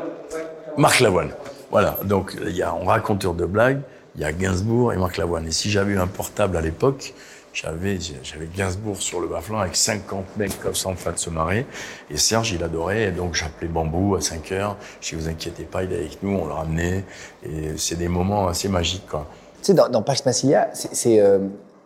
Marc 0.78 1.00
Lavoine. 1.00 1.30
Voilà. 1.72 1.98
Donc 2.04 2.38
il 2.46 2.56
y 2.56 2.62
a 2.62 2.70
un 2.70 2.86
raconteur 2.86 3.34
de 3.34 3.46
blagues. 3.46 3.82
Il 4.16 4.22
y 4.22 4.26
a 4.26 4.32
Gainsbourg 4.32 4.94
et 4.94 4.98
Marc 4.98 5.18
Lavoine. 5.18 5.48
Et 5.48 5.52
si 5.52 5.70
j'avais 5.70 5.94
eu 5.94 6.00
un 6.00 6.08
portable 6.08 6.58
à 6.58 6.62
l'époque, 6.62 7.14
j'avais, 7.62 7.98
j'avais 8.24 8.48
Gainsbourg 8.56 8.98
sur 9.02 9.20
le 9.20 9.28
bas-flanc 9.28 9.60
avec 9.60 9.76
50 9.76 10.38
mecs 10.38 10.60
comme 10.62 10.76
ça 10.76 10.90
en 10.90 10.96
face 10.96 11.16
de 11.16 11.20
se 11.20 11.30
marrer. 11.30 11.66
Et 12.10 12.18
Serge, 12.18 12.52
il 12.52 12.64
adorait. 12.64 13.06
Et 13.06 13.12
donc, 13.12 13.36
j'appelais 13.36 13.68
Bambou 13.68 14.16
à 14.16 14.22
5 14.22 14.52
heures. 14.54 14.78
Je 15.02 15.10
dis, 15.10 15.16
vous 15.16 15.28
inquiétez 15.28 15.64
pas, 15.64 15.84
il 15.84 15.92
est 15.92 15.98
avec 15.98 16.24
nous, 16.24 16.38
on 16.38 16.46
le 16.46 16.54
ramenait. 16.54 17.04
Et 17.44 17.78
c'est 17.78 17.98
des 17.98 18.08
moments 18.08 18.48
assez 18.48 18.70
magiques, 18.70 19.08
quoi. 19.08 19.28
Tu 19.62 19.68
sais, 19.68 19.74
dans, 19.74 19.90
dans 19.90 20.06
Massilia, 20.26 20.70
c'est, 20.74 21.20
euh, 21.20 21.40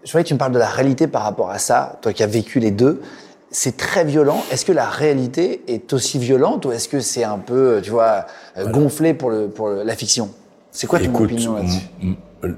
je 0.03 0.11
voudrais 0.11 0.23
que 0.23 0.27
tu 0.27 0.33
me 0.35 0.39
parles 0.39 0.51
de 0.51 0.59
la 0.59 0.69
réalité 0.69 1.07
par 1.07 1.23
rapport 1.23 1.49
à 1.49 1.57
ça, 1.57 1.97
toi 2.03 2.13
qui 2.13 2.21
as 2.21 2.27
vécu 2.27 2.59
les 2.59 2.71
deux. 2.71 3.01
C'est 3.49 3.77
très 3.77 4.03
violent. 4.03 4.43
Est-ce 4.51 4.65
que 4.65 4.71
la 4.71 4.87
réalité 4.87 5.63
est 5.67 5.91
aussi 5.93 6.19
violente 6.19 6.65
ou 6.65 6.71
est-ce 6.71 6.87
que 6.87 6.99
c'est 6.99 7.23
un 7.23 7.39
peu, 7.39 7.79
tu 7.83 7.89
vois, 7.89 8.27
voilà. 8.55 8.71
gonflé 8.71 9.13
pour, 9.15 9.31
le, 9.31 9.47
pour 9.47 9.69
la 9.69 9.95
fiction? 9.95 10.29
C'est 10.71 10.85
quoi 10.85 10.99
ton 10.99 11.05
Écoute, 11.05 11.31
opinion 11.31 11.55
là-dessus? 11.55 12.15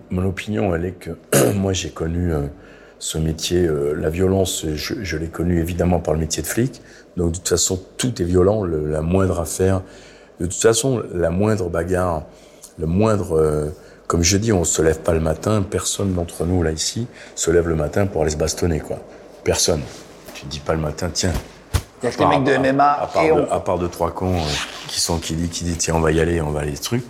Mon 0.10 0.25
opinion, 0.25 0.75
elle 0.75 0.86
est 0.86 0.91
que 0.99 1.12
moi, 1.56 1.71
j'ai 1.71 1.91
connu... 1.91 2.34
Euh, 2.34 2.47
ce 3.00 3.18
métier, 3.18 3.66
euh, 3.66 3.94
la 4.00 4.10
violence, 4.10 4.66
je, 4.74 4.96
je 5.04 5.18
l'ai 5.18 5.28
connu 5.28 5.60
évidemment 5.60 6.00
par 6.00 6.14
le 6.14 6.20
métier 6.20 6.42
de 6.42 6.48
flic. 6.48 6.82
Donc 7.18 7.32
de 7.32 7.38
toute 7.38 7.50
façon, 7.50 7.82
tout 7.98 8.22
est 8.22 8.26
violent, 8.26 8.64
le, 8.64 8.90
la 8.90 9.02
moindre 9.02 9.40
affaire, 9.40 9.82
de 10.40 10.46
toute 10.46 10.62
façon, 10.62 11.02
la 11.14 11.30
moindre 11.30 11.70
bagarre, 11.70 12.24
le 12.80 12.86
moindre 12.88 13.38
euh, 13.38 13.70
comme 14.08 14.22
je 14.22 14.38
dis, 14.38 14.52
on 14.54 14.64
se 14.64 14.82
lève 14.82 15.00
pas 15.00 15.14
le 15.14 15.20
matin, 15.20 15.64
personne 15.64 16.14
d'entre 16.14 16.46
nous 16.46 16.62
là 16.62 16.72
ici 16.72 17.08
se 17.36 17.50
lève 17.52 17.68
le 17.68 17.76
matin 17.76 18.06
pour 18.06 18.22
aller 18.22 18.32
se 18.32 18.38
bastonner 18.38 18.80
quoi. 18.80 18.98
Personne. 19.44 19.82
Tu 20.34 20.44
te 20.46 20.48
dis 20.52 20.60
pas 20.60 20.74
le 20.74 20.80
matin, 20.82 21.10
tiens. 21.12 21.34
Il 22.04 22.06
y 22.06 22.08
a 22.10 22.12
que 22.12 22.20
les 22.20 22.28
mecs 22.28 22.44
de 22.44 22.58
MMA 22.58 22.84
À 22.92 23.08
part, 23.08 23.24
et 23.24 23.28
de, 23.30 23.34
on- 23.34 23.52
à 23.52 23.60
part 23.62 23.80
deux 23.80 23.88
trois 23.88 24.12
cons 24.12 24.36
euh, 24.36 24.40
qui 24.90 25.00
sont 25.00 25.18
qui 25.18 25.34
dit 25.34 25.48
qui 25.50 25.64
dit 25.64 25.76
tiens 25.78 25.96
on 25.96 26.02
va 26.02 26.12
y 26.12 26.20
aller, 26.20 26.40
on 26.42 26.52
va 26.52 26.60
aller 26.60 26.76
ce 26.76 26.84
truc. 26.84 27.04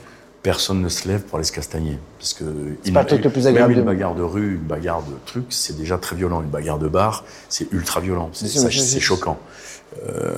Personne 0.46 0.80
ne 0.80 0.90
se 0.90 1.08
lève 1.08 1.24
pour 1.24 1.38
aller 1.38 1.44
se 1.44 1.52
castagner 1.52 1.98
parce 2.20 2.36
que 2.36 2.44
C'est 2.84 2.92
pas 2.92 3.02
le 3.02 3.08
truc 3.08 3.24
le 3.24 3.32
plus 3.32 3.48
agréable 3.48 3.72
Même 3.74 3.80
une 3.80 3.86
bagarre 3.86 4.14
de 4.14 4.22
rue, 4.22 4.54
une 4.58 4.68
bagarre 4.68 5.02
de 5.02 5.16
truc, 5.26 5.46
c'est 5.50 5.76
déjà 5.76 5.98
très 5.98 6.16
violent. 6.16 6.44
Une 6.44 6.50
bagarre 6.50 6.78
de 6.78 6.88
bar, 6.88 7.24
c'est 7.50 7.72
ultra 7.74 8.00
violent. 8.00 8.30
C'est 8.32 9.00
choquant. 9.00 9.40
Euh, 10.08 10.36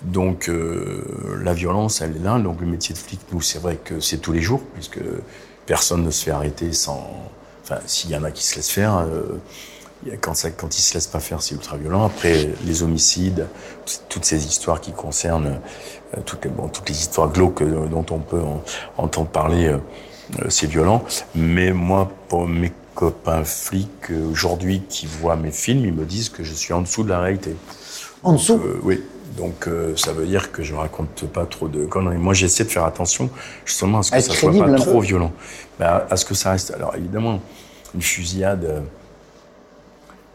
donc 0.00 0.48
euh, 0.48 1.04
la 1.44 1.52
violence, 1.52 2.00
elle 2.00 2.16
est 2.16 2.24
là. 2.24 2.38
Donc 2.38 2.62
le 2.62 2.66
métier 2.66 2.94
de 2.94 2.98
flic, 2.98 3.20
nous, 3.32 3.42
c'est 3.42 3.58
vrai 3.58 3.76
que 3.76 4.00
c'est 4.00 4.16
tous 4.16 4.32
les 4.32 4.40
jours, 4.40 4.62
puisque 4.72 5.00
personne 5.66 6.04
ne 6.04 6.10
se 6.10 6.24
fait 6.24 6.30
arrêter 6.30 6.72
sans. 6.72 7.06
Enfin, 7.64 7.80
s'il 7.84 8.12
y 8.12 8.16
en 8.16 8.24
a 8.24 8.30
qui 8.30 8.44
se 8.44 8.56
laissent 8.56 8.70
faire, 8.70 8.96
euh, 8.96 9.24
quand, 10.20 10.34
ça, 10.34 10.50
quand 10.50 10.76
ils 10.76 10.82
se 10.82 10.94
laissent 10.94 11.06
pas 11.06 11.20
faire, 11.20 11.40
c'est 11.42 11.54
ultra 11.54 11.76
violent. 11.76 12.04
Après, 12.04 12.50
les 12.66 12.82
homicides, 12.82 13.46
toutes 14.08 14.24
ces 14.24 14.46
histoires 14.46 14.80
qui 14.80 14.92
concernent 14.92 15.58
euh, 16.16 16.20
toutes, 16.24 16.44
les, 16.44 16.50
bon, 16.50 16.68
toutes 16.68 16.88
les 16.88 16.98
histoires 16.98 17.30
glauques 17.32 17.62
euh, 17.62 17.86
dont 17.86 18.04
on 18.10 18.18
peut 18.18 18.40
en- 18.40 18.62
entendre 18.96 19.28
parler, 19.28 19.66
euh, 19.68 19.78
c'est 20.48 20.66
violent. 20.66 21.04
Mais 21.34 21.72
moi, 21.72 22.10
pour 22.28 22.46
mes 22.46 22.72
copains 22.94 23.44
flics 23.44 24.10
aujourd'hui 24.30 24.82
qui 24.88 25.06
voient 25.06 25.36
mes 25.36 25.50
films, 25.50 25.84
ils 25.84 25.92
me 25.92 26.04
disent 26.04 26.28
que 26.28 26.44
je 26.44 26.52
suis 26.54 26.72
en 26.72 26.80
dessous 26.82 27.02
de 27.02 27.08
la 27.10 27.20
réalité. 27.20 27.56
En 28.22 28.34
dessous 28.34 28.60
Euh, 28.64 28.78
oui. 28.82 29.02
Donc 29.36 29.68
ça 29.96 30.12
veut 30.12 30.26
dire 30.26 30.52
que 30.52 30.62
je 30.62 30.76
raconte 30.76 31.24
pas 31.26 31.44
trop 31.44 31.66
de 31.66 31.84
conneries. 31.86 32.18
Moi 32.18 32.34
j'essaie 32.34 32.62
de 32.62 32.68
faire 32.68 32.84
attention 32.84 33.28
justement 33.64 33.98
à 33.98 34.02
ce 34.04 34.12
que 34.12 34.20
ça 34.20 34.26
être 34.30 34.38
soit 34.38 34.52
pas 34.64 34.72
trop 34.74 35.00
violent. 35.00 35.32
Bah, 35.76 36.06
à 36.08 36.16
ce 36.16 36.24
que 36.24 36.34
ça 36.34 36.52
reste. 36.52 36.70
Alors 36.70 36.94
évidemment, 36.94 37.40
une 37.96 38.02
fusillade. 38.02 38.84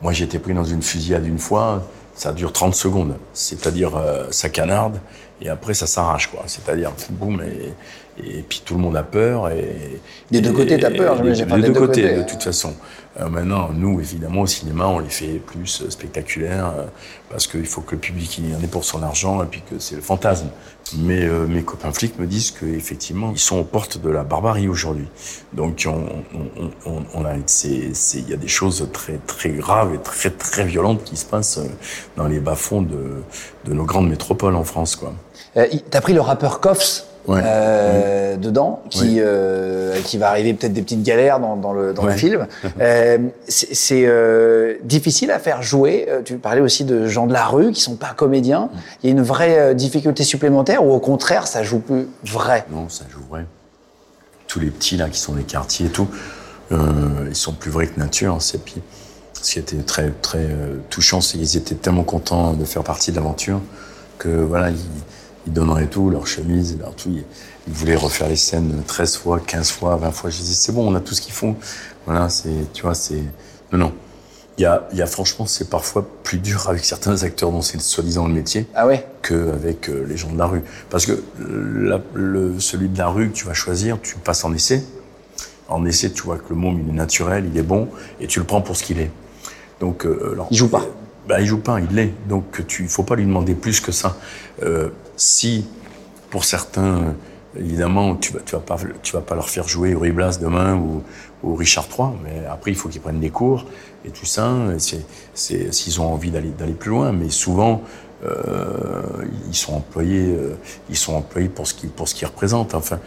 Moi 0.02 0.14
j'ai 0.14 0.26
été 0.26 0.40
pris 0.40 0.54
dans 0.54 0.64
une 0.64 0.82
fusillade 0.82 1.26
une 1.26 1.40
fois, 1.40 1.84
ça 2.16 2.34
dure 2.34 2.52
30 2.52 2.76
secondes. 2.76 3.16
C'est-à-dire 3.34 3.96
euh, 3.96 4.28
ça 4.32 4.50
canarde 4.50 5.00
et 5.42 5.50
après 5.50 5.74
ça 5.74 5.88
s'arrache 5.88 6.28
quoi. 6.28 6.44
C'est-à-dire 6.48 6.92
boum 7.12 7.42
et, 7.42 7.74
et 8.24 8.42
puis 8.48 8.62
tout 8.66 8.74
le 8.76 8.80
monde 8.82 8.96
a 8.98 9.04
peur 9.04 9.50
et 9.50 10.00
Des 10.32 10.42
deux 10.42 10.52
côtés, 10.54 10.78
t'as 10.80 10.92
peur, 10.92 11.16
et- 11.26 11.36
j'imagine. 11.36 11.46
Des, 11.48 11.62
deux 11.62 11.68
deux 11.74 11.80
côtés, 11.80 12.02
côtés. 12.04 12.16
de 12.18 12.24
toute 12.24 12.44
façon. 12.44 12.74
Euh, 13.20 13.28
maintenant, 13.28 13.70
nous, 13.74 14.00
évidemment, 14.00 14.42
au 14.42 14.48
cinéma, 14.48 14.86
on 14.88 15.00
les 15.00 15.10
fait 15.10 15.42
plus 15.46 15.82
euh, 15.82 15.90
spectaculaires 15.90 16.72
euh, 16.78 16.86
parce 17.30 17.48
qu'il 17.48 17.66
faut 17.66 17.82
que 17.82 17.96
le 17.96 18.02
public 18.02 18.38
il 18.38 18.52
y 18.52 18.56
en 18.56 18.60
ait 18.62 18.68
pour 18.68 18.86
son 18.86 19.02
argent 19.04 19.42
et 19.44 19.48
puis 19.48 19.62
que 19.70 19.80
c'est 19.80 19.96
le 19.96 20.02
fantasme. 20.02 20.48
Mais 21.00 21.24
euh, 21.26 21.46
mes 21.48 21.64
copains 21.64 21.92
flics 21.92 22.18
me 22.20 22.26
disent 22.28 22.52
qu'effectivement, 22.52 23.32
ils 23.34 23.40
sont 23.40 23.58
aux 23.58 23.64
portes 23.64 24.00
de 24.02 24.10
la 24.10 24.24
barbarie 24.24 24.68
aujourd'hui. 24.68 25.08
Donc, 25.54 25.86
on, 25.88 25.92
on, 26.38 26.70
on, 26.86 27.04
on- 27.14 27.26
a, 27.26 27.34
c'est, 27.48 27.90
c'est, 27.94 28.20
il 28.20 28.30
y 28.30 28.34
a 28.34 28.38
des 28.38 28.48
choses 28.48 28.88
très, 28.94 29.18
très 29.28 29.50
graves 29.50 29.94
et 29.96 30.00
très, 30.00 30.30
très 30.30 30.66
violentes 30.66 31.04
qui 31.04 31.18
se 31.18 31.26
passent 31.26 31.60
dans 32.16 32.28
les 32.28 32.40
bas-fonds 32.40 32.84
de, 32.84 33.24
de 33.66 33.74
nos 33.74 33.86
grandes 33.86 34.10
métropoles 34.10 34.56
en 34.56 34.64
France, 34.64 34.96
quoi. 34.96 35.14
Euh, 35.58 35.66
T'as 35.90 36.02
pris 36.02 36.14
le 36.14 36.22
rappeur 36.22 36.60
Koffs 36.60 37.06
Ouais. 37.30 37.42
euh, 37.44 38.36
dedans, 38.38 38.82
qui, 38.90 39.02
Oui. 39.02 39.16
euh, 39.20 40.00
qui 40.04 40.18
va 40.18 40.30
arriver 40.30 40.54
peut-être 40.54 40.74
des 40.74 40.82
petites 40.82 41.04
galères 41.04 41.40
dans, 41.40 41.56
dans 41.56 41.74
le, 41.74 41.94
dans 41.94 42.06
le 42.06 42.12
film. 42.14 42.48
Euh, 42.82 43.18
c'est 43.48 44.80
difficile 44.84 45.32
à 45.32 45.40
faire 45.40 45.62
jouer. 45.62 46.08
Tu 46.26 46.36
parlais 46.38 46.62
aussi 46.62 46.84
de 46.86 47.08
gens 47.08 47.28
de 47.28 47.34
la 47.34 47.46
rue 47.46 47.72
qui 47.72 47.82
sont 47.82 47.96
pas 47.96 48.14
comédiens. 48.16 48.70
Il 49.04 49.10
y 49.10 49.14
a 49.14 49.16
une 49.16 49.22
vraie 49.22 49.76
difficulté 49.76 50.24
supplémentaire 50.24 50.84
ou 50.86 50.92
au 50.92 51.00
contraire, 51.00 51.46
ça 51.48 51.62
joue 51.64 51.80
plus 51.80 52.08
vrai? 52.26 52.66
Non, 52.72 52.90
ça 52.90 53.06
joue 53.12 53.22
vrai. 53.30 53.46
Tous 54.48 54.60
les 54.60 54.72
petits 54.72 54.98
là 54.98 55.10
qui 55.10 55.20
sont 55.20 55.34
des 55.34 55.44
quartiers 55.44 55.88
et 55.88 55.90
tout, 55.92 56.08
ils 56.72 57.36
sont 57.36 57.54
plus 57.54 57.70
vrais 57.72 57.88
que 57.88 58.00
nature. 58.00 58.36
hein, 58.36 58.40
C'est 58.40 58.64
puis 58.64 58.82
ce 59.42 59.54
qui 59.54 59.60
était 59.60 59.78
très 59.78 60.10
très 60.22 60.48
touchant, 60.90 61.22
c'est 61.22 61.38
qu'ils 61.38 61.58
étaient 61.58 61.76
tellement 61.76 62.04
contents 62.04 62.54
de 62.54 62.66
faire 62.66 62.84
partie 62.84 63.12
de 63.12 63.18
l'aventure 63.18 63.60
que 64.18 64.30
voilà, 64.30 64.70
ils, 64.70 64.78
ils 65.48 65.54
donneraient 65.54 65.88
tout, 65.88 66.10
leur 66.10 66.28
chemise, 66.28 66.78
leur 66.80 66.96
tout. 66.96 67.10
Ils, 67.10 67.24
voulaient 67.74 67.96
refaire 67.96 68.28
les 68.30 68.36
scènes 68.36 68.82
13 68.88 69.18
fois, 69.18 69.40
15 69.40 69.70
fois, 69.72 69.96
20 69.96 70.12
fois. 70.12 70.30
Je 70.32 70.38
disais 70.38 70.54
c'est 70.56 70.72
bon, 70.72 70.92
on 70.92 70.96
a 70.96 71.00
tout 71.00 71.14
ce 71.14 71.22
qu'il 71.22 71.34
faut. 71.34 71.56
Voilà, 72.06 72.28
c'est 72.30 72.72
tu 72.74 72.82
vois, 72.82 72.96
c'est 72.96 73.24
non 73.72 73.78
non. 73.78 73.94
Il 74.58 74.64
y 74.64 74.66
a, 74.66 74.88
il 74.92 74.98
y 74.98 75.02
a 75.02 75.06
franchement, 75.06 75.46
c'est 75.46 75.70
parfois 75.70 76.06
plus 76.24 76.40
dur 76.40 76.68
avec 76.68 76.84
certains 76.84 77.24
acteurs 77.24 77.52
dont 77.52 77.62
c'est 77.62 77.80
soi-disant 77.80 78.28
le 78.28 78.34
métier 78.34 78.68
Ah 78.76 78.88
ouais? 78.88 79.06
qu'avec 79.22 79.88
euh, 79.90 80.06
les 80.06 80.18
gens 80.18 80.32
de 80.34 80.38
la 80.38 80.48
rue. 80.48 80.64
Parce 80.90 81.06
que 81.06 81.24
la- 81.40 82.02
le, 82.14 82.60
celui 82.60 82.90
de 82.90 82.98
la 82.98 83.08
rue 83.08 83.30
que 83.30 83.36
tu 83.36 83.46
vas 83.46 83.54
choisir, 83.54 84.00
tu 84.02 84.16
passes 84.18 84.44
en 84.44 84.54
essai. 84.54 84.84
En 85.70 85.86
essai, 85.86 86.12
tu 86.12 86.24
vois 86.24 86.38
que 86.38 86.50
le 86.50 86.56
môme, 86.56 86.82
il 86.84 86.90
est 86.90 86.98
naturel, 86.98 87.46
il 87.50 87.58
est 87.58 87.64
bon, 87.64 87.88
et 88.20 88.28
tu 88.28 88.40
le 88.40 88.46
prends 88.46 88.60
pour 88.62 88.76
ce 88.76 88.84
qu'il 88.84 89.00
est. 89.00 89.12
Donc, 89.80 90.06
euh, 90.06 90.32
alors, 90.34 90.48
Il 90.52 90.58
joue 90.58 90.68
pas. 90.68 90.84
Ben, 91.30 91.38
il 91.40 91.46
joue 91.46 91.60
pas, 91.60 91.80
il 91.80 91.96
l'est. 91.96 92.12
Donc, 92.28 92.66
tu, 92.66 92.88
faut 92.88 93.04
pas 93.04 93.16
lui 93.16 93.24
demander 93.24 93.54
plus 93.54 93.80
que 93.82 93.92
ça. 93.92 94.18
Euh, 94.64 94.90
si, 95.16 95.68
pour 96.32 96.44
certains, 96.44 97.14
évidemment, 97.56 98.16
tu 98.16 98.34
vas, 98.34 98.40
vas 98.52 99.22
pas, 99.22 99.36
leur 99.36 99.48
faire 99.48 99.68
jouer 99.68 99.92
Uri 99.92 100.12
Blas 100.12 100.40
demain 100.42 100.76
ou, 100.76 101.04
Richard 101.56 101.88
III, 101.88 102.08
mais 102.24 102.46
après, 102.50 102.72
il 102.72 102.76
faut 102.76 102.90
qu'ils 102.90 103.00
prennent 103.00 103.20
des 103.20 103.30
cours 103.30 103.68
et 104.06 104.10
tout 104.10 104.26
ça. 104.26 104.52
C'est, 104.80 105.06
s'ils 105.72 106.02
ont 106.02 106.12
envie 106.12 106.32
d'aller, 106.32 106.74
plus 106.74 106.90
loin, 106.90 107.12
mais 107.12 107.30
souvent, 107.30 107.84
euh, 108.26 109.02
ils 109.48 109.56
sont 109.56 109.76
employés, 109.76 110.36
euh, 110.36 110.56
ils 110.90 110.98
sont 110.98 111.14
employés 111.14 111.48
pour 111.48 111.66
ce 111.68 111.76
qu'ils 112.16 112.28
représentent. 112.28 112.74
Enfin, 112.74 113.00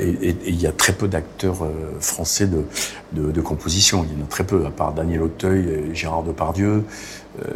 et 0.00 0.34
il 0.46 0.60
y 0.60 0.66
a 0.66 0.72
très 0.72 0.94
peu 0.94 1.08
d'acteurs 1.08 1.68
français 2.00 2.46
de, 2.46 2.64
de 3.12 3.30
de 3.30 3.40
composition. 3.42 4.06
Il 4.10 4.18
y 4.18 4.22
en 4.22 4.24
a 4.24 4.28
très 4.28 4.44
peu, 4.44 4.64
à 4.64 4.70
part 4.70 4.94
Daniel 4.94 5.22
Auteuil, 5.22 5.68
et 5.68 5.94
Gérard 5.94 6.22
Depardieu. 6.22 6.84
Euh, 7.40 7.52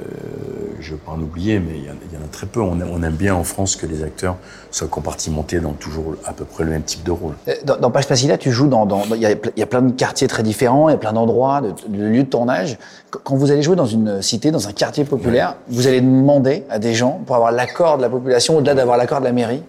je 0.81 0.92
vais 0.92 0.99
pas 0.99 1.12
en 1.12 1.20
oublier, 1.20 1.59
mais 1.61 1.73
il 1.77 1.85
y, 1.85 1.88
en, 1.88 2.25
a 2.25 2.29
très 2.31 2.47
peu. 2.47 2.61
On, 2.61 2.79
aime- 2.81 3.12
bien 3.12 3.35
en 3.35 3.44
France 3.44 3.77
que 3.77 3.87
les 3.87 4.03
acteurs 4.03 4.37
soient 4.70 4.88
compartimentés 4.88 5.61
dans 5.61 5.73
toujours 5.73 6.14
à 6.27 6.33
peu 6.33 6.44
près 6.44 6.64
le 6.64 6.70
même 6.70 6.83
type 6.83 7.03
de 7.05 7.11
rôle. 7.11 7.35
Euh, 7.49 7.55
Dans, 7.64 7.77
dans 7.77 7.90
Page 7.90 8.07
Facile, 8.07 8.37
tu 8.38 8.51
joues 8.51 8.66
dans. 8.66 8.87
Il 9.14 9.20
y, 9.20 9.27
a, 9.27 9.31
il 9.33 9.38
y 9.57 9.62
a 9.62 9.66
plein 9.66 9.83
de 9.83 9.92
quartiers 9.92 10.27
très 10.29 10.42
différents, 10.42 10.88
il 10.88 10.92
y 10.92 10.94
a 10.94 10.99
plein 10.99 11.12
d'endroits, 11.12 11.61
de, 11.62 11.73
de 11.88 12.03
lieux 12.05 12.25
de 12.25 12.29
tournage. 12.29 12.79
Qu- 13.11 13.18
Quand 13.25 13.37
vous 13.37 13.51
allez 13.51 13.62
jouer 13.62 13.77
dans 13.77 13.87
une 13.87 14.20
cité, 14.23 14.51
dans 14.51 14.68
un 14.68 14.73
quartier 14.73 15.05
populaire, 15.05 15.57
vous 15.68 15.87
allez 15.87 16.01
demander 16.01 16.64
à 16.70 16.79
des 16.79 16.94
gens 16.94 17.20
pour 17.27 17.37
avoir 17.37 17.53
l'accord 17.53 17.97
de 17.97 18.03
la 18.03 18.09
population 18.11 18.57
au-delà 18.59 18.75
d'avoir 18.75 18.97
l'accord 18.97 19.20
de 19.20 19.25
la 19.25 19.33
mairie. 19.33 19.62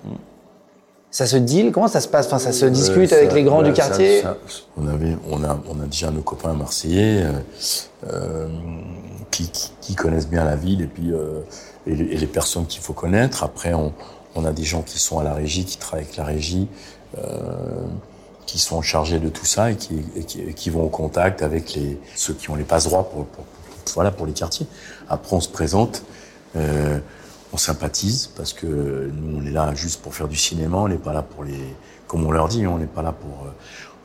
Ça 1.11 1.25
se 1.25 1.37
deal? 1.37 1.71
Comment 1.71 1.87
ça 1.87 2.01
se 2.01 2.09
passe? 2.09 2.25
Enfin, 2.27 2.39
ça 2.39 2.51
se 2.51 2.65
discute 2.65 3.13
Euh, 3.13 3.17
avec 3.17 3.31
les 3.33 3.43
grands 3.43 3.61
du 3.63 3.69
ça- 3.69 3.75
quartier? 3.87 4.21
ça- 4.21 4.35
on, 4.77 4.85
avait, 4.87 5.15
on, 5.31 5.43
a, 5.45 5.57
on 5.73 5.81
a 5.81 5.85
déjà 5.85 6.11
nos 6.11 6.19
copains 6.21 6.53
marseillais 6.53 7.23
euh, 7.23 7.31
euh, 8.11 8.47
qui, 9.43 9.71
qui, 9.81 9.95
connaissent 9.95 10.29
bien 10.29 10.45
la 10.45 10.55
ville 10.55 10.81
et 10.81 10.87
puis 10.87 11.11
euh, 11.11 11.41
et, 11.87 11.95
les, 11.95 12.27
personnes 12.27 12.65
qu'il 12.65 12.81
faut 12.81 12.93
connaître. 12.93 13.43
Après, 13.43 13.73
on, 13.73 13.93
on 14.35 14.45
a 14.45 14.51
des 14.51 14.63
gens 14.63 14.81
qui 14.81 14.99
sont 14.99 15.19
à 15.19 15.23
la 15.23 15.33
régie, 15.33 15.65
qui 15.65 15.77
travaillent 15.77 16.05
avec 16.05 16.17
la 16.17 16.23
régie, 16.23 16.67
euh, 17.17 17.85
qui 18.45 18.59
sont 18.59 18.81
chargés 18.81 19.19
de 19.19 19.29
tout 19.29 19.45
ça 19.45 19.71
et 19.71 19.75
qui, 19.75 20.05
et 20.15 20.53
qui, 20.53 20.69
vont 20.69 20.83
au 20.83 20.89
contact 20.89 21.41
avec 21.41 21.73
les, 21.73 21.99
ceux 22.15 22.33
qui 22.33 22.49
ont 22.49 22.55
les 22.55 22.63
passe 22.63 22.85
droits 22.85 23.09
pour, 23.09 23.25
pour, 23.25 23.43
pour- 23.43 23.63
voilà, 23.93 24.11
pour 24.11 24.25
les 24.25 24.33
quartiers. 24.33 24.67
Après, 25.09 25.35
on 25.35 25.41
se 25.41 25.49
présente. 25.49 26.03
Euh, 26.55 26.99
on 27.53 27.57
sympathise 27.57 28.27
parce 28.35 28.51
que 28.51 28.65
nous 29.13 29.39
on 29.39 29.45
est 29.45 29.51
là 29.51 29.73
juste 29.75 30.01
pour 30.01 30.13
faire 30.13 30.27
du 30.27 30.35
cinéma, 30.35 30.77
on 30.77 30.89
n'est 30.89 30.97
pas 30.97 31.13
là 31.13 31.21
pour 31.21 31.45
les, 31.45 31.75
comme 32.07 32.25
on 32.25 32.31
leur 32.31 32.49
dit, 32.49 32.67
on 32.67 32.77
n'est 32.77 32.85
pas 32.85 33.01
là 33.01 33.13
pour, 33.13 33.45
euh, 33.45 33.51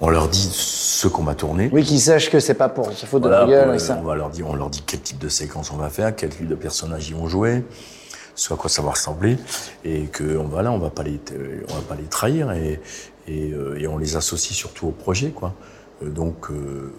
on 0.00 0.08
leur 0.08 0.28
dit 0.28 0.48
ce 0.52 1.08
qu'on 1.08 1.24
va 1.24 1.34
tourner. 1.34 1.68
Oui, 1.72 1.82
qu'ils 1.84 2.00
sachent 2.00 2.30
que 2.30 2.40
c'est 2.40 2.54
pas 2.54 2.68
pour 2.68 2.92
foutre 2.92 3.28
Voilà, 3.28 3.44
de 3.46 3.50
leur 3.52 3.66
gueule. 3.66 3.74
et 3.76 3.78
ça. 3.78 3.98
on 4.00 4.04
va 4.06 4.14
leur 4.14 4.30
dire, 4.30 4.46
on 4.48 4.54
leur 4.54 4.70
dit 4.70 4.82
quel 4.86 5.00
type 5.00 5.18
de 5.18 5.28
séquence 5.28 5.70
on 5.72 5.76
va 5.76 5.88
faire, 5.90 6.14
quel 6.16 6.30
type 6.30 6.48
de 6.48 6.54
personnages 6.54 7.08
ils 7.08 7.14
vont 7.16 7.28
jouer, 7.28 7.64
ce 8.34 8.52
à 8.54 8.56
quoi 8.56 8.70
ça 8.70 8.82
va 8.82 8.90
ressembler, 8.90 9.36
et 9.84 10.04
que 10.06 10.36
on 10.38 10.44
va 10.48 10.62
là, 10.62 10.72
on 10.72 10.78
va 10.78 10.90
pas 10.90 11.02
les, 11.02 11.20
on 11.68 11.74
va 11.74 11.82
pas 11.82 11.94
les 11.96 12.04
trahir 12.04 12.52
et 12.52 12.80
et, 13.28 13.52
euh, 13.52 13.78
et 13.78 13.86
on 13.86 13.96
les 13.98 14.16
associe 14.16 14.56
surtout 14.56 14.88
au 14.88 14.90
projet, 14.90 15.28
quoi. 15.30 15.52
Euh, 16.02 16.08
donc 16.08 16.50
euh, 16.50 16.92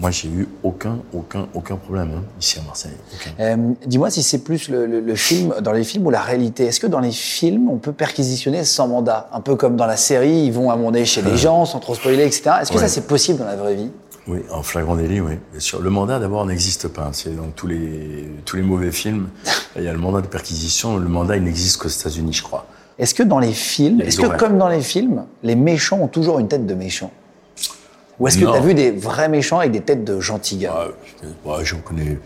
moi 0.00 0.10
j'ai 0.10 0.28
eu 0.28 0.46
aucun 0.62 0.98
aucun 1.12 1.46
aucun 1.54 1.76
problème 1.76 2.10
hein, 2.16 2.22
ici 2.40 2.58
à 2.58 2.62
Marseille. 2.62 2.92
Euh, 3.40 3.56
Dis-moi 3.86 4.10
si 4.10 4.22
c'est 4.22 4.38
plus 4.38 4.68
le, 4.68 4.86
le- 4.86 5.00
le 5.00 5.14
film 5.14 5.54
dans 5.60 5.72
les 5.72 5.84
films 5.84 6.06
ou 6.06 6.10
la 6.10 6.20
réalité. 6.20 6.66
Est-ce 6.66 6.80
que 6.80 6.86
dans 6.86 7.00
les 7.00 7.10
films, 7.12 7.68
on 7.68 7.78
peut 7.78 7.92
perquisitionner 7.92 8.64
sans 8.64 8.86
mandat? 8.88 9.28
Un 9.32 9.40
peu 9.40 9.56
comme 9.56 9.76
dans 9.76 9.86
la 9.86 9.96
série, 9.96 10.44
ils 10.46 10.52
vont 10.52 10.70
amener 10.70 11.04
chez 11.04 11.22
les 11.22 11.36
gens 11.36 11.64
sans 11.64 11.80
trop 11.80 11.94
spoiler, 11.94 12.24
etc. 12.24 12.50
Est-ce 12.62 12.70
que 12.70 12.76
Ouais. 12.76 12.82
ça 12.82 12.88
c'est 12.88 13.06
possible 13.06 13.38
dans 13.40 13.46
la 13.46 13.56
vraie 13.56 13.74
vie? 13.74 13.90
Oui, 14.28 14.40
en 14.52 14.62
flagrant 14.62 14.94
délit, 14.94 15.20
oui. 15.20 15.32
Bien 15.52 15.60
sûr. 15.60 15.80
Le 15.80 15.88
mandat, 15.88 16.18
d'abord, 16.18 16.44
n'existe 16.44 16.88
pas. 16.88 17.08
C'est 17.12 17.34
dans 17.34 17.48
tous 17.56 17.66
les, 17.66 18.28
tous 18.44 18.56
les 18.56 18.62
mauvais 18.62 18.92
films. 18.92 19.28
Il 19.74 19.82
y 19.84 19.88
a 19.88 19.92
le 19.92 19.98
mandat 19.98 20.20
de 20.20 20.26
perquisition. 20.26 20.98
Le 20.98 21.08
mandat, 21.08 21.36
il 21.38 21.44
n'existe 21.44 21.78
qu'aux 21.78 21.88
États-Unis, 21.88 22.34
je 22.34 22.42
crois. 22.42 22.66
Est-ce 22.98 23.14
que 23.14 23.22
dans 23.22 23.38
les 23.38 23.52
films, 23.54 24.02
est-ce 24.02 24.20
que 24.20 24.26
comme 24.36 24.58
dans 24.58 24.68
les 24.68 24.82
films, 24.82 25.24
les 25.42 25.54
méchants 25.54 25.98
ont 26.00 26.08
toujours 26.08 26.40
une 26.40 26.48
tête 26.48 26.66
de 26.66 26.74
méchant? 26.74 27.10
Ou 28.20 28.26
est-ce 28.28 28.38
que 28.38 28.44
tu 28.44 28.50
as 28.50 28.60
vu 28.60 28.74
des 28.74 28.90
vrais 28.90 29.28
méchants 29.28 29.58
avec 29.60 29.72
des 29.72 29.80
têtes 29.80 30.04
de 30.04 30.20
gentils 30.20 30.58
gars? 30.58 30.74
Ouais, 31.44 31.52
ouais, 31.52 31.64
j'en 31.64 31.78
connais. 31.78 32.18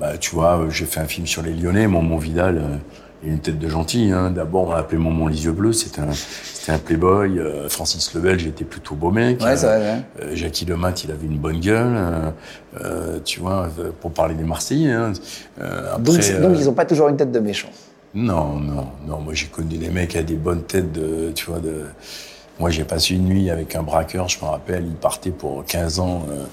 Bah, 0.00 0.16
tu 0.18 0.34
vois, 0.34 0.58
euh, 0.58 0.70
j'ai 0.70 0.84
fait 0.84 1.00
un 1.00 1.06
film 1.06 1.26
sur 1.26 1.42
les 1.42 1.52
Lyonnais. 1.52 1.86
Mon, 1.88 2.02
mon 2.02 2.18
Vidal, 2.18 2.58
euh, 2.58 2.76
il 3.24 3.30
a 3.30 3.32
une 3.32 3.40
tête 3.40 3.58
de 3.58 3.68
gentil. 3.68 4.12
Hein. 4.12 4.30
D'abord, 4.30 4.68
on 4.68 4.70
l'a 4.72 4.78
appelé 4.78 4.96
Momon 4.98 5.26
les 5.26 5.44
yeux 5.44 5.50
bleus. 5.52 5.72
C'était 5.72 6.00
un, 6.00 6.12
c'était 6.12 6.70
un 6.72 6.78
playboy. 6.78 7.38
Euh, 7.38 7.68
Francis 7.68 8.14
Lebel, 8.14 8.38
j'étais 8.38 8.64
plutôt 8.64 8.94
beau 8.94 9.10
mec. 9.10 9.40
Ouais, 9.40 9.54
ouais. 9.64 9.96
Euh, 10.22 10.34
Jackie 10.34 10.64
Lemat, 10.66 10.92
il 11.04 11.10
avait 11.10 11.26
une 11.26 11.38
bonne 11.38 11.58
gueule. 11.58 11.94
euh, 11.96 12.30
euh, 12.80 13.18
tu 13.24 13.40
vois, 13.40 13.68
euh, 13.80 13.90
pour 14.00 14.12
parler 14.12 14.34
des 14.34 14.44
Marseillais. 14.44 14.92
Hein. 14.92 15.12
Euh, 15.60 15.94
après, 15.94 16.02
Donc, 16.02 16.14
donc 16.16 16.52
euh, 16.52 16.56
ils 16.60 16.66
n'ont 16.66 16.74
pas 16.74 16.84
toujours 16.84 17.08
une 17.08 17.16
tête 17.16 17.32
de 17.32 17.40
méchant? 17.40 17.70
non, 18.14 18.54
non, 18.60 18.86
non. 19.06 19.18
Moi, 19.20 19.34
j'ai 19.34 19.46
connu 19.46 19.76
des 19.78 19.88
mecs 19.90 20.14
avaient 20.14 20.24
des 20.24 20.34
bonnes 20.36 20.62
têtes 20.62 20.92
de, 20.92 21.32
tu 21.34 21.46
vois, 21.50 21.58
de. 21.58 21.84
Moi, 22.58 22.70
j'ai 22.70 22.84
passé 22.84 23.14
une 23.14 23.26
nuit 23.26 23.50
avec 23.50 23.76
un 23.76 23.82
braqueur, 23.82 24.28
je 24.28 24.38
me 24.40 24.46
rappelle. 24.46 24.84
Il 24.86 24.94
partait 24.94 25.30
pour 25.30 25.64
15 25.64 26.00
ans. 26.00 26.24
euh, 26.28 26.44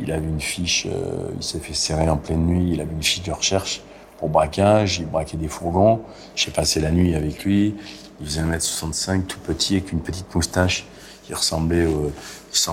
il 0.00 0.12
avait 0.12 0.26
une 0.26 0.40
fiche, 0.40 0.86
euh, 0.86 1.30
il 1.36 1.42
s'est 1.42 1.58
fait 1.58 1.74
serrer 1.74 2.08
en 2.08 2.16
pleine 2.16 2.46
nuit. 2.46 2.70
Il 2.74 2.80
avait 2.80 2.92
une 2.92 3.02
fiche 3.02 3.22
de 3.24 3.32
recherche 3.32 3.82
pour 4.18 4.28
braquage. 4.28 4.98
Il 4.98 5.06
braquait 5.06 5.36
des 5.36 5.48
fourgons. 5.48 6.02
J'ai 6.36 6.52
passé 6.52 6.80
la 6.80 6.90
nuit 6.92 7.14
avec 7.16 7.44
lui. 7.44 7.74
Il 8.20 8.26
faisait 8.26 8.42
1m65, 8.42 9.24
tout 9.24 9.40
petit, 9.40 9.74
avec 9.74 9.90
une 9.92 10.00
petite 10.00 10.32
moustache. 10.34 10.84
Il 11.28 11.34
ressemblait 11.34 11.86
au, 11.86 12.10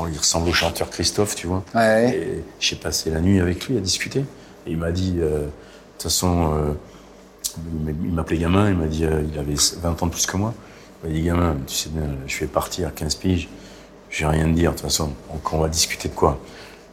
il 0.10 0.18
ressemble, 0.18 0.50
au 0.50 0.54
chanteur 0.54 0.90
Christophe, 0.90 1.36
tu 1.36 1.48
vois. 1.48 1.64
Ouais. 1.74 2.16
Et 2.16 2.44
j'ai 2.60 2.76
passé 2.76 3.10
la 3.10 3.20
nuit 3.20 3.40
avec 3.40 3.68
lui 3.68 3.78
à 3.78 3.82
discuter. 3.82 4.20
Et 4.68 4.72
il 4.72 4.78
m'a 4.78 4.92
dit, 4.92 5.16
euh, 5.20 5.40
de 5.40 5.46
toute 5.94 6.04
façon, 6.04 6.54
euh, 6.54 6.74
il 8.04 8.12
m'appelait 8.14 8.38
gamin, 8.38 8.70
il 8.70 8.76
m'a 8.78 8.86
dit, 8.88 9.06
euh, 9.06 9.24
il 9.32 9.38
avait 9.40 9.56
20 9.82 10.04
ans 10.04 10.08
de 10.08 10.12
plus 10.12 10.26
que 10.26 10.38
moi. 10.38 10.54
M'a 11.06 11.12
dit, 11.12 11.22
gamin, 11.22 11.56
tu 11.68 11.76
sais 11.76 11.90
bien, 11.90 12.08
je 12.26 12.40
vais 12.40 12.48
partir, 12.48 12.92
15 12.94 13.16
piges, 13.16 13.48
je 14.10 14.26
vais 14.26 14.32
rien 14.32 14.46
te 14.46 14.54
dire, 14.54 14.72
de 14.72 14.76
toute 14.76 14.86
façon. 14.86 15.12
Donc 15.32 15.54
on 15.54 15.60
va 15.60 15.70
discuter 15.70 16.10
de 16.10 16.16
quoi? 16.16 16.40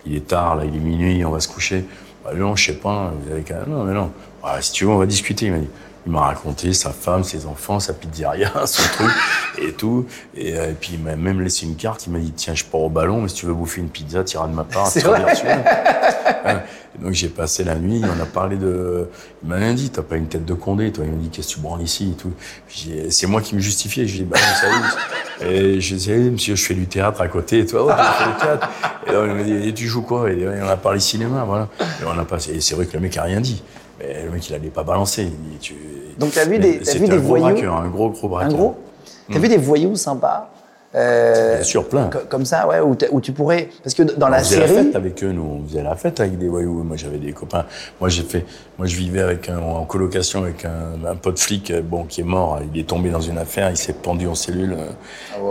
Il 0.04 0.14
est 0.14 0.26
tard, 0.26 0.56
là, 0.56 0.66
il 0.66 0.76
est 0.76 0.80
minuit, 0.80 1.24
on 1.24 1.30
va 1.30 1.40
se 1.40 1.48
coucher. 1.48 1.84
Bah, 2.22 2.34
non, 2.34 2.54
je 2.54 2.66
sais 2.66 2.78
pas, 2.78 3.10
vous 3.18 3.32
avez 3.32 3.42
qu'à... 3.42 3.64
Non, 3.66 3.84
mais 3.84 3.94
non. 3.94 4.10
Bah, 4.42 4.60
si 4.60 4.72
tu 4.72 4.84
veux, 4.84 4.90
on 4.90 4.98
va 4.98 5.06
discuter, 5.06 5.46
il 5.46 5.52
m'a 5.52 5.58
dit. 5.60 5.68
Il 6.04 6.10
m'a 6.12 6.22
raconté 6.22 6.72
sa 6.72 6.90
femme, 6.90 7.22
ses 7.22 7.46
enfants, 7.46 7.78
sa 7.78 7.92
pizzeria, 7.92 8.50
son 8.66 8.82
truc 8.94 9.12
et 9.62 9.72
tout. 9.72 10.06
Et, 10.36 10.56
euh, 10.58 10.70
et 10.70 10.74
puis 10.74 10.90
il 10.94 11.00
m'a 11.00 11.14
même 11.14 11.40
laissé 11.40 11.64
une 11.64 11.76
carte. 11.76 12.06
Il 12.06 12.12
m'a 12.12 12.18
dit 12.18 12.32
tiens, 12.32 12.54
je 12.54 12.64
pars 12.64 12.80
au 12.80 12.88
ballon, 12.90 13.20
mais 13.22 13.28
si 13.28 13.36
tu 13.36 13.46
veux 13.46 13.54
bouffer 13.54 13.80
une 13.80 13.88
pizza, 13.88 14.24
t'iras 14.24 14.48
de 14.48 14.52
ma 14.54 14.64
part. 14.64 14.86
C'est 14.88 15.00
vrai. 15.04 15.22
Et 15.22 16.98
Donc 17.02 17.12
j'ai 17.12 17.28
passé 17.28 17.62
la 17.64 17.76
nuit. 17.76 18.02
On 18.04 18.20
a 18.20 18.26
parlé 18.26 18.56
de. 18.56 19.08
Il 19.42 19.48
m'a 19.48 19.72
dit. 19.72 19.90
T'as 19.90 20.02
pas 20.02 20.16
une 20.16 20.26
tête 20.26 20.44
de 20.44 20.54
Condé, 20.54 20.90
toi? 20.92 21.04
Il 21.06 21.12
m'a 21.12 21.16
dit 21.22 21.28
qu'est-ce 21.30 21.48
que 21.48 21.52
tu 21.54 21.60
branles 21.60 21.82
ici 21.82 22.10
et 22.12 22.20
tout? 22.20 22.32
J'ai- 22.68 23.10
C'est 23.10 23.26
moi 23.28 23.40
qui 23.40 23.54
me 23.54 23.60
justifiais. 23.60 24.06
Je 24.06 24.12
lui 24.14 24.20
ai 24.20 24.24
dit 24.24 24.28
bah 24.30 24.38
non, 24.38 24.54
salut. 24.60 25.50
Et 25.52 25.80
je 25.80 25.94
disais 25.94 26.16
monsieur, 26.18 26.54
je 26.56 26.64
fais 26.64 26.74
du 26.74 26.86
théâtre 26.86 27.20
à 27.20 27.28
côté. 27.28 27.60
Et 27.60 27.66
toi, 27.66 27.86
oh, 27.86 27.90
tu 27.90 28.24
fais 28.24 28.30
du 28.30 28.36
théâtre. 28.38 28.68
Et 29.06 29.12
là, 29.12 29.24
il 29.26 29.32
m'a 29.34 29.42
dit 29.42 29.68
et 29.68 29.72
tu 29.74 29.86
joues 29.86 30.02
quoi? 30.02 30.30
Et 30.30 30.46
on 30.62 30.68
a 30.68 30.76
parlé 30.76 30.98
cinéma, 31.00 31.44
voilà. 31.46 31.68
Et 31.80 32.04
on 32.04 32.18
a 32.18 32.24
passé. 32.24 32.52
Et 32.54 32.60
c'est 32.60 32.74
vrai 32.74 32.86
que 32.86 32.92
le 32.94 33.00
mec 33.00 33.16
a 33.16 33.22
rien 33.22 33.40
dit. 33.40 33.62
Mais 34.02 34.24
le 34.24 34.30
mec, 34.30 34.48
il 34.48 34.54
allait 34.54 34.68
pas 34.68 34.82
balancer. 34.82 35.22
Il 35.52 35.58
tu... 35.58 35.74
Donc, 36.18 36.32
t'as 36.32 36.44
vu 36.44 36.58
des- 36.58 36.84
c'était 36.84 36.98
vu 36.98 37.08
des 37.08 37.16
voyous 37.16 37.44
braqueur, 37.44 37.76
un 37.76 37.88
gros, 37.88 38.10
gros 38.10 38.26
Un 38.26 38.30
braqueur. 38.30 38.56
gros 38.58 38.76
T'as 39.32 39.38
vu 39.38 39.48
des 39.48 39.56
voyous 39.56 39.96
sympas 39.96 40.50
euh, 40.94 41.54
Bien 41.54 41.64
sûr, 41.64 41.88
plein. 41.88 42.08
co- 42.10 42.18
Comme 42.28 42.44
ça, 42.44 42.68
ouais, 42.68 42.80
où, 42.80 43.20
tu 43.22 43.32
pourrais. 43.32 43.70
Parce 43.82 43.94
que 43.94 44.02
dans 44.02 44.26
on 44.26 44.30
la 44.30 44.40
faisait 44.40 44.60
la 44.60 44.66
fête 44.66 44.94
avec 44.94 45.24
eux, 45.24 45.32
nous. 45.32 45.60
On 45.64 45.66
faisait 45.66 45.82
la 45.82 45.96
fête 45.96 46.20
avec 46.20 46.36
des 46.36 46.48
voyous. 46.48 46.82
Moi, 46.82 46.96
j'avais 46.98 47.16
des 47.16 47.32
copains. 47.32 47.64
Moi, 47.98 48.10
j'ai 48.10 48.24
fait. 48.24 48.44
Moi, 48.76 48.86
je 48.86 48.96
vivais 48.96 49.20
avec 49.22 49.48
un, 49.48 49.58
en 49.58 49.84
colocation 49.86 50.42
avec 50.42 50.66
un, 50.66 51.02
un 51.08 51.16
pote 51.16 51.38
flic, 51.38 51.70
euh, 51.70 51.80
bon, 51.80 52.04
qui 52.04 52.20
est 52.20 52.24
mort. 52.24 52.58
Il 52.74 52.78
est 52.78 52.84
tombé 52.86 53.08
dans 53.08 53.22
une 53.22 53.38
affaire. 53.38 53.70
Il 53.70 53.76
s'est 53.78 53.94
pendu 53.94 54.26
en 54.26 54.34
cellule. 54.34 54.76
euh, 54.78 54.90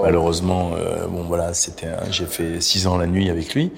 Malheureusement, 0.04 0.72
euh, 0.78 1.08
bon, 1.08 1.24
voilà, 1.24 1.54
c'était. 1.56 1.88
J'ai 2.12 2.26
fait 2.26 2.62
six 2.62 2.86
ans 2.86 2.97
la 2.97 3.08
nuit 3.08 3.30
avec 3.32 3.56
lui, 3.56 3.72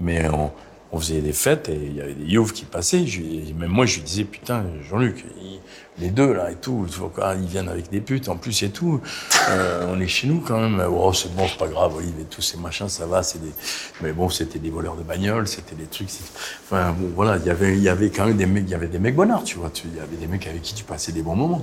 mais 0.00 0.26
on, 0.30 0.50
on 0.94 0.98
faisait 0.98 1.20
des 1.22 1.32
fêtes 1.32 1.68
et 1.70 1.74
il 1.82 1.96
y 1.96 2.00
avait 2.02 2.12
des 2.14 2.26
youves 2.26 2.52
qui 2.52 2.64
passaient. 2.64 3.06
Je 3.06 3.20
même 3.58 3.70
moi, 3.70 3.86
je 3.86 3.96
lui 3.96 4.02
disais, 4.02 4.24
putain, 4.24 4.64
Jean-Luc, 4.88 5.24
les 5.98 6.10
deux 6.10 6.32
là 6.34 6.50
et 6.50 6.54
tout, 6.56 6.86
ils 7.40 7.46
viennent 7.46 7.68
avec 7.68 7.90
des 7.90 8.00
putes 8.00 8.28
en 8.28 8.36
plus 8.36 8.62
et 8.62 8.68
tout. 8.68 9.00
Euh, 9.50 9.86
on 9.90 10.00
est 10.00 10.06
chez 10.06 10.26
nous 10.26 10.40
quand 10.40 10.60
même. 10.60 10.82
Oh, 10.90 11.12
c'est 11.12 11.34
bon, 11.34 11.44
c'est 11.48 11.58
pas 11.58 11.68
grave, 11.68 11.96
Olive 11.96 12.12
et 12.20 12.24
tout 12.24 12.42
ces 12.42 12.58
machins, 12.58 12.88
ça 12.88 13.06
va. 13.06 13.22
C'est 13.22 13.40
des. 13.40 13.52
Mais 14.02 14.12
bon, 14.12 14.28
c'était 14.28 14.58
des 14.58 14.70
voleurs 14.70 14.96
de 14.96 15.02
bagnoles, 15.02 15.48
c'était 15.48 15.74
des 15.74 15.86
trucs. 15.86 16.08
Enfin 16.64 16.94
bon, 16.98 17.08
voilà, 17.16 17.38
il 17.38 17.46
y 17.46 17.50
avait, 17.50 17.72
il 17.74 17.82
y 17.82 17.88
avait 17.88 18.10
quand 18.10 18.26
même 18.26 18.36
des 18.36 18.46
mecs, 18.46 18.64
il 18.66 18.70
y 18.70 18.74
avait 18.74 18.86
des 18.88 18.98
mecs 18.98 19.16
bonnards, 19.16 19.44
tu 19.44 19.58
vois. 19.58 19.70
Il 19.84 19.96
y 19.96 20.00
avait 20.00 20.16
des 20.16 20.26
mecs 20.26 20.46
avec 20.46 20.60
qui 20.62 20.74
tu 20.74 20.84
passais 20.84 21.12
des 21.12 21.22
bons 21.22 21.36
moments. 21.36 21.62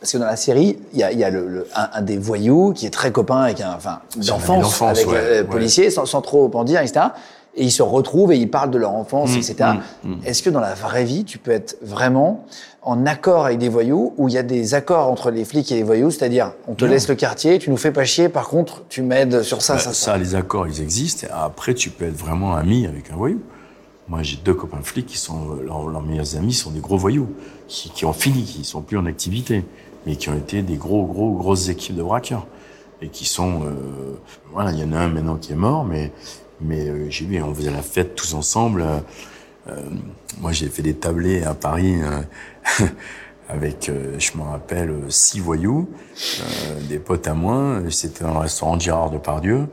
Parce 0.00 0.12
que 0.12 0.18
dans 0.18 0.24
la 0.26 0.36
série, 0.36 0.78
il 0.94 0.98
y 0.98 1.02
a, 1.02 1.12
il 1.12 1.18
y 1.18 1.24
a 1.24 1.30
le, 1.30 1.46
le- 1.46 1.66
un, 1.76 1.90
un 1.92 2.00
des 2.02 2.16
voyous 2.16 2.72
qui 2.72 2.86
est 2.86 2.90
très 2.90 3.12
copain 3.12 3.42
avec 3.42 3.60
un, 3.60 3.74
enfin, 3.74 4.00
d'enfance, 4.16 4.80
avec 4.80 5.06
ouais, 5.06 5.14
euh, 5.16 5.42
ouais. 5.42 5.44
policier, 5.48 5.90
sans, 5.90 6.06
sans 6.06 6.22
trop 6.22 6.50
en 6.54 6.64
dire, 6.64 6.80
etc. 6.80 7.06
Et 7.60 7.64
ils 7.64 7.70
se 7.70 7.82
retrouvent 7.82 8.32
et 8.32 8.38
ils 8.38 8.48
parlent 8.50 8.70
de 8.70 8.78
leur 8.78 8.92
enfance, 8.94 9.36
etc. 9.36 9.54
mm, 10.02 10.14
Est-ce 10.24 10.42
que 10.42 10.48
dans 10.48 10.60
la 10.60 10.72
vraie 10.72 11.04
vie, 11.04 11.24
tu 11.24 11.36
peux 11.36 11.50
être 11.50 11.76
vraiment 11.82 12.46
en 12.82 13.04
accord 13.04 13.44
avec 13.44 13.58
des 13.58 13.68
voyous 13.68 14.14
ou 14.16 14.28
il 14.28 14.34
y 14.34 14.38
a 14.38 14.42
des 14.42 14.72
accords 14.72 15.08
entre 15.08 15.30
les 15.30 15.44
flics 15.44 15.70
et 15.70 15.74
les 15.74 15.82
voyous, 15.82 16.10
c'est-à-dire 16.10 16.52
on 16.68 16.74
te 16.74 16.86
Non. 16.86 16.90
laisse 16.92 17.06
le 17.08 17.14
quartier, 17.16 17.58
tu 17.58 17.68
nous 17.68 17.76
fais 17.76 17.92
pas 17.92 18.04
chier, 18.06 18.30
par 18.30 18.48
contre 18.48 18.82
tu 18.88 19.02
m'aides 19.02 19.42
sur 19.42 19.60
ça, 19.60 19.74
Bah, 19.74 19.78
ça, 19.80 19.92
ça, 19.92 20.12
ça. 20.12 20.16
les 20.16 20.34
accords, 20.34 20.66
ils 20.68 20.80
existent. 20.80 21.26
Et 21.26 21.30
après, 21.30 21.74
tu 21.74 21.90
peux 21.90 22.06
être 22.06 22.16
vraiment 22.16 22.54
ami 22.54 22.86
avec 22.86 23.10
un 23.12 23.16
voyou. 23.16 23.40
Moi, 24.08 24.22
j'ai 24.22 24.38
deux 24.38 24.54
copains 24.54 24.80
flics 24.82 25.06
qui 25.06 25.18
sont 25.18 25.58
leurs, 25.64 25.86
leurs 25.88 26.02
meilleurs 26.02 26.34
amis 26.36 26.54
sont 26.54 26.70
des 26.70 26.80
gros 26.80 26.96
voyous 26.96 27.28
qui, 27.68 27.90
qui 27.90 28.06
ont 28.06 28.14
fini, 28.14 28.42
qui 28.44 28.64
sont 28.64 28.80
plus 28.80 28.96
en 28.96 29.04
activité, 29.06 29.64
mais 30.06 30.16
qui 30.16 30.30
ont 30.30 30.34
été 30.36 30.62
des 30.62 30.76
gros, 30.76 31.04
gros, 31.04 31.32
grosses 31.32 31.68
équipes 31.68 31.96
de 31.96 32.02
braqueurs 32.02 32.46
et 33.02 33.08
qui 33.08 33.24
sont, 33.26 33.60
euh, 33.64 34.18
voilà, 34.52 34.72
il 34.72 34.78
y 34.78 34.84
en 34.84 34.92
a 34.92 34.98
un 34.98 35.08
maintenant 35.08 35.36
qui 35.36 35.52
est 35.52 35.56
mort, 35.56 35.84
mais 35.84 36.10
mais 36.60 36.88
euh, 36.88 37.10
j'ai 37.10 37.24
vu, 37.26 37.42
on 37.42 37.54
faisait 37.54 37.70
la 37.70 37.82
fête 37.82 38.14
tous 38.14 38.34
ensemble. 38.34 38.84
euh, 39.68 39.82
moi, 40.38 40.52
j'ai 40.52 40.68
fait 40.68 40.82
des 40.82 40.94
tablés 40.94 41.42
à 41.44 41.54
Paris. 41.54 41.96
euh, 42.02 42.86
avec, 43.48 43.88
euh, 43.88 44.16
je 44.18 44.38
me 44.38 44.42
rappelle, 44.42 44.90
euh, 44.90 45.10
six 45.10 45.40
voyous, 45.40 45.88
des 46.88 46.98
potes 47.00 47.26
à 47.26 47.34
moi. 47.34 47.80
C'était 47.90 48.24
dans 48.24 48.34
le 48.34 48.38
restaurant 48.40 48.76
de 48.76 48.82
Gérard 48.82 49.10
Depardieu. 49.10 49.66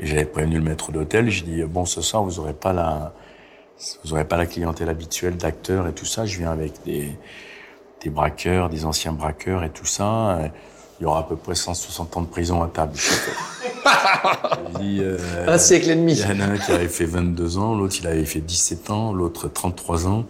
Et 0.00 0.06
j'avais 0.06 0.24
prévenu 0.24 0.56
le 0.56 0.62
maître 0.64 0.90
d'hôtel. 0.90 1.30
J'ai 1.30 1.44
dit, 1.44 1.62
bon, 1.62 1.84
ce 1.84 2.00
soir, 2.00 2.24
vous 2.24 2.40
aurez 2.40 2.54
pas 2.54 2.72
la, 2.72 3.14
vous 4.04 4.12
aurez 4.12 4.24
pas 4.24 4.36
la 4.36 4.46
clientèle 4.46 4.88
habituelle 4.88 5.36
d'acteurs 5.36 5.86
et 5.86 5.92
tout 5.92 6.04
ça. 6.06 6.26
Je 6.26 6.38
viens 6.38 6.50
avec 6.50 6.82
des, 6.84 7.16
des 8.02 8.10
braqueurs, 8.10 8.68
des 8.68 8.84
anciens 8.84 9.12
braqueurs 9.12 9.62
et 9.62 9.70
tout 9.70 9.86
ça. 9.86 10.50
Il 11.00 11.04
y 11.04 11.06
aura 11.06 11.20
à 11.20 11.22
peu 11.24 11.36
près 11.36 11.54
160 11.54 12.16
ans 12.16 12.20
de 12.22 12.26
prison 12.26 12.62
à 12.62 12.68
table. 12.68 12.92
Dit, 14.80 14.98
euh, 15.02 15.18
Un 15.48 15.58
siècle 15.58 15.90
et 15.90 15.94
demi. 15.96 16.12
il 16.14 16.20
y 16.20 16.24
en 16.24 16.40
a 16.40 16.44
un 16.52 16.58
qui 16.58 16.70
avait 16.72 16.88
fait 16.88 17.04
22 17.04 17.58
ans, 17.58 17.74
l'autre 17.74 17.96
il 18.00 18.06
avait 18.06 18.24
fait 18.24 18.40
17 18.40 18.90
ans, 18.90 19.12
l'autre 19.12 19.48
33 19.48 20.06
ans. 20.06 20.24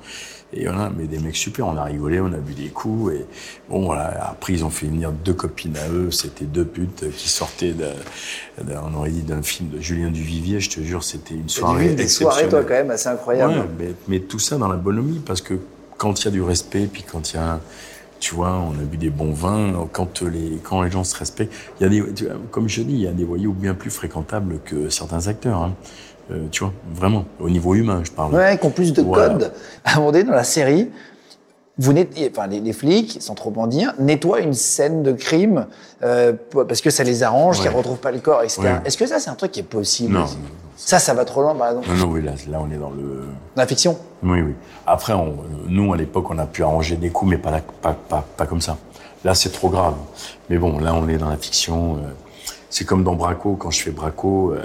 Et 0.55 0.65
voilà, 0.67 0.91
mais 0.95 1.05
des 1.05 1.19
mecs 1.19 1.37
super, 1.37 1.67
on 1.67 1.77
a 1.79 1.85
rigolé, 1.85 2.21
on 2.21 2.27
a 2.27 2.37
bu 2.37 2.53
des 2.53 2.69
coups. 2.69 3.15
Et 3.15 3.25
bon, 3.71 3.87
voilà, 3.87 4.29
après 4.31 4.53
ils 4.53 4.65
ont 4.65 4.71
fait 4.71 4.85
venir 4.87 5.11
deux 5.11 5.33
copines 5.33 5.77
à 5.79 5.89
eux, 5.91 6.11
c'était 6.11 6.45
deux 6.45 6.65
putes 6.67 7.11
qui 7.17 7.29
sortaient, 7.29 7.73
de, 7.73 7.87
de- 8.63 8.75
on 8.83 8.95
aurait 8.99 9.11
dit 9.11 9.23
d'un 9.23 9.43
film 9.43 9.71
de 9.71 9.81
Julien 9.81 10.11
Duvivier, 10.11 10.61
je 10.61 10.69
te 10.71 10.81
jure, 10.81 11.05
c'était 11.05 11.35
une 11.35 11.49
soirée 11.49 11.89
vis 11.89 11.95
des 11.95 12.09
soirées, 12.09 12.49
toi, 12.49 12.63
quand 12.65 12.75
même, 12.75 12.91
assez 12.91 13.09
incroyables. 13.09 13.55
Ouais, 13.55 13.69
mais, 13.79 13.95
mais 14.09 14.21
tout 14.21 14.39
ça 14.39 14.57
dans 14.59 14.69
la 14.69 14.77
bonhomie, 14.77 15.21
parce 15.25 15.41
que 15.41 15.55
quand 15.97 16.21
il 16.21 16.25
y 16.27 16.29
a 16.29 16.33
du 16.33 16.43
respect, 16.43 16.87
puis 16.93 17.03
quand 17.11 17.33
il 17.33 17.37
y 17.37 17.39
a, 17.39 17.59
tu 18.23 18.37
vois, 18.37 18.53
on 18.53 18.71
a 18.81 18.85
bu 18.85 18.97
des 18.99 19.11
bons 19.11 19.33
vins, 19.33 19.89
quand 19.93 20.23
les, 20.23 20.61
quand 20.63 20.81
les 20.83 20.91
gens 20.93 21.03
se 21.03 21.17
respectent, 21.19 21.53
il 21.81 21.83
y 21.83 21.87
a 21.87 21.89
des, 21.89 22.15
tu 22.15 22.25
vois, 22.25 22.35
comme 22.53 22.69
je 22.69 22.81
dis, 22.83 22.93
il 22.95 23.01
y 23.01 23.09
a 23.09 23.11
des 23.11 23.25
voyous 23.25 23.53
bien 23.53 23.75
plus 23.75 23.91
fréquentables 23.91 24.61
que 24.65 24.89
certains 24.89 25.27
acteurs, 25.27 25.59
hein. 25.59 25.75
Euh, 26.31 26.47
tu 26.53 26.63
vois, 26.63 26.73
vraiment, 26.95 27.25
au 27.41 27.51
niveau 27.51 27.75
humain, 27.75 28.03
je 28.05 28.13
parle. 28.13 28.33
Ouais, 28.33 28.57
qui 28.57 28.65
ont 28.65 28.71
plus 28.71 28.93
de 28.93 29.03
Voilà. 29.03 29.31
codes. 29.35 29.53
Donné, 29.97 30.23
dans 30.23 30.31
la 30.33 30.45
série, 30.45 30.89
vous 31.79 31.93
enfin, 32.31 32.47
les, 32.49 32.61
les 32.61 32.73
flics, 32.73 33.17
sans 33.21 33.35
trop 33.35 33.53
en 33.57 33.67
dire, 33.67 33.95
nettoient 33.99 34.41
une 34.41 34.53
scène 34.53 35.03
de 35.03 35.13
crime 35.13 35.67
euh, 36.03 36.33
parce 36.53 36.81
que 36.83 36.91
ça 36.91 37.03
les 37.03 37.23
arrange, 37.23 37.59
Ouais. 37.59 37.63
qu'ils 37.65 37.73
ne 37.73 37.77
retrouvent 37.79 37.99
pas 37.99 38.11
le 38.13 38.19
corps, 38.19 38.43
etc. 38.43 38.61
Ouais. 38.63 38.81
Est-ce 38.85 38.99
que 38.99 39.07
ça, 39.07 39.19
c'est 39.19 39.31
un 39.31 39.35
truc 39.35 39.53
qui 39.53 39.61
est 39.61 39.65
possible 39.65 40.13
Non. 40.15 40.27
Ça, 40.77 40.99
ça 40.99 41.15
va 41.15 41.25
trop 41.25 41.43
loin, 41.43 41.55
par 41.55 41.69
exemple. 41.69 41.89
Non, 41.91 41.95
non, 41.97 42.13
oui, 42.13 42.23
là, 42.23 42.33
là, 42.51 42.59
on 42.61 42.71
est 42.71 42.77
dans 42.79 42.91
le, 42.91 43.25
Dans 43.57 43.63
la 43.63 43.67
fiction 43.67 43.97
Oui, 44.23 44.43
oui. 44.43 44.55
Après, 44.87 45.13
on, 45.15 45.35
nous, 45.69 45.93
à 45.95 45.97
l'époque, 45.97 46.29
on 46.31 46.39
a 46.39 46.47
pu 46.47 46.63
arranger 46.63 46.97
des 46.97 47.09
coups, 47.11 47.31
mais 47.31 47.39
pas, 47.39 47.51
la- 47.51 47.61
pas, 47.61 47.95
pas, 47.95 48.25
pas 48.37 48.47
comme 48.47 48.61
ça. 48.61 48.77
Là, 49.25 49.35
c'est 49.35 49.51
trop 49.51 49.69
grave. 49.71 49.95
Mais 50.51 50.59
bon, 50.59 50.79
là, 50.79 50.93
on 50.95 51.09
est 51.09 51.19
dans 51.19 51.29
la 51.31 51.37
fiction. 51.37 51.97
euh, 51.97 52.09
c'est 52.69 52.85
comme 52.85 53.05
dans 53.05 53.15
Braco, 53.15 53.55
quand 53.55 53.71
je 53.71 53.81
fais 53.83 53.91
Braco, 53.93 54.53
euh, 54.53 54.63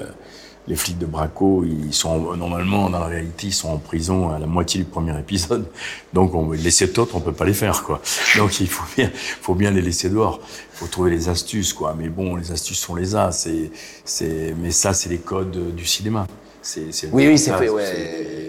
les 0.67 0.75
flics 0.75 0.97
de 0.97 1.05
Braco, 1.05 1.63
ils 1.65 1.93
sont 1.93 2.35
normalement, 2.35 2.89
dans 2.89 2.99
la 2.99 3.05
réalité, 3.05 3.47
ils 3.47 3.53
sont 3.53 3.69
en 3.69 3.77
prison 3.77 4.29
à 4.29 4.39
la 4.39 4.47
moitié 4.47 4.81
du 4.81 4.85
premier 4.85 5.17
épisode. 5.17 5.65
Donc, 6.13 6.35
on, 6.35 6.51
les 6.51 6.71
sept 6.71 6.97
autres, 6.97 7.15
on 7.15 7.21
peut 7.21 7.31
pas 7.31 7.45
les 7.45 7.53
faire, 7.53 7.83
quoi. 7.83 8.01
Donc, 8.37 8.59
il 8.59 8.67
faut 8.67 8.85
bien, 8.95 9.09
faut 9.13 9.55
bien 9.55 9.71
les 9.71 9.81
laisser 9.81 10.09
dehors. 10.09 10.39
Il 10.73 10.77
faut 10.77 10.87
trouver 10.87 11.11
les 11.11 11.29
astuces, 11.29 11.73
quoi. 11.73 11.95
Mais 11.97 12.09
bon, 12.09 12.35
les 12.35 12.51
astuces, 12.51 12.87
on 12.89 12.95
les 12.95 13.15
a. 13.15 13.31
C'est, 13.31 13.71
c'est, 14.03 14.53
mais 14.61 14.71
ça, 14.71 14.93
c'est 14.93 15.09
les 15.09 15.19
codes 15.19 15.75
du 15.75 15.85
cinéma. 15.85 16.27
C'est, 16.61 16.91
c'est 16.91 17.09
Oui, 17.13 17.27
oui, 17.27 17.37
c'est 17.37 17.53
fait, 17.53 17.69
ouais. 17.69 18.46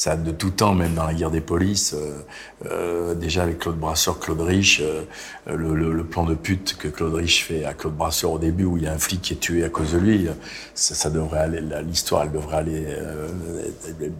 Ça 0.00 0.16
de 0.16 0.30
tout 0.30 0.48
temps, 0.48 0.74
même 0.74 0.94
dans 0.94 1.04
la 1.04 1.12
guerre 1.12 1.30
des 1.30 1.42
polices. 1.42 1.92
euh, 1.94 2.22
euh, 2.70 3.14
déjà 3.14 3.42
avec 3.42 3.58
Claude 3.58 3.76
Brasseur, 3.78 4.18
Claude 4.18 4.40
Rich, 4.40 4.80
euh, 4.80 5.02
le, 5.46 5.74
le- 5.74 5.92
le 5.92 6.04
plan 6.04 6.24
de 6.24 6.34
pute 6.34 6.76
que 6.78 6.88
Claude 6.88 7.14
Rich 7.14 7.44
fait 7.44 7.64
à 7.66 7.74
Claude 7.74 7.94
Brasseur 7.96 8.32
au 8.32 8.38
début, 8.38 8.64
où 8.64 8.76
il 8.78 8.84
y 8.84 8.86
a 8.86 8.92
un 8.92 8.98
flic 8.98 9.20
qui 9.20 9.34
est 9.34 9.36
tué 9.36 9.62
à 9.62 9.68
cause 9.68 9.92
de 9.92 9.98
lui, 9.98 10.26
euh, 10.26 10.32
ça, 10.74 10.94
ça 10.94 11.10
devrait 11.10 11.40
aller, 11.40 11.60
l'histoire, 11.86 12.22
elle 12.22 12.32
devrait 12.32 12.56
aller 12.56 12.86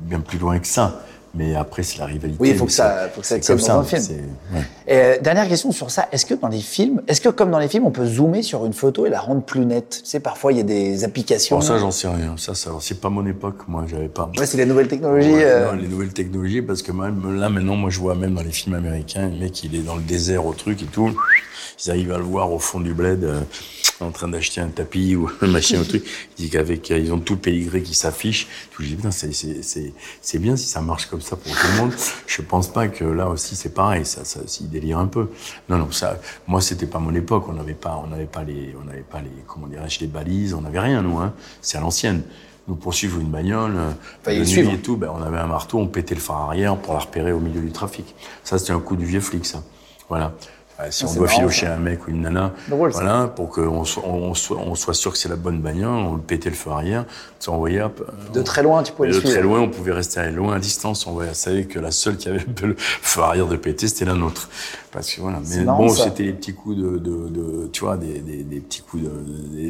bien 0.02 0.20
plus 0.20 0.38
loin 0.38 0.58
que 0.58 0.66
ça. 0.66 1.02
Mais 1.34 1.54
après, 1.54 1.84
c'est 1.84 1.98
la 1.98 2.06
rivalité. 2.06 2.38
Oui, 2.40 2.50
il 2.50 2.56
faut 2.56 2.66
que 2.66 2.72
ça, 2.72 3.08
faut 3.14 3.20
que 3.20 3.26
ça 3.26 3.38
tienne 3.38 3.58
dans 3.58 3.70
un 3.70 3.84
film. 3.84 4.02
ouais. 4.52 4.60
Et, 4.88 4.96
euh, 4.96 5.18
dernière 5.20 5.46
question 5.48 5.70
sur 5.70 5.90
ça. 5.90 6.08
Est-ce 6.10 6.26
que 6.26 6.34
dans 6.34 6.48
les 6.48 6.60
films, 6.60 7.02
est-ce 7.06 7.20
que 7.20 7.28
comme 7.28 7.52
dans 7.52 7.60
les 7.60 7.68
films, 7.68 7.86
on 7.86 7.92
peut 7.92 8.06
zoomer 8.06 8.42
sur 8.42 8.66
une 8.66 8.72
photo 8.72 9.06
et 9.06 9.10
la 9.10 9.20
rendre 9.20 9.42
plus 9.42 9.64
nette? 9.64 10.00
Tu 10.02 10.10
sais, 10.10 10.18
parfois 10.18 10.52
il 10.52 10.58
y 10.58 10.60
a 10.60 10.64
des 10.64 11.04
applications. 11.04 11.56
Bon, 11.56 11.62
ça, 11.62 11.78
j'en 11.78 11.92
sais 11.92 12.08
rien. 12.08 12.34
Ça, 12.36 12.54
ça 12.54 12.70
c'est 12.80 13.00
pas 13.00 13.10
mon 13.10 13.24
époque. 13.26 13.68
Moi, 13.68 13.84
j'avais 13.88 14.08
pas. 14.08 14.30
Ouais, 14.36 14.46
c'est 14.46 14.56
les 14.56 14.66
nouvelles 14.66 14.88
technologies. 14.88 15.30
Ouais, 15.30 15.44
euh, 15.44 15.72
non, 15.72 15.80
les 15.80 15.88
nouvelles 15.88 16.12
technologies, 16.12 16.62
parce 16.62 16.82
que 16.82 16.90
même 16.90 17.38
là, 17.38 17.48
maintenant, 17.48 17.76
moi, 17.76 17.90
je 17.90 18.00
vois 18.00 18.16
même 18.16 18.34
dans 18.34 18.42
les 18.42 18.50
films 18.50 18.74
américains, 18.74 19.28
le 19.28 19.38
mec, 19.38 19.62
il 19.62 19.76
est 19.76 19.82
dans 19.82 19.96
le 19.96 20.02
désert 20.02 20.44
au 20.46 20.52
truc 20.52 20.82
et 20.82 20.86
tout. 20.86 21.14
Ils 21.84 21.90
arrivent 21.90 22.12
à 22.12 22.18
le 22.18 22.24
voir 22.24 22.52
au 22.52 22.58
fond 22.58 22.80
du 22.80 22.92
bled, 22.92 23.24
euh, 23.24 23.40
en 24.00 24.10
train 24.10 24.28
d'acheter 24.28 24.60
un 24.60 24.68
tapis 24.68 25.16
ou 25.16 25.30
un 25.40 25.46
machin, 25.46 25.80
un 25.80 25.84
truc. 25.84 26.04
Il 26.38 26.44
dit 26.44 26.50
qu'avec, 26.50 26.90
euh, 26.90 26.98
ils 26.98 27.12
ont 27.12 27.18
tout 27.18 27.34
le 27.34 27.38
pédigré 27.40 27.82
qui 27.82 27.94
s'affiche. 27.94 28.48
Tout, 28.70 28.82
je 28.82 28.88
dis, 28.88 28.96
putain, 28.96 29.10
c'est, 29.10 29.32
c'est, 29.32 29.62
c'est, 29.62 29.92
c'est 30.20 30.38
bien 30.38 30.56
si 30.56 30.66
ça 30.68 30.80
marche 30.80 31.06
comme 31.06 31.20
ça 31.20 31.36
pour 31.36 31.52
tout 31.52 31.66
le 31.72 31.78
monde. 31.78 31.92
Je 32.26 32.42
pense 32.42 32.68
pas 32.68 32.88
que 32.88 33.04
là 33.04 33.28
aussi, 33.28 33.56
c'est 33.56 33.74
pareil. 33.74 34.04
Ça, 34.04 34.24
ça, 34.24 34.40
il 34.60 34.68
délire 34.68 34.98
un 34.98 35.06
peu. 35.06 35.30
Non, 35.68 35.78
non, 35.78 35.90
ça, 35.90 36.20
moi, 36.46 36.60
c'était 36.60 36.86
pas 36.86 36.98
mon 36.98 37.14
époque. 37.14 37.44
On 37.48 37.54
n'avait 37.54 37.74
pas, 37.74 38.00
on 38.04 38.08
n'avait 38.08 38.26
pas 38.26 38.42
les, 38.42 38.74
on 38.80 38.84
n'avait 38.84 39.00
pas 39.00 39.20
les, 39.20 39.30
comment 39.46 39.66
dirais-je, 39.66 40.00
les 40.00 40.06
balises. 40.06 40.54
On 40.54 40.60
n'avait 40.60 40.80
rien, 40.80 41.02
nous, 41.02 41.18
hein. 41.18 41.32
C'est 41.62 41.78
à 41.78 41.80
l'ancienne. 41.80 42.22
Nous 42.68 42.76
poursuivre 42.76 43.18
une 43.18 43.30
bagnole, 43.30 43.74
euh, 43.74 43.90
Fallait 44.22 44.40
de 44.40 44.44
les 44.44 44.62
nuit 44.62 44.74
et 44.74 44.78
tout, 44.78 44.96
ben, 44.96 45.10
on 45.12 45.22
avait 45.22 45.38
un 45.38 45.46
marteau, 45.46 45.78
on 45.78 45.88
pétait 45.88 46.14
le 46.14 46.20
phare 46.20 46.42
arrière 46.42 46.76
pour 46.76 46.92
la 46.92 47.00
repérer 47.00 47.32
au 47.32 47.40
milieu 47.40 47.60
du 47.60 47.72
trafic. 47.72 48.14
Ça, 48.44 48.58
c'était 48.58 48.72
un 48.72 48.80
coup 48.80 48.96
du 48.96 49.06
vieux 49.06 49.20
flic, 49.20 49.46
ça. 49.46 49.64
Voilà. 50.08 50.34
Euh, 50.80 50.86
si 50.90 51.04
Ah, 51.04 51.08
on 51.10 51.14
doit 51.14 51.28
filocher 51.28 51.66
un 51.66 51.76
mec 51.76 52.06
ou 52.06 52.10
une 52.10 52.22
nana, 52.22 52.52
voilà, 52.68 53.26
pour 53.28 53.50
qu'on 53.50 53.84
soit, 53.84 54.04
on 54.06 54.34
soit, 54.34 54.56
on 54.58 54.74
soit 54.74 54.94
sûr 54.94 55.12
que 55.12 55.18
c'est 55.18 55.28
la 55.28 55.36
bonne 55.36 55.60
bagnole, 55.60 55.90
on 55.90 56.14
le 56.14 56.20
pétait 56.20 56.48
le 56.50 56.56
feu 56.56 56.70
arrière, 56.70 57.04
on 57.48 57.66
euh, 57.66 57.88
De 58.32 58.42
très 58.42 58.62
loin, 58.62 58.82
tu 58.82 58.92
pouvais 58.92 59.08
de 59.08 59.14
les 59.14 59.20
très 59.22 59.42
loin, 59.42 59.60
on 59.60 59.68
pouvait 59.68 59.92
rester 59.92 60.20
à 60.20 60.30
loin 60.30 60.54
à 60.56 60.58
distance. 60.58 61.06
On 61.06 61.12
voyait- 61.12 61.34
savait 61.34 61.64
que 61.64 61.78
la 61.78 61.90
seule 61.90 62.16
qui 62.16 62.28
avait 62.28 62.44
le 62.62 62.74
feu 62.78 63.20
arrière 63.22 63.46
de 63.46 63.56
péter, 63.56 63.88
c'était 63.88 64.04
la 64.04 64.14
nôtre. 64.14 64.48
Parce 64.92 65.12
que 65.12 65.20
voilà. 65.20 65.38
Mais 65.48 65.64
bon, 65.64 65.88
c'était 66.04 66.24
les 66.24 66.32
petits 66.32 66.54
coups 66.54 66.76
de, 66.76 66.98
de, 66.98 67.28
de 67.28 67.68
tu 67.72 67.84
vois, 67.84 67.96
des, 67.96 68.18
des, 68.20 68.42
des 68.42 68.60
petits 68.60 68.82
coups 68.82 69.04
de, 69.04 69.10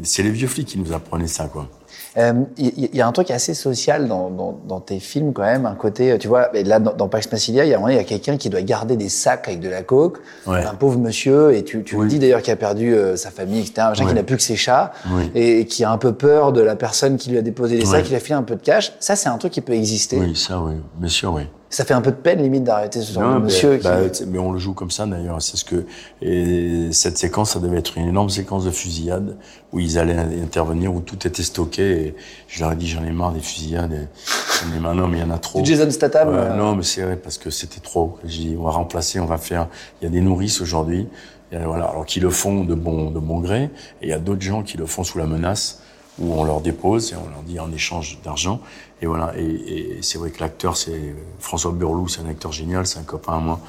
c'est 0.04 0.22
les 0.22 0.30
vieux 0.30 0.48
flics 0.48 0.68
qui 0.68 0.78
nous 0.78 0.92
apprenaient 0.92 1.26
ça, 1.26 1.46
quoi. 1.46 1.68
Euh, 2.16 2.32
Il 2.58 2.66
y, 2.66 2.90
il 2.92 2.96
y 2.96 3.00
a 3.00 3.06
un 3.06 3.12
truc 3.12 3.30
assez 3.30 3.54
social 3.54 4.08
dans, 4.08 4.30
dans, 4.30 4.58
dans 4.66 4.80
tes 4.80 4.98
films 5.00 5.32
quand 5.32 5.42
même, 5.42 5.66
un 5.66 5.74
côté, 5.74 6.12
euh, 6.12 6.18
tu 6.18 6.28
vois, 6.28 6.54
et 6.56 6.64
là 6.64 6.78
dans, 6.78 6.92
dans 6.92 7.08
Pax 7.08 7.30
Massilia, 7.30 7.64
il 7.64 7.70
y 7.70 7.74
a 7.74 8.04
quelqu'un 8.04 8.36
qui 8.36 8.48
doit 8.50 8.62
garder 8.62 8.96
des 8.96 9.08
sacs 9.08 9.46
avec 9.48 9.60
de 9.60 9.68
la 9.68 9.82
coke, 9.82 10.18
Ouais. 10.46 10.64
un 10.64 10.74
pauvre 10.74 10.98
monsieur, 10.98 11.54
et 11.54 11.62
tu, 11.64 11.82
tu 11.84 11.96
le 12.00 12.06
dis 12.08 12.18
d'ailleurs 12.18 12.42
qui 12.42 12.50
a 12.50 12.56
perdu 12.56 12.94
euh, 12.94 13.16
sa 13.16 13.30
famille, 13.30 13.60
etc., 13.60 13.74
un 13.90 13.92
qui 13.92 14.04
Ouais. 14.04 14.12
n'a 14.14 14.22
plus 14.22 14.36
que 14.36 14.42
ses 14.42 14.56
chats, 14.56 14.92
Oui. 15.12 15.30
et, 15.34 15.66
qui 15.66 15.84
a 15.84 15.90
un 15.90 15.98
peu 15.98 16.12
peur 16.12 16.52
de 16.52 16.60
la 16.60 16.76
personne 16.76 17.16
qui 17.16 17.30
lui 17.30 17.38
a 17.38 17.42
déposé 17.42 17.76
les 17.76 17.84
sacs, 17.84 18.04
qui 18.04 18.10
lui 18.10 18.16
a 18.16 18.20
filé 18.20 18.34
un 18.34 18.42
peu 18.42 18.56
de 18.56 18.62
cash. 18.62 18.92
Ça, 19.00 19.14
c'est 19.16 19.28
un 19.28 19.38
truc 19.38 19.52
qui 19.52 19.60
peut 19.60 19.74
exister. 19.74 20.18
Oui, 20.18 20.34
ça, 20.36 20.60
oui, 20.60 20.74
bien 20.96 21.08
sûr, 21.08 21.32
oui. 21.32 21.42
Ça 21.72 21.84
fait 21.84 21.94
un 21.94 22.00
peu 22.00 22.10
de 22.10 22.16
peine 22.16 22.42
limite 22.42 22.64
d'arrêter 22.64 23.00
ce 23.00 23.12
genre 23.12 23.22
Non, 23.22 23.38
de 23.38 23.44
monsieur. 23.44 23.76
qui... 23.76 23.84
bah, 23.84 23.98
mais 24.26 24.38
on 24.40 24.50
le 24.50 24.58
joue 24.58 24.74
comme 24.74 24.90
ça 24.90 25.06
d'ailleurs. 25.06 25.40
C'est 25.40 25.56
ce 25.56 25.64
que 25.64 25.86
et 26.20 26.88
cette 26.90 27.16
séquence, 27.16 27.52
ça 27.52 27.60
devait 27.60 27.78
être 27.78 27.96
une 27.96 28.08
énorme 28.08 28.28
séquence 28.28 28.64
de 28.64 28.72
fusillade 28.72 29.36
où 29.72 29.78
ils 29.78 29.96
allaient 29.96 30.18
intervenir, 30.18 30.92
où 30.92 31.00
tout 31.00 31.28
était 31.28 31.44
stocké. 31.44 31.82
Et 31.82 32.16
je 32.48 32.60
leur 32.60 32.72
ai 32.72 32.76
dit, 32.76 32.88
j'en 32.88 33.04
ai 33.04 33.12
marre 33.12 33.32
des 33.32 33.40
fusillades. 33.40 33.92
Et, 33.92 34.08
j'en 34.66 34.76
ai 34.76 34.80
marre, 34.80 34.96
non, 34.96 35.06
mais 35.06 35.18
il 35.18 35.20
y 35.20 35.24
en 35.24 35.30
a 35.30 35.38
trop. 35.38 35.64
Jason 35.64 35.88
Statham, 35.92 36.30
Ouais, 36.30 36.34
euh. 36.38 36.56
Non, 36.56 36.74
mais 36.74 36.82
c'est 36.82 37.02
vrai 37.02 37.14
parce 37.14 37.38
que 37.38 37.50
c'était 37.50 37.80
trop. 37.80 38.18
J'ai 38.24 38.48
dit, 38.48 38.56
on 38.58 38.64
va 38.64 38.72
remplacer, 38.72 39.20
on 39.20 39.26
va 39.26 39.38
faire. 39.38 39.68
Il 40.00 40.06
y 40.06 40.08
a 40.08 40.10
des 40.10 40.20
nourrices 40.20 40.60
aujourd'hui. 40.60 41.06
Voilà, 41.52 41.86
alors 41.86 42.06
qui 42.06 42.20
le 42.20 42.30
font 42.30 42.62
de 42.64 42.74
bon 42.74 43.10
de 43.10 43.18
bon 43.18 43.40
gré, 43.40 43.64
et 43.64 43.70
il 44.02 44.08
y 44.08 44.12
a 44.12 44.20
d'autres 44.20 44.40
gens 44.40 44.62
qui 44.62 44.76
le 44.76 44.86
font 44.86 45.02
sous 45.02 45.18
la 45.18 45.26
menace 45.26 45.80
où 46.20 46.32
on 46.32 46.44
leur 46.44 46.60
dépose 46.60 47.12
et 47.12 47.16
on 47.16 47.28
leur 47.28 47.42
dit 47.42 47.58
en 47.58 47.72
échange 47.72 48.18
d'argent. 48.22 48.60
Et 49.02 49.06
voilà. 49.06 49.32
Et, 49.38 49.98
c'est 50.02 50.18
vrai 50.18 50.30
que 50.30 50.40
l'acteur, 50.40 50.76
c'est 50.76 51.14
François 51.38 51.72
Burlou, 51.72 52.08
c'est 52.08 52.20
un 52.20 52.28
acteur 52.28 52.52
génial, 52.52 52.86
c'est 52.86 52.98
un 52.98 53.04
copain 53.04 53.36
à 53.36 53.40
moi. 53.40 53.60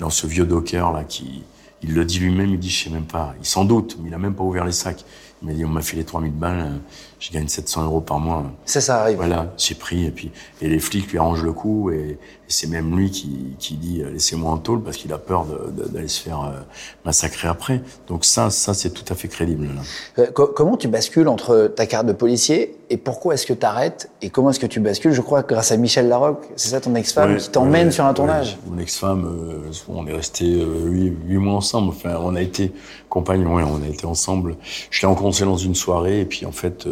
Dans 0.00 0.10
ce 0.10 0.26
vieux 0.26 0.46
docker 0.46 0.92
là, 0.92 1.04
qui, 1.04 1.44
il 1.82 1.94
le 1.94 2.04
dit 2.04 2.18
lui-même, 2.18 2.50
il 2.50 2.58
dit, 2.58 2.70
je 2.70 2.84
sais 2.84 2.90
même 2.90 3.06
pas. 3.06 3.34
Il 3.40 3.46
s'en 3.46 3.64
doute, 3.64 3.98
mais 4.00 4.08
il 4.08 4.14
a 4.14 4.18
même 4.18 4.34
pas 4.34 4.44
ouvert 4.44 4.64
les 4.64 4.72
sacs. 4.72 5.04
Il 5.42 5.48
m'a 5.48 5.54
dit, 5.54 5.64
on 5.64 5.68
m'a 5.68 5.82
filé 5.82 6.04
3000 6.04 6.32
balles, 6.32 6.58
euh, 6.58 6.78
je 7.22 7.30
gagne 7.30 7.46
700 7.46 7.84
euros 7.84 8.00
par 8.00 8.18
mois. 8.18 8.42
Ça, 8.64 8.80
ça 8.80 9.00
arrive. 9.00 9.16
Voilà, 9.18 9.52
j'ai 9.56 9.76
pris 9.76 10.06
et 10.06 10.10
puis 10.10 10.32
et 10.60 10.68
les 10.68 10.80
flics 10.80 11.10
lui 11.12 11.18
arrangent 11.18 11.44
le 11.44 11.52
coup 11.52 11.90
et, 11.92 11.94
et 11.94 12.18
c'est 12.48 12.66
même 12.66 12.96
lui 12.96 13.10
qui, 13.12 13.54
qui 13.60 13.74
dit 13.76 14.02
euh, 14.02 14.10
laissez-moi 14.10 14.50
en 14.50 14.58
tôle 14.58 14.82
parce 14.82 14.96
qu'il 14.96 15.12
a 15.12 15.18
peur 15.18 15.46
d'aller 15.92 16.08
se 16.08 16.20
faire 16.20 16.40
euh, 16.42 16.60
massacrer 17.04 17.46
après. 17.46 17.80
Donc 18.08 18.24
ça, 18.24 18.50
ça 18.50 18.74
c'est 18.74 18.90
tout 18.90 19.04
à 19.08 19.14
fait 19.14 19.28
crédible. 19.28 19.66
Là. 19.66 19.82
Euh, 20.18 20.26
co- 20.32 20.48
comment 20.48 20.76
tu 20.76 20.88
bascules 20.88 21.28
entre 21.28 21.72
ta 21.76 21.86
carte 21.86 22.06
de 22.06 22.12
policier 22.12 22.76
et 22.90 22.96
pourquoi 22.96 23.34
est-ce 23.34 23.46
que 23.46 23.52
tu 23.54 23.64
arrêtes 23.64 24.10
et 24.20 24.28
comment 24.28 24.50
est-ce 24.50 24.60
que 24.60 24.66
tu 24.66 24.80
bascules? 24.80 25.12
Je 25.12 25.20
crois 25.22 25.44
que 25.44 25.54
grâce 25.54 25.70
à 25.70 25.76
Michel 25.76 26.08
Larocque, 26.08 26.44
c'est 26.56 26.70
ça 26.70 26.80
ton 26.80 26.94
ex-femme 26.96 27.32
Ouais, 27.34 27.38
qui 27.38 27.50
t'emmène 27.50 27.86
ouais, 27.86 27.92
sur 27.92 28.04
un 28.04 28.08
ouais. 28.08 28.14
tournage? 28.14 28.58
Mon 28.66 28.78
ex-femme, 28.78 29.24
euh, 29.26 29.70
on 29.88 30.06
est 30.08 30.12
resté 30.12 30.44
euh, 30.60 30.86
huit, 30.88 31.12
huit 31.26 31.38
mois 31.38 31.54
ensemble. 31.54 31.90
Enfin, 31.90 32.16
on 32.20 32.34
a 32.34 32.42
été 32.42 32.72
compagnons, 33.08 33.54
on 33.56 33.82
a 33.82 33.86
été 33.88 34.06
ensemble. 34.06 34.56
Je 34.90 35.00
l'ai 35.02 35.06
rencontré 35.08 35.44
dans 35.44 35.56
une 35.56 35.74
soirée 35.74 36.20
et 36.20 36.24
puis 36.24 36.44
en 36.46 36.52
fait, 36.52 36.86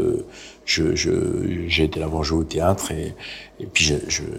je, 0.64 0.94
j'ai 0.94 1.84
été 1.84 2.00
la 2.00 2.06
voir 2.06 2.22
jouer 2.22 2.38
au 2.40 2.44
théâtre 2.44 2.92
et, 2.92 3.14
et 3.58 3.66
puis 3.66 3.92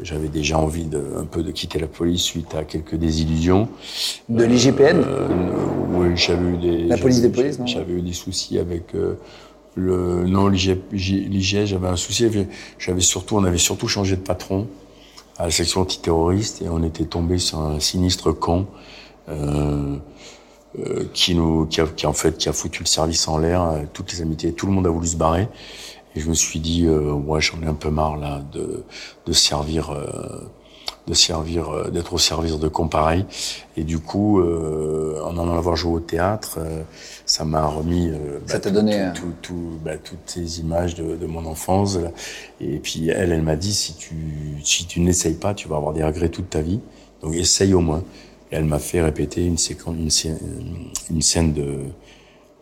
j'avais 0.03 0.27
déjà 0.29 0.57
envie 0.57 0.85
de, 0.85 1.01
un 1.17 1.25
peu 1.25 1.43
de 1.43 1.51
quitter 1.51 1.79
la 1.79 1.87
police 1.87 2.21
suite 2.23 2.55
à 2.55 2.63
quelques 2.63 2.95
désillusions. 2.95 3.67
De 4.29 4.43
l'IGPN 4.43 5.03
Euh, 5.05 5.27
oui, 5.89 6.15
j'avais 6.15 6.53
eu 6.53 6.57
des. 6.57 6.77
La 6.85 6.97
police 6.97 7.21
des 7.21 7.29
polices, 7.29 7.59
non 7.59 7.67
J'avais 7.67 7.93
eu 7.93 8.01
des 8.01 8.13
soucis 8.13 8.57
avec 8.57 8.95
euh, 8.95 9.15
le. 9.75 10.25
Non, 10.25 10.47
l'IG, 10.47 10.79
l'IG, 10.91 11.65
j'avais 11.65 11.87
un 11.87 11.95
souci. 11.95 12.27
J'avais 12.79 13.01
surtout, 13.01 13.35
on 13.37 13.43
avait 13.43 13.57
surtout 13.57 13.87
changé 13.87 14.15
de 14.15 14.21
patron 14.21 14.67
à 15.37 15.45
la 15.45 15.51
section 15.51 15.81
antiterroriste 15.81 16.61
et 16.61 16.69
on 16.69 16.83
était 16.83 17.05
tombé 17.05 17.37
sur 17.37 17.59
un 17.59 17.79
sinistre. 17.79 18.35
Euh, 19.29 19.97
euh, 20.79 21.03
qui 21.13 21.35
nous, 21.35 21.65
qui 21.65 21.81
a, 21.81 21.85
qui 21.87 22.05
en 22.07 22.13
fait, 22.13 22.37
qui 22.37 22.49
a 22.49 22.53
foutu 22.53 22.83
le 22.83 22.87
service 22.87 23.27
en 23.27 23.37
l'air, 23.37 23.61
euh, 23.61 23.79
toutes 23.93 24.11
les 24.13 24.21
amitiés, 24.21 24.53
tout 24.53 24.65
le 24.67 24.71
monde 24.71 24.87
a 24.87 24.89
voulu 24.89 25.07
se 25.07 25.17
barrer. 25.17 25.47
Et 26.15 26.19
je 26.19 26.27
me 26.29 26.33
suis 26.33 26.59
dit, 26.59 26.85
euh, 26.85 27.11
ouais, 27.13 27.39
j'en 27.41 27.61
ai 27.61 27.65
un 27.67 27.73
peu 27.73 27.89
marre 27.89 28.17
là 28.17 28.41
de, 28.51 28.83
de 29.25 29.31
servir, 29.33 29.91
euh, 29.91 30.41
de 31.07 31.13
servir, 31.13 31.69
euh, 31.69 31.89
d'être 31.89 32.13
au 32.13 32.17
service 32.17 32.59
de 32.59 32.67
cons 32.67 32.89
pareils. 32.89 33.25
Et 33.77 33.83
du 33.83 33.99
coup, 33.99 34.41
euh, 34.41 35.21
en 35.23 35.37
en 35.37 35.49
avoir 35.57 35.75
joué 35.77 35.93
au 35.93 35.99
théâtre, 36.01 36.57
euh, 36.59 36.81
ça 37.25 37.45
m'a 37.45 37.65
remis. 37.65 38.11
Ça 38.45 38.59
t'a 38.59 38.69
tout- 38.69 38.75
donné, 38.75 39.07
tout- 39.15 39.21
tout- 39.21 39.33
tout- 39.53 39.79
bah, 39.85 39.97
toutes 39.97 40.19
ces 40.25 40.59
images 40.59 40.95
de, 40.95 41.15
de 41.15 41.25
mon 41.27 41.45
enfance. 41.45 41.97
là. 41.97 42.11
Et 42.59 42.77
puis 42.79 43.07
elle, 43.09 43.31
elle 43.31 43.41
m'a 43.41 43.55
dit, 43.55 43.73
si 43.73 43.95
tu, 43.95 44.15
si 44.63 44.85
tu 44.87 44.99
n'essayes 44.99 45.35
pas, 45.35 45.53
tu 45.53 45.67
vas 45.69 45.77
avoir 45.77 45.93
des 45.93 46.03
regrets 46.03 46.29
toute 46.29 46.49
ta 46.49 46.61
vie. 46.61 46.81
Donc 47.21 47.35
essaye 47.35 47.73
au 47.73 47.79
moins. 47.81 48.03
Et 48.51 48.55
elle 48.55 48.65
m'a 48.65 48.79
fait 48.79 49.01
répéter 49.01 49.45
une 49.45 49.57
séquence, 49.57 49.95
une, 49.97 50.09
scène- 50.09 50.39
une 51.09 51.21
scène 51.21 51.53
de 51.53 51.79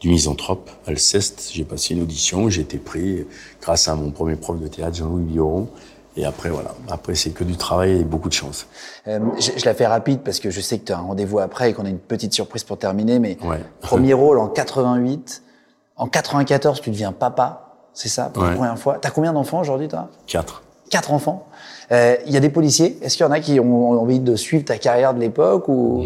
du 0.01 0.07
misanthrope, 0.07 0.69
Alceste. 0.87 1.49
J'ai 1.51 1.65
passé 1.65 1.93
une 1.93 2.01
audition, 2.01 2.47
j'ai 2.49 2.61
été 2.61 2.77
pris 2.77 3.27
grâce 3.61 3.89
à 3.89 3.95
mon 3.95 4.11
premier 4.11 4.37
prof 4.37 4.57
de 4.57 4.67
théâtre, 4.67 4.95
Jean-Louis 4.95 5.23
Bioron. 5.23 5.67
Et 6.15 6.23
après, 6.23 6.49
voilà. 6.49 6.73
Après, 6.89 7.15
c'est 7.15 7.31
que 7.31 7.43
du 7.43 7.57
travail 7.57 7.99
et 7.99 8.03
beaucoup 8.05 8.29
de 8.29 8.33
chance. 8.33 8.67
Euh, 9.09 9.19
je, 9.39 9.51
je 9.57 9.65
la 9.65 9.73
fais 9.73 9.85
rapide 9.87 10.21
parce 10.21 10.39
que 10.39 10.49
je 10.51 10.61
sais 10.61 10.79
que 10.79 10.85
tu 10.85 10.93
as 10.93 10.97
un 10.97 11.01
rendez-vous 11.01 11.39
après 11.39 11.69
et 11.69 11.73
qu'on 11.73 11.83
a 11.85 11.89
une 11.89 11.99
petite 11.99 12.33
surprise 12.33 12.63
pour 12.63 12.77
terminer. 12.77 13.19
Mais 13.19 13.37
Ouais. 13.43 13.59
premier 13.81 14.13
rôle 14.23 14.39
en 14.39 14.47
88, 14.47 15.43
en 15.97 16.07
94, 16.07 16.79
tu 16.79 16.91
deviens 16.91 17.11
papa. 17.11 17.75
C'est 17.93 18.07
ça, 18.09 18.29
pour 18.33 18.43
la 18.43 18.51
première 18.55 18.79
fois. 18.79 18.99
T'as 19.01 19.09
combien 19.11 19.33
d'enfants 19.33 19.59
aujourd'hui, 19.59 19.89
toi? 19.89 20.07
Quatre. 20.27 20.63
Quatre 20.89 21.11
enfants? 21.11 21.45
Euh, 21.91 22.15
Il 22.25 22.33
y 22.33 22.37
a 22.37 22.39
des 22.39 22.49
policiers. 22.49 22.97
Est-ce 23.01 23.17
qu'il 23.17 23.25
y 23.25 23.29
en 23.29 23.31
a 23.31 23.39
qui 23.39 23.59
ont 23.59 23.99
envie 24.01 24.19
de 24.19 24.35
suivre 24.35 24.65
ta 24.65 24.77
carrière 24.77 25.13
de 25.13 25.19
l'époque 25.19 25.67
ou? 25.69 26.03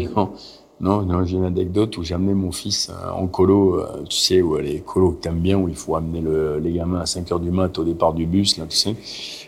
Non, 0.80 1.02
non, 1.02 1.24
j'ai 1.24 1.36
une 1.36 1.44
anecdote 1.44 1.96
où 1.96 2.02
j'ai 2.02 2.14
amené 2.14 2.34
mon 2.34 2.50
fils 2.50 2.90
euh, 2.90 3.10
en 3.10 3.28
colo, 3.28 3.76
euh, 3.76 4.02
tu 4.10 4.16
sais, 4.18 4.42
où 4.42 4.56
les 4.58 4.80
colos 4.80 5.12
que 5.12 5.22
t'aimes 5.22 5.38
bien, 5.38 5.56
où 5.56 5.68
il 5.68 5.76
faut 5.76 5.94
amener 5.94 6.20
le, 6.20 6.58
les 6.58 6.72
gamins 6.72 7.00
à 7.00 7.06
5 7.06 7.30
heures 7.30 7.40
du 7.40 7.52
mat 7.52 7.78
au 7.78 7.84
départ 7.84 8.12
du 8.12 8.26
bus, 8.26 8.58
là, 8.58 8.64
tu 8.68 8.76
sais. 8.76 8.96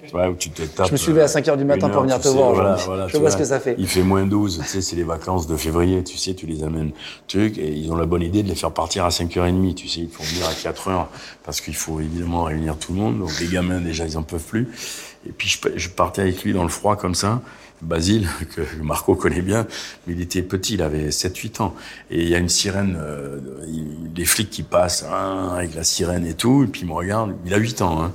Tu 0.06 0.12
vois, 0.12 0.28
où 0.28 0.34
tu 0.34 0.50
te 0.50 0.62
tapes. 0.62 0.86
Je 0.86 0.92
me 0.92 0.96
suis 0.96 1.10
levé 1.10 1.22
à 1.22 1.28
5 1.28 1.48
heures 1.48 1.56
du 1.56 1.64
matin 1.64 1.88
pour 1.88 2.02
venir 2.02 2.18
te 2.18 2.28
sais, 2.28 2.34
voir 2.34 2.52
voilà, 2.52 2.76
voilà, 2.76 3.08
Je 3.08 3.14
tu 3.14 3.18
vois 3.18 3.30
ce 3.30 3.36
que 3.36 3.44
ça 3.44 3.60
fait. 3.60 3.74
Il 3.78 3.86
fait 3.86 4.02
moins 4.02 4.26
12, 4.26 4.60
tu 4.62 4.68
sais, 4.68 4.80
c'est 4.80 4.96
les 4.96 5.04
vacances 5.04 5.46
de 5.46 5.56
février, 5.56 6.02
tu 6.04 6.16
sais, 6.16 6.34
tu 6.34 6.46
les 6.46 6.62
amènes, 6.62 6.92
truc, 7.28 7.58
et 7.58 7.70
ils 7.70 7.90
ont 7.90 7.96
la 7.96 8.06
bonne 8.06 8.22
idée 8.22 8.42
de 8.42 8.48
les 8.48 8.54
faire 8.54 8.72
partir 8.72 9.04
à 9.04 9.10
5h30, 9.10 9.74
tu 9.74 9.88
sais, 9.88 10.00
ils 10.00 10.08
font 10.08 10.22
venir 10.22 10.46
à 10.46 10.52
4h, 10.52 11.06
parce 11.44 11.60
qu'il 11.60 11.74
faut 11.74 12.00
évidemment 12.00 12.44
réunir 12.44 12.76
tout 12.76 12.92
le 12.92 13.00
monde, 13.00 13.18
donc 13.18 13.30
les 13.40 13.46
gamins, 13.46 13.80
déjà, 13.80 14.04
ils 14.04 14.16
en 14.16 14.22
peuvent 14.22 14.44
plus. 14.44 14.68
Et 15.28 15.32
puis, 15.32 15.48
je, 15.48 15.58
je 15.76 15.88
partais 15.88 16.22
avec 16.22 16.42
lui 16.44 16.52
dans 16.52 16.62
le 16.62 16.68
froid, 16.68 16.96
comme 16.96 17.14
ça, 17.14 17.40
Basile, 17.82 18.26
que 18.56 18.62
Marco 18.82 19.14
connaît 19.14 19.42
bien, 19.42 19.66
mais 20.06 20.14
il 20.14 20.20
était 20.20 20.42
petit, 20.42 20.74
il 20.74 20.82
avait 20.82 21.08
7-8 21.08 21.62
ans. 21.62 21.74
Et 22.10 22.22
il 22.22 22.28
y 22.28 22.34
a 22.34 22.38
une 22.38 22.48
sirène, 22.48 22.96
euh, 22.98 23.38
des 24.14 24.24
flics 24.24 24.50
qui 24.50 24.62
passent 24.62 25.04
hein, 25.04 25.52
avec 25.56 25.74
la 25.74 25.84
sirène 25.84 26.26
et 26.26 26.34
tout, 26.34 26.64
et 26.64 26.66
puis 26.66 26.82
il 26.82 26.86
me 26.86 26.92
regarde, 26.92 27.34
il 27.44 27.52
a 27.52 27.58
8 27.58 27.82
ans. 27.82 28.02
Hein. 28.02 28.12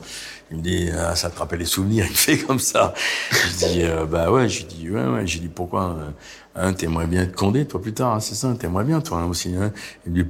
Il 0.52 0.58
me 0.58 0.62
dit, 0.62 0.89
ça 1.16 1.30
te 1.30 1.39
rappelle 1.39 1.60
les 1.60 1.66
souvenirs, 1.66 2.06
il 2.10 2.16
fait 2.16 2.38
comme 2.38 2.60
ça. 2.60 2.93
Je 3.32 3.66
dis, 3.66 3.84
euh, 3.84 4.06
bah 4.06 4.32
ouais, 4.32 4.49
je 4.49 4.66
dis, 4.66 4.89
ouais, 4.89 5.06
ouais, 5.06 5.26
je 5.26 5.39
dis, 5.39 5.47
pourquoi 5.47 5.95
euh, 5.97 6.10
hein, 6.56 6.74
T'aimerais 6.74 7.08
bien 7.08 7.24
être 7.24 7.36
condé, 7.36 7.66
toi, 7.66 7.82
plus 7.82 7.93
tard, 7.93 8.16
hein, 8.16 8.20
c'est 8.20 8.36
ça 8.36 8.54
T'aimerais 8.60 8.84
bien, 8.84 8.99
toi, 9.02 9.20
hein, 9.20 9.26
aussi 9.26 9.56
hein 9.56 9.72
Il 10.06 10.12
me 10.12 10.24
dit, 10.24 10.30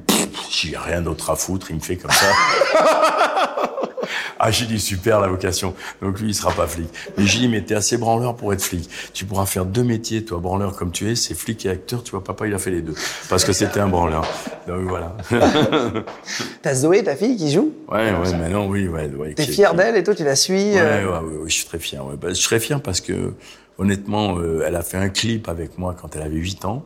j'ai 0.49 0.77
rien 0.77 1.01
d'autre 1.01 1.29
à 1.31 1.35
foutre, 1.35 1.71
il 1.71 1.77
me 1.77 1.81
fait 1.81 1.97
comme 1.97 2.11
ça. 2.11 2.27
ah, 4.39 4.51
j'ai 4.51 4.65
dit 4.65 4.79
super 4.79 5.19
la 5.19 5.27
vocation. 5.27 5.73
Donc 6.01 6.19
lui, 6.19 6.29
il 6.29 6.35
sera 6.35 6.51
pas 6.51 6.67
flic. 6.67 6.87
Mais 7.17 7.25
j'ai 7.25 7.39
dit, 7.39 7.47
mais 7.47 7.61
t'es 7.61 7.75
assez 7.75 7.97
branleur 7.97 8.35
pour 8.35 8.53
être 8.53 8.61
flic. 8.61 8.89
Tu 9.13 9.25
pourras 9.25 9.45
faire 9.45 9.65
deux 9.65 9.83
métiers, 9.83 10.23
toi, 10.23 10.39
branleur 10.39 10.75
comme 10.75 10.91
tu 10.91 11.09
es, 11.09 11.15
c'est 11.15 11.33
flic 11.33 11.65
et 11.65 11.69
acteur. 11.69 12.03
Tu 12.03 12.11
vois, 12.11 12.23
papa, 12.23 12.47
il 12.47 12.53
a 12.53 12.59
fait 12.59 12.71
les 12.71 12.81
deux. 12.81 12.95
Parce 13.29 13.43
que 13.43 13.53
c'était 13.53 13.79
un 13.79 13.87
branleur. 13.87 14.27
Donc 14.67 14.81
voilà. 14.87 15.15
T'as 16.61 16.73
Zoé, 16.73 17.03
ta 17.03 17.15
fille, 17.15 17.35
qui 17.35 17.51
joue? 17.51 17.73
Ouais, 17.87 18.11
ouais, 18.11 18.37
maintenant, 18.37 18.67
oui, 18.67 18.87
ouais. 18.87 19.07
ouais 19.07 19.33
T'es 19.33 19.45
fier 19.45 19.73
d'elle 19.73 19.95
et 19.95 20.03
toi, 20.03 20.15
tu 20.15 20.23
la 20.23 20.35
suis 20.35 20.53
Ouais, 20.53 20.79
euh, 20.79 21.05
ouais, 21.05 21.27
ouais, 21.27 21.37
ouais, 21.37 21.49
je 21.49 21.53
suis 21.53 21.65
très 21.65 21.79
fier. 21.79 22.05
Ouais. 22.05 22.15
Bah, 22.19 22.29
je 22.29 22.33
suis 22.35 22.45
très 22.45 22.59
fier 22.59 22.81
parce 22.81 23.01
que, 23.01 23.33
honnêtement, 23.77 24.37
euh, 24.37 24.63
elle 24.65 24.75
a 24.75 24.83
fait 24.83 24.97
un 24.97 25.09
clip 25.09 25.49
avec 25.49 25.77
moi 25.77 25.95
quand 25.99 26.15
elle 26.15 26.23
avait 26.23 26.37
8 26.37 26.65
ans. 26.65 26.85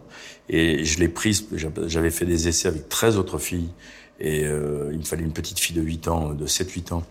Et 0.50 0.86
je 0.86 1.00
l'ai 1.00 1.08
prise, 1.08 1.48
j'avais 1.54 2.12
fait 2.12 2.26
des 2.26 2.48
essais 2.48 2.68
avec 2.68 2.88
13 2.88 3.18
autres 3.18 3.40
filles. 3.40 3.70
Et 4.20 4.46
euh, 4.46 4.90
il 4.92 5.00
me 5.00 5.04
fallait 5.04 5.24
une 5.24 5.34
petite 5.34 5.60
fille 5.60 5.76
de 5.76 5.82
8 5.82 6.08
ans, 6.08 6.30
de 6.34 6.48
7-8 6.48 6.94
ans. 6.94 7.04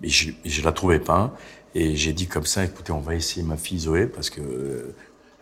Mais 0.00 0.08
je, 0.08 0.30
je 0.44 0.62
la 0.62 0.72
trouvais 0.72 1.00
pas. 1.00 1.36
Et 1.74 1.96
j'ai 1.96 2.12
dit 2.12 2.26
comme 2.26 2.46
ça, 2.46 2.64
écoutez, 2.64 2.92
on 2.92 3.00
va 3.00 3.14
essayer 3.14 3.42
ma 3.44 3.56
fille 3.56 3.80
Zoé 3.80 4.06
parce 4.06 4.30
que 4.30 4.40
euh, 4.40 4.94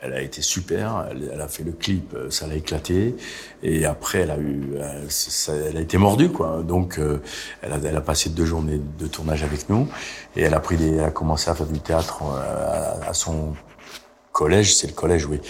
elle 0.03 0.15
a 0.15 0.21
été 0.21 0.43
super. 0.43 1.07
Elle, 1.11 1.31
elle, 1.33 1.41
a 1.41 1.49
fait 1.49 1.63
le 1.63 1.73
clip, 1.73 2.13
euh, 2.15 2.29
ça 2.29 2.47
l'a 2.47 2.57
éclaté. 2.57 3.15
Et 3.63 3.87
après, 3.87 4.19
elle 4.19 4.33
a 4.33 4.39
eu, 4.39 4.75
elle, 4.77 5.11
ça, 5.11 5.55
elle 5.55 5.77
a 5.77 5.81
été 5.81 5.97
mordue, 5.97 6.29
quoi. 6.29 6.63
Donc, 6.63 6.99
euh, 6.99 7.19
elle, 7.63 7.73
a, 7.73 7.79
elle 7.85 7.97
a 7.97 8.01
passé 8.01 8.29
deux 8.29 8.45
journées 8.45 8.81
de 8.99 9.07
tournage 9.07 9.45
avec 9.45 9.69
nous. 9.69 9.89
Et 10.37 10.43
elle 10.43 10.55
a 10.55 10.61
pris 10.61 10.77
des, 10.77 10.97
elle 10.97 11.05
a 11.05 11.11
commencé 11.11 11.51
à 11.51 11.55
faire 11.55 11.67
du 11.67 11.79
théâtre 11.79 12.23
euh, 12.25 13.09
à 13.09 13.15
son 13.15 13.55
collège, 14.33 14.75
c'est 14.75 14.87
le 14.87 14.95
collège, 14.95 15.27
oui, 15.27 15.41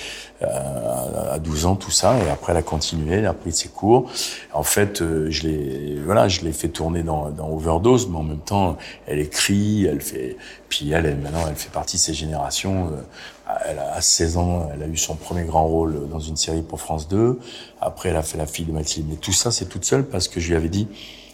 euh, 0.43 1.35
à 1.35 1.39
12 1.39 1.67
ans, 1.67 1.77
tout 1.77 1.91
ça, 1.91 2.19
et 2.19 2.29
après 2.29 2.53
elle 2.53 2.59
a 2.59 2.63
continué, 2.63 3.17
elle 3.17 3.27
a 3.27 3.33
pris 3.33 3.53
ses 3.53 3.69
cours. 3.69 4.11
En 4.53 4.65
fait, 4.65 5.01
euh, 5.01 5.31
je 5.31 5.47
l'ai, 5.47 6.01
voilà, 6.05 6.29
je 6.29 6.41
l'ai 6.41 6.53
fait 6.53 6.69
tourner 6.69 7.03
dans, 7.03 7.31
dans 7.31 7.49
Overdose, 7.49 8.09
mais 8.09 8.17
en 8.17 8.25
même 8.25 8.41
temps, 8.41 8.77
elle 9.07 9.21
écrit, 9.21 9.87
elle 9.87 10.01
fait, 10.01 10.37
puis 10.69 10.91
elle, 10.91 11.07
elle 11.07 11.19
maintenant, 11.19 11.45
elle 11.49 11.55
fait 11.55 11.71
partie 11.71 11.97
de 11.97 12.03
ces 12.03 12.15
générations. 12.15 12.89
Euh, 12.89 13.57
elle 13.67 13.79
a 13.79 13.95
à 13.95 14.01
16 14.01 14.37
ans, 14.37 14.71
elle 14.75 14.83
a 14.83 14.87
eu 14.87 14.97
son 14.97 15.15
premier 15.15 15.45
grand 15.45 15.67
rôle 15.67 16.09
dans 16.09 16.21
une 16.21 16.37
série 16.37 16.63
pour 16.63 16.81
France 16.81 17.07
2. 17.09 17.39
Après, 17.81 18.09
elle 18.09 18.17
a 18.17 18.23
fait 18.23 18.39
la 18.39 18.47
fille 18.47 18.65
de 18.65 18.73
Mathilde. 18.73 19.07
Mais 19.11 19.17
tout 19.17 19.33
ça, 19.33 19.51
c'est 19.51 19.67
toute 19.67 19.85
seule 19.85 20.05
parce 20.05 20.27
que 20.27 20.41
je 20.41 20.49
lui 20.49 20.57
avais 20.57 20.71
dit, 20.71 20.89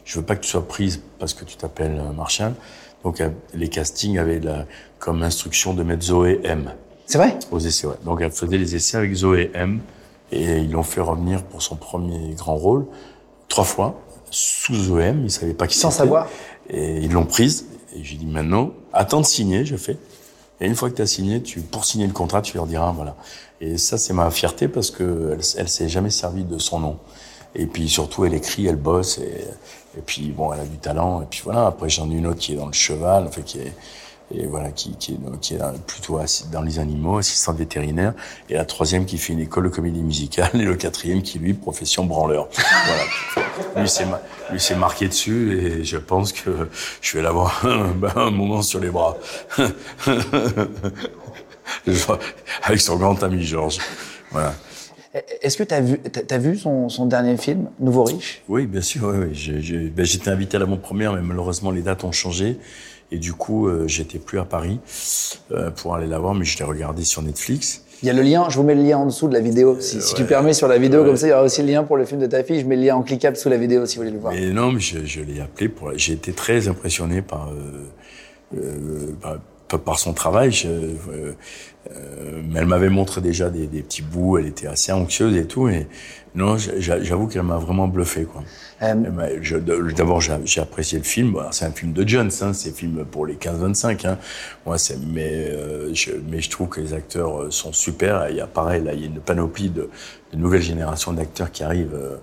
je 0.05 0.19
veux 0.19 0.25
pas 0.25 0.35
que 0.35 0.41
tu 0.41 0.51
sois 0.51 0.67
prise 0.67 1.01
parce 1.21 1.33
que 1.33 1.45
tu 1.45 1.57
t'appelles 1.57 2.03
Marshall. 2.17 2.55
Donc, 3.05 3.23
les 3.55 3.69
castings 3.69 4.19
avaient 4.19 4.41
la, 4.41 4.65
comme 4.99 5.23
instruction 5.23 5.75
de 5.75 5.85
mettre 5.85 6.03
Zoé 6.03 6.41
M. 6.43 6.73
C'est 7.09 7.17
vrai? 7.17 7.39
Aux 7.51 7.59
essais, 7.59 7.87
ouais. 7.87 7.97
Donc 8.05 8.21
elle 8.21 8.31
faisait 8.31 8.59
les 8.59 8.77
essais 8.77 8.99
avec 8.99 9.15
Zoé 9.15 9.51
M. 9.55 9.81
Et 10.31 10.59
ils 10.59 10.71
l'ont 10.71 10.83
fait 10.83 11.01
revenir 11.01 11.43
pour 11.43 11.63
son 11.63 11.75
premier 11.75 12.35
grand 12.35 12.57
rôle, 12.57 12.85
trois 13.49 13.65
fois, 13.65 13.99
sous 14.31 14.75
Zoé 14.75 15.05
M. 15.05 15.23
Ils 15.25 15.31
savaient 15.31 15.55
pas 15.55 15.67
qui 15.67 15.79
Sans 15.79 15.91
savoir 15.91 16.29
Et 16.69 16.99
ils 16.99 17.11
l'ont 17.11 17.25
prise. 17.25 17.65
Et 17.97 18.05
j'ai 18.05 18.17
dit 18.17 18.27
maintenant, 18.27 18.73
attends 18.93 19.23
de 19.23 19.27
signer, 19.27 19.65
je 19.65 19.77
fais. 19.77 19.97
Et 20.61 20.67
une 20.67 20.75
fois 20.75 20.91
que 20.91 20.97
tu 20.97 21.01
as 21.01 21.07
signé, 21.07 21.43
tu, 21.43 21.61
pour 21.63 21.87
signer 21.87 22.07
le 22.07 22.13
contrat, 22.13 22.43
tu 22.43 22.59
leur 22.59 22.67
diras, 22.67 22.93
voilà. 22.93 23.17
Et 23.63 23.79
ça, 23.79 23.97
c'est 23.97 24.13
ma 24.13 24.31
fierté 24.31 24.69
parce 24.69 24.91
que 24.91 25.31
elle, 25.33 25.41
elle 25.57 25.69
s'est 25.71 25.89
jamais 25.89 26.11
servie 26.11 26.45
de 26.45 26.59
son 26.59 26.79
nom. 26.79 26.99
Et 27.55 27.65
puis 27.65 27.89
surtout, 27.89 28.27
elle 28.27 28.35
écrit, 28.35 28.67
elle 28.67 28.77
bosse. 28.77 29.17
Et, 29.17 29.47
et 29.97 30.03
puis, 30.05 30.29
bon, 30.29 30.53
elle 30.53 30.61
a 30.61 30.67
du 30.67 30.77
talent. 30.77 31.23
Et 31.23 31.27
puis 31.31 31.41
voilà. 31.43 31.69
Après, 31.69 31.89
j'en 31.89 32.11
ai 32.11 32.15
une 32.17 32.27
autre 32.27 32.41
qui 32.41 32.53
est 32.53 32.57
dans 32.57 32.67
le 32.67 32.75
cheval, 32.75 33.29
en 33.29 33.31
fait, 33.31 33.45
qui 33.45 33.61
est, 33.61 33.73
et 34.35 34.47
voilà 34.47 34.71
qui, 34.71 34.95
qui 34.97 35.13
est, 35.13 35.41
qui 35.41 35.55
est 35.55 35.61
plutôt 35.87 36.21
dans 36.53 36.63
les 36.63 36.79
animaux, 36.79 37.19
assistante 37.19 37.57
vétérinaire, 37.57 38.13
et 38.51 38.55
la 38.55 38.65
troisième 38.65 39.05
qui 39.07 39.19
fait 39.19 39.33
une 39.33 39.41
école 39.41 39.65
de 39.65 39.69
comédie 39.69 40.03
musicale, 40.03 40.51
et 40.55 40.65
le 40.65 40.77
quatrième 40.77 41.23
qui 41.23 41.39
lui 41.39 41.55
profession 41.55 42.05
branleur. 42.05 42.49
voilà. 42.87 43.03
Lui 43.77 43.89
c'est 43.89 44.07
lui 44.51 44.61
c'est 44.61 44.77
marqué 44.77 45.09
dessus, 45.09 45.59
et 45.59 45.85
je 45.85 45.97
pense 45.97 46.33
que 46.33 46.69
je 47.01 47.17
vais 47.17 47.23
l'avoir 47.23 47.65
un 48.17 48.31
moment 48.31 48.63
sur 48.63 48.81
les 48.81 48.91
bras, 48.91 49.17
avec 52.63 52.81
son 52.81 52.97
grand 52.97 53.23
ami 53.23 53.43
Georges. 53.43 53.79
Voilà. 54.31 54.55
Est-ce 55.41 55.57
que 55.57 55.63
tu 55.63 55.75
as 55.75 55.81
vu, 55.81 55.99
as 56.31 56.39
vu 56.39 56.59
son, 56.59 56.91
son, 56.91 57.07
dernier 57.07 57.39
film, 57.39 57.71
Nouveau 57.81 58.05
Riche? 58.05 58.43
Oui, 58.47 58.67
bien 58.67 58.83
sûr. 58.83 59.05
Oui, 59.05 59.29
oui. 59.29 59.31
J'étais 59.33 60.27
ben, 60.27 60.35
invité 60.35 60.57
à 60.59 60.61
l'avant-première, 60.61 61.15
mais 61.15 61.23
malheureusement 61.23 61.71
les 61.71 61.81
dates 61.81 62.05
ont 62.05 62.13
changé. 62.13 62.59
Et 63.11 63.19
du 63.19 63.33
coup, 63.33 63.69
euh, 63.69 63.87
j'étais 63.87 64.19
plus 64.19 64.39
à 64.39 64.45
Paris 64.45 64.81
euh, 65.51 65.71
pour 65.71 65.95
aller 65.95 66.07
la 66.07 66.19
voir, 66.19 66.35
mais 66.35 66.45
je 66.45 66.59
l'ai 66.59 66.65
regardé 66.65 67.05
sur 67.05 67.23
Netflix. 67.23 67.83
Il 68.03 68.07
y 68.07 68.11
a 68.11 68.13
le 68.13 68.23
lien, 68.23 68.49
je 68.49 68.57
vous 68.57 68.63
mets 68.63 68.75
le 68.75 68.83
lien 68.83 68.99
en 68.99 69.07
dessous 69.07 69.29
de 69.29 69.35
la 69.35 69.41
vidéo. 69.41 69.77
Si, 69.81 69.97
euh, 69.97 70.01
si 70.01 70.15
tu 70.15 70.25
permets 70.25 70.53
sur 70.53 70.69
la 70.69 70.79
vidéo, 70.79 71.01
ouais. 71.01 71.07
comme 71.07 71.17
ça, 71.17 71.27
il 71.27 71.31
y 71.31 71.33
aura 71.33 71.43
aussi 71.43 71.63
le 71.63 71.69
lien 71.69 71.83
pour 71.83 71.97
le 71.97 72.05
film 72.05 72.21
de 72.21 72.27
ta 72.27 72.45
fille. 72.45 72.61
Je 72.61 72.67
mets 72.67 72.77
le 72.77 72.83
lien 72.83 72.97
en 72.97 73.03
cliquable 73.03 73.37
sous 73.37 73.49
la 73.49 73.57
vidéo 73.57 73.87
si 73.87 73.97
vous 73.97 74.03
voulez 74.03 74.15
le 74.15 74.21
voir. 74.21 74.35
Mais 74.35 74.51
non, 74.51 74.73
mais 74.73 74.81
je, 74.81 75.05
je 75.05 75.21
l'ai 75.21 75.41
appelé 75.41 75.69
pour. 75.69 75.93
J'ai 75.97 76.13
été 76.13 76.33
très 76.33 76.69
impressionné 76.69 77.23
par, 77.23 77.51
euh, 78.57 79.13
par, 79.69 79.81
par 79.81 79.99
son 79.99 80.13
travail. 80.13 80.53
Je, 80.53 80.69
euh, 81.91 82.43
mais 82.49 82.61
elle 82.61 82.67
m'avait 82.67 82.89
montré 82.89 83.21
déjà 83.21 83.51
des, 83.51 83.67
des, 83.67 83.83
petits 83.83 84.03
bouts. 84.03 84.39
Elle 84.39 84.47
était 84.47 84.67
assez 84.67 84.93
anxieuse 84.93 85.37
et 85.37 85.47
tout. 85.47 85.69
Et 85.69 85.87
non, 86.39 86.57
j'avoue 86.57 87.27
qu'elle 87.27 87.43
m'a 87.43 87.59
vraiment 87.59 87.89
bluffé, 87.89 88.25
quoi. 88.25 88.45
Euh, 88.83 88.95
D'abord, 89.97 90.21
j'ai 90.21 90.61
apprécié 90.61 90.99
le 90.99 91.05
film. 91.05 91.37
C'est 91.51 91.65
un 91.65 91.73
film 91.73 91.93
de 91.93 92.07
Jones, 92.07 92.31
hein, 92.43 92.53
c'est 92.53 92.71
un 92.71 92.73
film 92.73 93.05
pour 93.05 93.27
les 93.27 93.35
15-25. 93.35 94.07
Hein. 94.07 94.19
Moi, 94.65 94.77
mais 95.13 95.49
euh, 95.49 95.93
je, 95.93 96.13
mais 96.31 96.41
je 96.41 96.49
trouve 96.49 96.69
que 96.69 96.81
les 96.81 96.95
acteurs 96.95 97.43
euh, 97.43 97.51
sont 97.51 97.73
super. 97.73 98.31
Il 98.31 98.37
y 98.37 98.41
a 98.41 98.47
pareil, 98.47 98.85
là, 98.85 98.93
il 98.95 99.01
y 99.01 99.03
a 99.03 99.07
une 99.07 99.19
panoplie 99.19 99.71
de, 99.71 99.91
de 100.33 100.37
nouvelles 100.37 100.63
générations 100.63 101.13
d'acteurs 101.13 101.51
qui 101.51 101.65
arrivent. 101.65 101.95
Euh, 101.95 102.19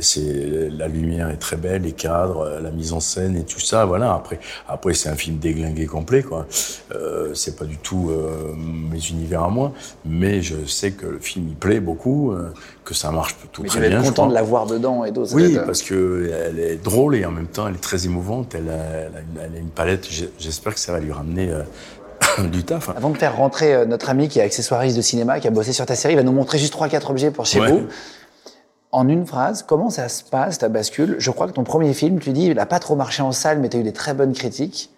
c'est 0.00 0.68
la 0.70 0.86
lumière 0.86 1.30
est 1.30 1.38
très 1.38 1.56
belle, 1.56 1.82
les 1.82 1.92
cadres, 1.92 2.60
la 2.62 2.70
mise 2.70 2.92
en 2.92 3.00
scène 3.00 3.36
et 3.36 3.44
tout 3.44 3.60
ça. 3.60 3.86
Voilà. 3.86 4.12
Après, 4.12 4.38
après 4.68 4.94
c'est 4.94 5.08
un 5.08 5.16
film 5.16 5.38
déglingué 5.38 5.86
complet, 5.86 6.22
quoi. 6.22 6.46
Euh, 6.94 7.32
c'est 7.34 7.56
pas 7.56 7.64
du 7.64 7.78
tout 7.78 8.10
euh, 8.10 8.54
mes 8.54 9.00
univers 9.08 9.44
à 9.44 9.48
moi, 9.48 9.72
mais 10.04 10.42
je 10.42 10.66
sais 10.66 10.92
que 10.92 11.06
le 11.06 11.18
film 11.18 11.46
il 11.48 11.56
plaît 11.56 11.80
beaucoup, 11.80 12.34
que 12.88 12.94
ça 12.94 13.10
marche 13.10 13.36
tout 13.52 13.62
mais 13.62 13.68
très 13.68 13.88
bien. 13.88 14.00
Mais 14.00 14.06
content 14.06 14.26
de 14.26 14.34
la 14.34 14.42
voir 14.42 14.66
dedans 14.66 15.04
et 15.04 15.10
d'autres. 15.10 15.34
Oui, 15.34 15.58
parce 15.66 15.82
que 15.82 16.30
elle 16.48 16.58
est 16.58 16.82
drôle 16.82 17.16
et 17.16 17.24
en 17.26 17.30
même 17.30 17.46
temps 17.46 17.68
elle 17.68 17.74
est 17.74 17.78
très 17.78 18.06
émouvante. 18.06 18.54
Elle 18.54 18.70
a, 18.70 18.72
elle 18.72 19.16
a, 19.16 19.20
une, 19.20 19.38
elle 19.40 19.56
a 19.56 19.58
une, 19.58 19.68
palette. 19.68 20.08
J'espère 20.38 20.74
que 20.74 20.80
ça 20.80 20.92
va 20.92 21.00
lui 21.00 21.12
ramener. 21.12 21.50
du 22.50 22.64
taf. 22.64 22.88
Hein. 22.88 22.94
Avant 22.96 23.10
de 23.10 23.18
faire 23.18 23.36
rentrer 23.36 23.86
notre 23.86 24.08
ami 24.10 24.28
qui 24.28 24.38
est 24.40 24.42
accessoiriste 24.42 24.96
de 24.96 25.02
cinéma, 25.02 25.38
qui 25.38 25.46
a 25.46 25.50
bossé 25.50 25.72
sur 25.72 25.86
ta 25.86 25.94
série, 25.94 26.14
il 26.14 26.16
va 26.16 26.22
nous 26.22 26.32
montrer 26.32 26.58
juste 26.58 26.72
trois 26.72 26.88
quatre 26.88 27.10
objets 27.10 27.30
pour 27.30 27.46
chez 27.46 27.60
ouais. 27.60 27.70
vous. 27.70 27.86
En 28.90 29.06
une 29.06 29.26
phrase, 29.26 29.64
comment 29.66 29.90
ça 29.90 30.08
se 30.08 30.24
passe, 30.24 30.58
ta 30.58 30.68
bascule? 30.68 31.16
Je 31.18 31.30
crois 31.30 31.46
que 31.46 31.52
ton 31.52 31.64
premier 31.64 31.92
film, 31.92 32.20
tu 32.20 32.32
dis, 32.32 32.46
il 32.46 32.54
n'a 32.54 32.66
pas 32.66 32.78
trop 32.78 32.96
marché 32.96 33.22
en 33.22 33.32
salle, 33.32 33.60
mais 33.60 33.68
tu 33.68 33.76
as 33.76 33.80
eu 33.80 33.82
des 33.82 33.92
très 33.92 34.14
bonnes 34.14 34.32
critiques. 34.32 34.90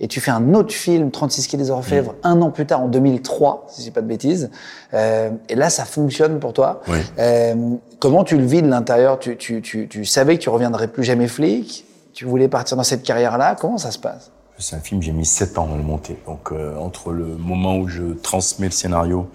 Et 0.00 0.08
tu 0.08 0.20
fais 0.20 0.32
un 0.32 0.54
autre 0.54 0.72
film, 0.72 1.10
36 1.10 1.46
quai 1.46 1.56
des 1.56 1.70
Orfèvres, 1.70 2.12
mmh. 2.12 2.26
un 2.26 2.42
an 2.42 2.50
plus 2.50 2.66
tard, 2.66 2.82
en 2.82 2.88
2003, 2.88 3.66
si 3.68 3.80
je 3.80 3.86
dis 3.86 3.90
pas 3.92 4.02
de 4.02 4.08
bêtises. 4.08 4.50
Euh, 4.92 5.30
et 5.48 5.54
là, 5.54 5.70
ça 5.70 5.84
fonctionne 5.84 6.40
pour 6.40 6.52
toi. 6.52 6.82
Oui. 6.88 6.98
Euh, 7.18 7.54
comment 8.00 8.24
tu 8.24 8.36
le 8.36 8.44
vis 8.44 8.60
de 8.60 8.68
l'intérieur? 8.68 9.20
Tu, 9.20 9.36
tu, 9.36 9.62
tu, 9.62 9.86
tu, 9.86 10.04
savais 10.04 10.36
que 10.36 10.42
tu 10.42 10.48
reviendrais 10.48 10.88
plus 10.88 11.04
jamais 11.04 11.28
flic? 11.28 11.84
Tu 12.12 12.24
voulais 12.24 12.48
partir 12.48 12.76
dans 12.76 12.82
cette 12.82 13.04
carrière-là? 13.04 13.56
Comment 13.60 13.78
ça 13.78 13.92
se 13.92 13.98
passe? 13.98 14.32
C'est 14.58 14.76
un 14.76 14.80
film, 14.80 15.00
j'ai 15.00 15.12
mis 15.12 15.26
7 15.26 15.58
ans 15.58 15.68
à 15.72 15.76
le 15.76 15.82
monter. 15.82 16.18
Donc, 16.26 16.50
euh, 16.50 16.76
entre 16.76 17.12
le 17.12 17.24
moment 17.24 17.76
où 17.76 17.88
je 17.88 18.14
transmets 18.14 18.66
le 18.66 18.72
scénario 18.72 19.28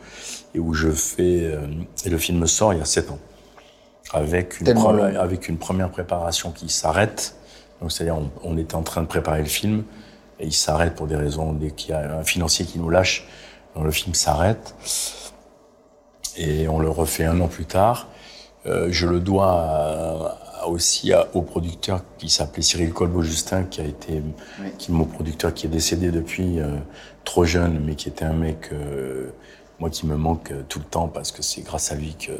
et 0.53 0.59
où 0.59 0.73
je 0.73 0.89
fais... 0.89 1.51
et 2.05 2.09
le 2.09 2.17
film 2.17 2.45
sort, 2.47 2.73
il 2.73 2.79
y 2.79 2.81
a 2.81 2.85
7 2.85 3.11
ans 3.11 3.19
avec 4.11 4.59
une, 4.59 4.73
première, 4.73 5.21
avec 5.21 5.47
une 5.47 5.57
première 5.57 5.89
préparation 5.89 6.51
qui 6.51 6.69
s'arrête. 6.69 7.35
Donc, 7.81 7.91
c'est-à-dire, 7.91 8.17
on, 8.17 8.29
on, 8.43 8.57
était 8.57 8.75
en 8.75 8.81
train 8.81 9.01
de 9.01 9.07
préparer 9.07 9.39
le 9.39 9.47
film 9.47 9.83
et 10.39 10.45
il 10.45 10.53
s'arrête 10.53 10.95
pour 10.95 11.07
des 11.07 11.15
raisons, 11.15 11.53
dès 11.53 11.71
qu'il 11.71 11.91
y 11.91 11.93
a 11.93 12.17
un 12.19 12.23
financier 12.23 12.65
qui 12.65 12.79
nous 12.79 12.89
lâche, 12.89 13.27
donc 13.75 13.85
le 13.85 13.91
film 13.91 14.13
s'arrête. 14.13 14.75
Et 16.37 16.67
on 16.67 16.79
le 16.79 16.89
refait 16.89 17.25
un 17.25 17.39
an 17.41 17.47
plus 17.47 17.65
tard. 17.65 18.07
Euh, 18.65 18.87
je 18.91 19.07
le 19.07 19.19
dois 19.19 19.51
à, 19.51 20.61
à 20.61 20.67
aussi 20.67 21.11
à, 21.13 21.27
au 21.33 21.41
producteur 21.41 22.01
qui 22.17 22.29
s'appelait 22.29 22.61
Cyril 22.61 22.93
Colbeau-Justin, 22.93 23.63
qui 23.63 23.81
a 23.81 23.85
été, 23.85 24.21
oui. 24.61 24.69
qui 24.77 24.91
est 24.91 24.93
mon 24.93 25.05
producteur, 25.05 25.53
qui 25.53 25.65
est 25.65 25.69
décédé 25.69 26.11
depuis, 26.11 26.59
euh, 26.59 26.77
trop 27.25 27.45
jeune, 27.45 27.81
mais 27.85 27.95
qui 27.95 28.09
était 28.09 28.25
un 28.25 28.33
mec, 28.33 28.69
euh, 28.71 29.31
moi, 29.79 29.89
qui 29.89 30.05
me 30.05 30.15
manque 30.15 30.53
tout 30.67 30.79
le 30.79 30.85
temps 30.85 31.07
parce 31.07 31.31
que 31.31 31.41
c'est 31.41 31.61
grâce 31.61 31.91
à 31.91 31.95
lui 31.95 32.15
que 32.15 32.31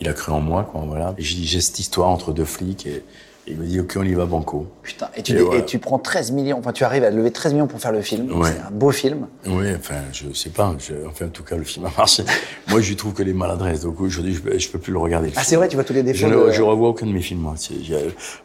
il 0.00 0.08
a 0.08 0.14
cru 0.14 0.32
en 0.32 0.40
moi, 0.40 0.64
quoi, 0.64 0.82
voilà. 0.84 1.14
J'ai 1.16 1.60
cette 1.60 1.78
histoire 1.78 2.08
entre 2.08 2.32
deux 2.32 2.44
flics 2.44 2.86
et, 2.86 3.04
et 3.46 3.52
il 3.52 3.58
me 3.58 3.66
dit, 3.66 3.80
OK, 3.80 3.94
on 3.96 4.04
y 4.04 4.14
va 4.14 4.24
banco. 4.24 4.68
Putain, 4.82 5.08
et 5.16 5.22
tu, 5.22 5.36
et, 5.36 5.64
tu 5.64 5.80
prends 5.80 5.98
13 5.98 6.30
millions, 6.30 6.58
enfin, 6.58 6.72
tu 6.72 6.84
arrives 6.84 7.02
à 7.02 7.10
lever 7.10 7.32
13 7.32 7.54
millions 7.54 7.66
pour 7.66 7.80
faire 7.80 7.90
le 7.90 8.00
film. 8.00 8.30
Ouais. 8.30 8.48
C'est 8.48 8.60
un 8.60 8.70
beau 8.70 8.92
film. 8.92 9.26
Oui, 9.46 9.66
enfin, 9.76 9.96
je 10.12 10.32
sais 10.32 10.50
pas. 10.50 10.72
Je, 10.78 10.94
enfin, 11.08 11.26
en 11.26 11.30
tout 11.30 11.42
cas, 11.42 11.56
le 11.56 11.64
film 11.64 11.86
a 11.86 11.90
marché. 11.96 12.22
Moi, 12.68 12.80
je 12.80 12.94
trouve 12.94 13.14
que 13.14 13.24
les 13.24 13.32
maladresses. 13.32 13.80
Donc, 13.80 14.00
aujourd'hui, 14.00 14.34
je, 14.34 14.58
je 14.58 14.68
peux 14.68 14.78
plus 14.78 14.92
le 14.92 15.00
regarder. 15.00 15.32
ah, 15.34 15.42
c'est 15.42 15.56
vrai, 15.56 15.66
tu 15.66 15.74
vois 15.74 15.82
tous 15.82 15.92
les 15.92 16.04
défauts. 16.04 16.28
Je, 16.28 16.34
de... 16.34 16.50
je 16.52 16.62
revois 16.62 16.90
aucun 16.90 17.06
de 17.06 17.12
mes 17.12 17.20
films, 17.20 17.40
moi. 17.40 17.54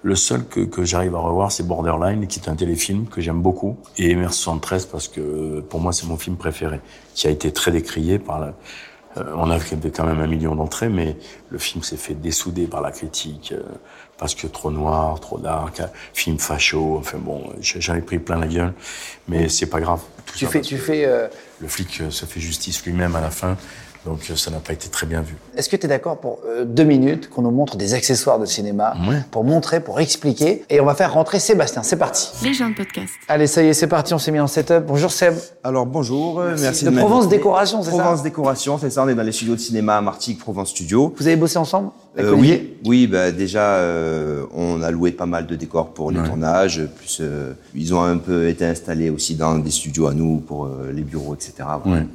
Le 0.02 0.16
seul 0.16 0.46
que, 0.46 0.62
que 0.62 0.84
j'arrive 0.84 1.14
à 1.14 1.20
revoir, 1.20 1.52
c'est 1.52 1.68
Borderline, 1.68 2.26
qui 2.26 2.40
est 2.40 2.50
un 2.50 2.56
téléfilm 2.56 3.06
que 3.06 3.22
j'aime 3.22 3.42
beaucoup. 3.42 3.78
Et 4.00 4.16
MR73, 4.16 4.88
parce 4.92 5.08
que, 5.08 5.60
pour 5.60 5.80
moi, 5.80 5.94
c'est 5.94 6.08
mon 6.08 6.18
film 6.18 6.38
préféré. 6.38 6.80
Qui 7.14 7.28
a 7.28 7.30
été 7.30 7.52
très 7.52 7.72
décrié 7.72 8.18
par 8.18 8.40
la, 8.40 8.54
Euh, 9.18 9.24
on 9.36 9.50
avait 9.50 9.92
quand 9.92 10.06
même 10.06 10.20
un 10.20 10.28
million 10.28 10.56
d'entrées, 10.56 10.90
mais 10.90 11.18
le 11.50 11.58
film 11.58 11.84
s'est 11.84 11.98
fait 11.98 12.14
dessouder 12.14 12.68
par 12.68 12.82
la 12.82 12.92
critique 12.92 13.54
euh, 13.56 13.64
parce 14.18 14.36
que 14.36 14.48
trop 14.48 14.72
noir, 14.72 15.20
trop 15.20 15.38
dark, 15.38 15.82
film 16.14 16.40
facho. 16.40 16.98
Enfin 16.98 17.18
bon, 17.20 17.52
j'en 17.62 17.96
ai 17.96 18.02
pris 18.02 18.20
plein 18.20 18.38
la 18.40 18.48
gueule, 18.48 18.74
mais 19.28 19.50
c'est 19.50 19.68
pas 19.68 19.80
grave. 19.80 20.02
Tu 20.36 20.46
fais, 20.46 20.62
tu 20.62 20.78
fais. 20.78 21.06
euh, 21.06 21.28
Le 21.60 21.68
flic 21.68 22.02
euh, 22.02 22.10
se 22.12 22.26
fait 22.26 22.40
justice 22.40 22.84
lui-même 22.86 23.16
à 23.16 23.22
la 23.22 23.32
fin, 23.32 23.58
donc 24.08 24.20
euh, 24.32 24.36
ça 24.38 24.50
n'a 24.52 24.60
pas 24.60 24.72
été 24.74 24.88
très 24.88 25.06
bien 25.06 25.22
vu. 25.22 25.36
Est-ce 25.58 25.68
que 25.68 25.76
tu 25.76 25.86
es 25.86 25.90
d'accord 25.90 26.18
pour 26.20 26.40
euh, 26.48 26.64
deux 26.64 26.86
minutes 26.86 27.30
qu'on 27.30 27.42
nous 27.42 27.52
montre 27.52 27.76
des 27.76 27.94
accessoires 27.94 28.40
de 28.40 28.46
cinéma 28.46 28.94
Ouais. 29.10 29.18
pour 29.32 29.44
montrer, 29.44 29.82
pour 29.82 30.00
expliquer 30.00 30.64
Et 30.70 30.80
on 30.80 30.86
va 30.86 30.96
faire 30.96 31.14
rentrer 31.14 31.40
Sébastien. 31.40 31.84
C'est 31.84 31.98
parti. 31.98 32.30
Les 32.44 32.54
gens 32.54 32.70
de 32.70 32.76
podcast. 32.76 33.10
Allez, 33.28 33.48
ça 33.48 33.62
y 33.64 33.68
est, 33.68 33.74
c'est 33.74 33.88
parti. 33.88 34.14
On 34.14 34.18
s'est 34.20 34.32
mis 34.32 34.40
en 34.40 34.48
setup. 34.48 34.86
Bonjour 34.88 35.12
Seb. 35.12 35.34
Alors 35.64 35.86
bonjour, 35.86 36.40
euh, 36.40 36.56
merci, 36.60 36.86
De 36.86 36.90
m'inviter. 36.90 37.06
Provence 37.06 37.28
Décoration, 37.28 37.84
c'est 37.84 37.92
ça 37.92 37.98
Provence 37.98 38.24
Décoration, 38.24 38.78
c'est 38.78 38.90
ça. 38.90 39.04
On 39.04 39.10
est 39.10 39.16
dans 39.16 39.24
les 39.24 39.32
studios 39.34 39.56
de 39.56 39.60
cinéma 39.60 39.98
à 39.98 40.02
Martigues, 40.02 40.40
Provence 40.40 40.70
Studio. 40.70 41.14
Vous 41.18 41.28
avez 41.28 41.36
bossé 41.36 41.58
ensemble 41.58 41.90
avec 42.16 42.30
Euh, 42.30 42.34
Olivier 42.34 42.78
oui, 42.86 43.02
oui, 43.04 43.08
bah, 43.08 43.32
déjà 43.32 43.74
euh, 43.76 44.46
on 44.56 44.82
a 44.82 44.90
loué 44.90 45.12
pas 45.12 45.26
mal 45.26 45.46
de 45.48 45.56
décors 45.56 45.90
pour 45.90 46.12
les 46.12 46.20
Ouais. 46.20 46.26
tournages. 46.28 46.82
Plus 46.98 47.18
euh, 47.22 47.54
ils 47.76 47.94
ont 47.94 48.02
un 48.02 48.18
peu 48.18 48.48
été 48.48 48.66
installés 48.66 49.10
aussi 49.10 49.36
dans 49.36 49.58
des 49.60 49.72
studios 49.72 50.08
à 50.08 50.14
nous 50.14 50.38
pour 50.38 50.66
euh, 50.66 50.92
les 50.94 51.02
bureaux, 51.04 51.36
etc. 51.36 51.54
Voilà. 51.84 52.02
Ouais. 52.02 52.08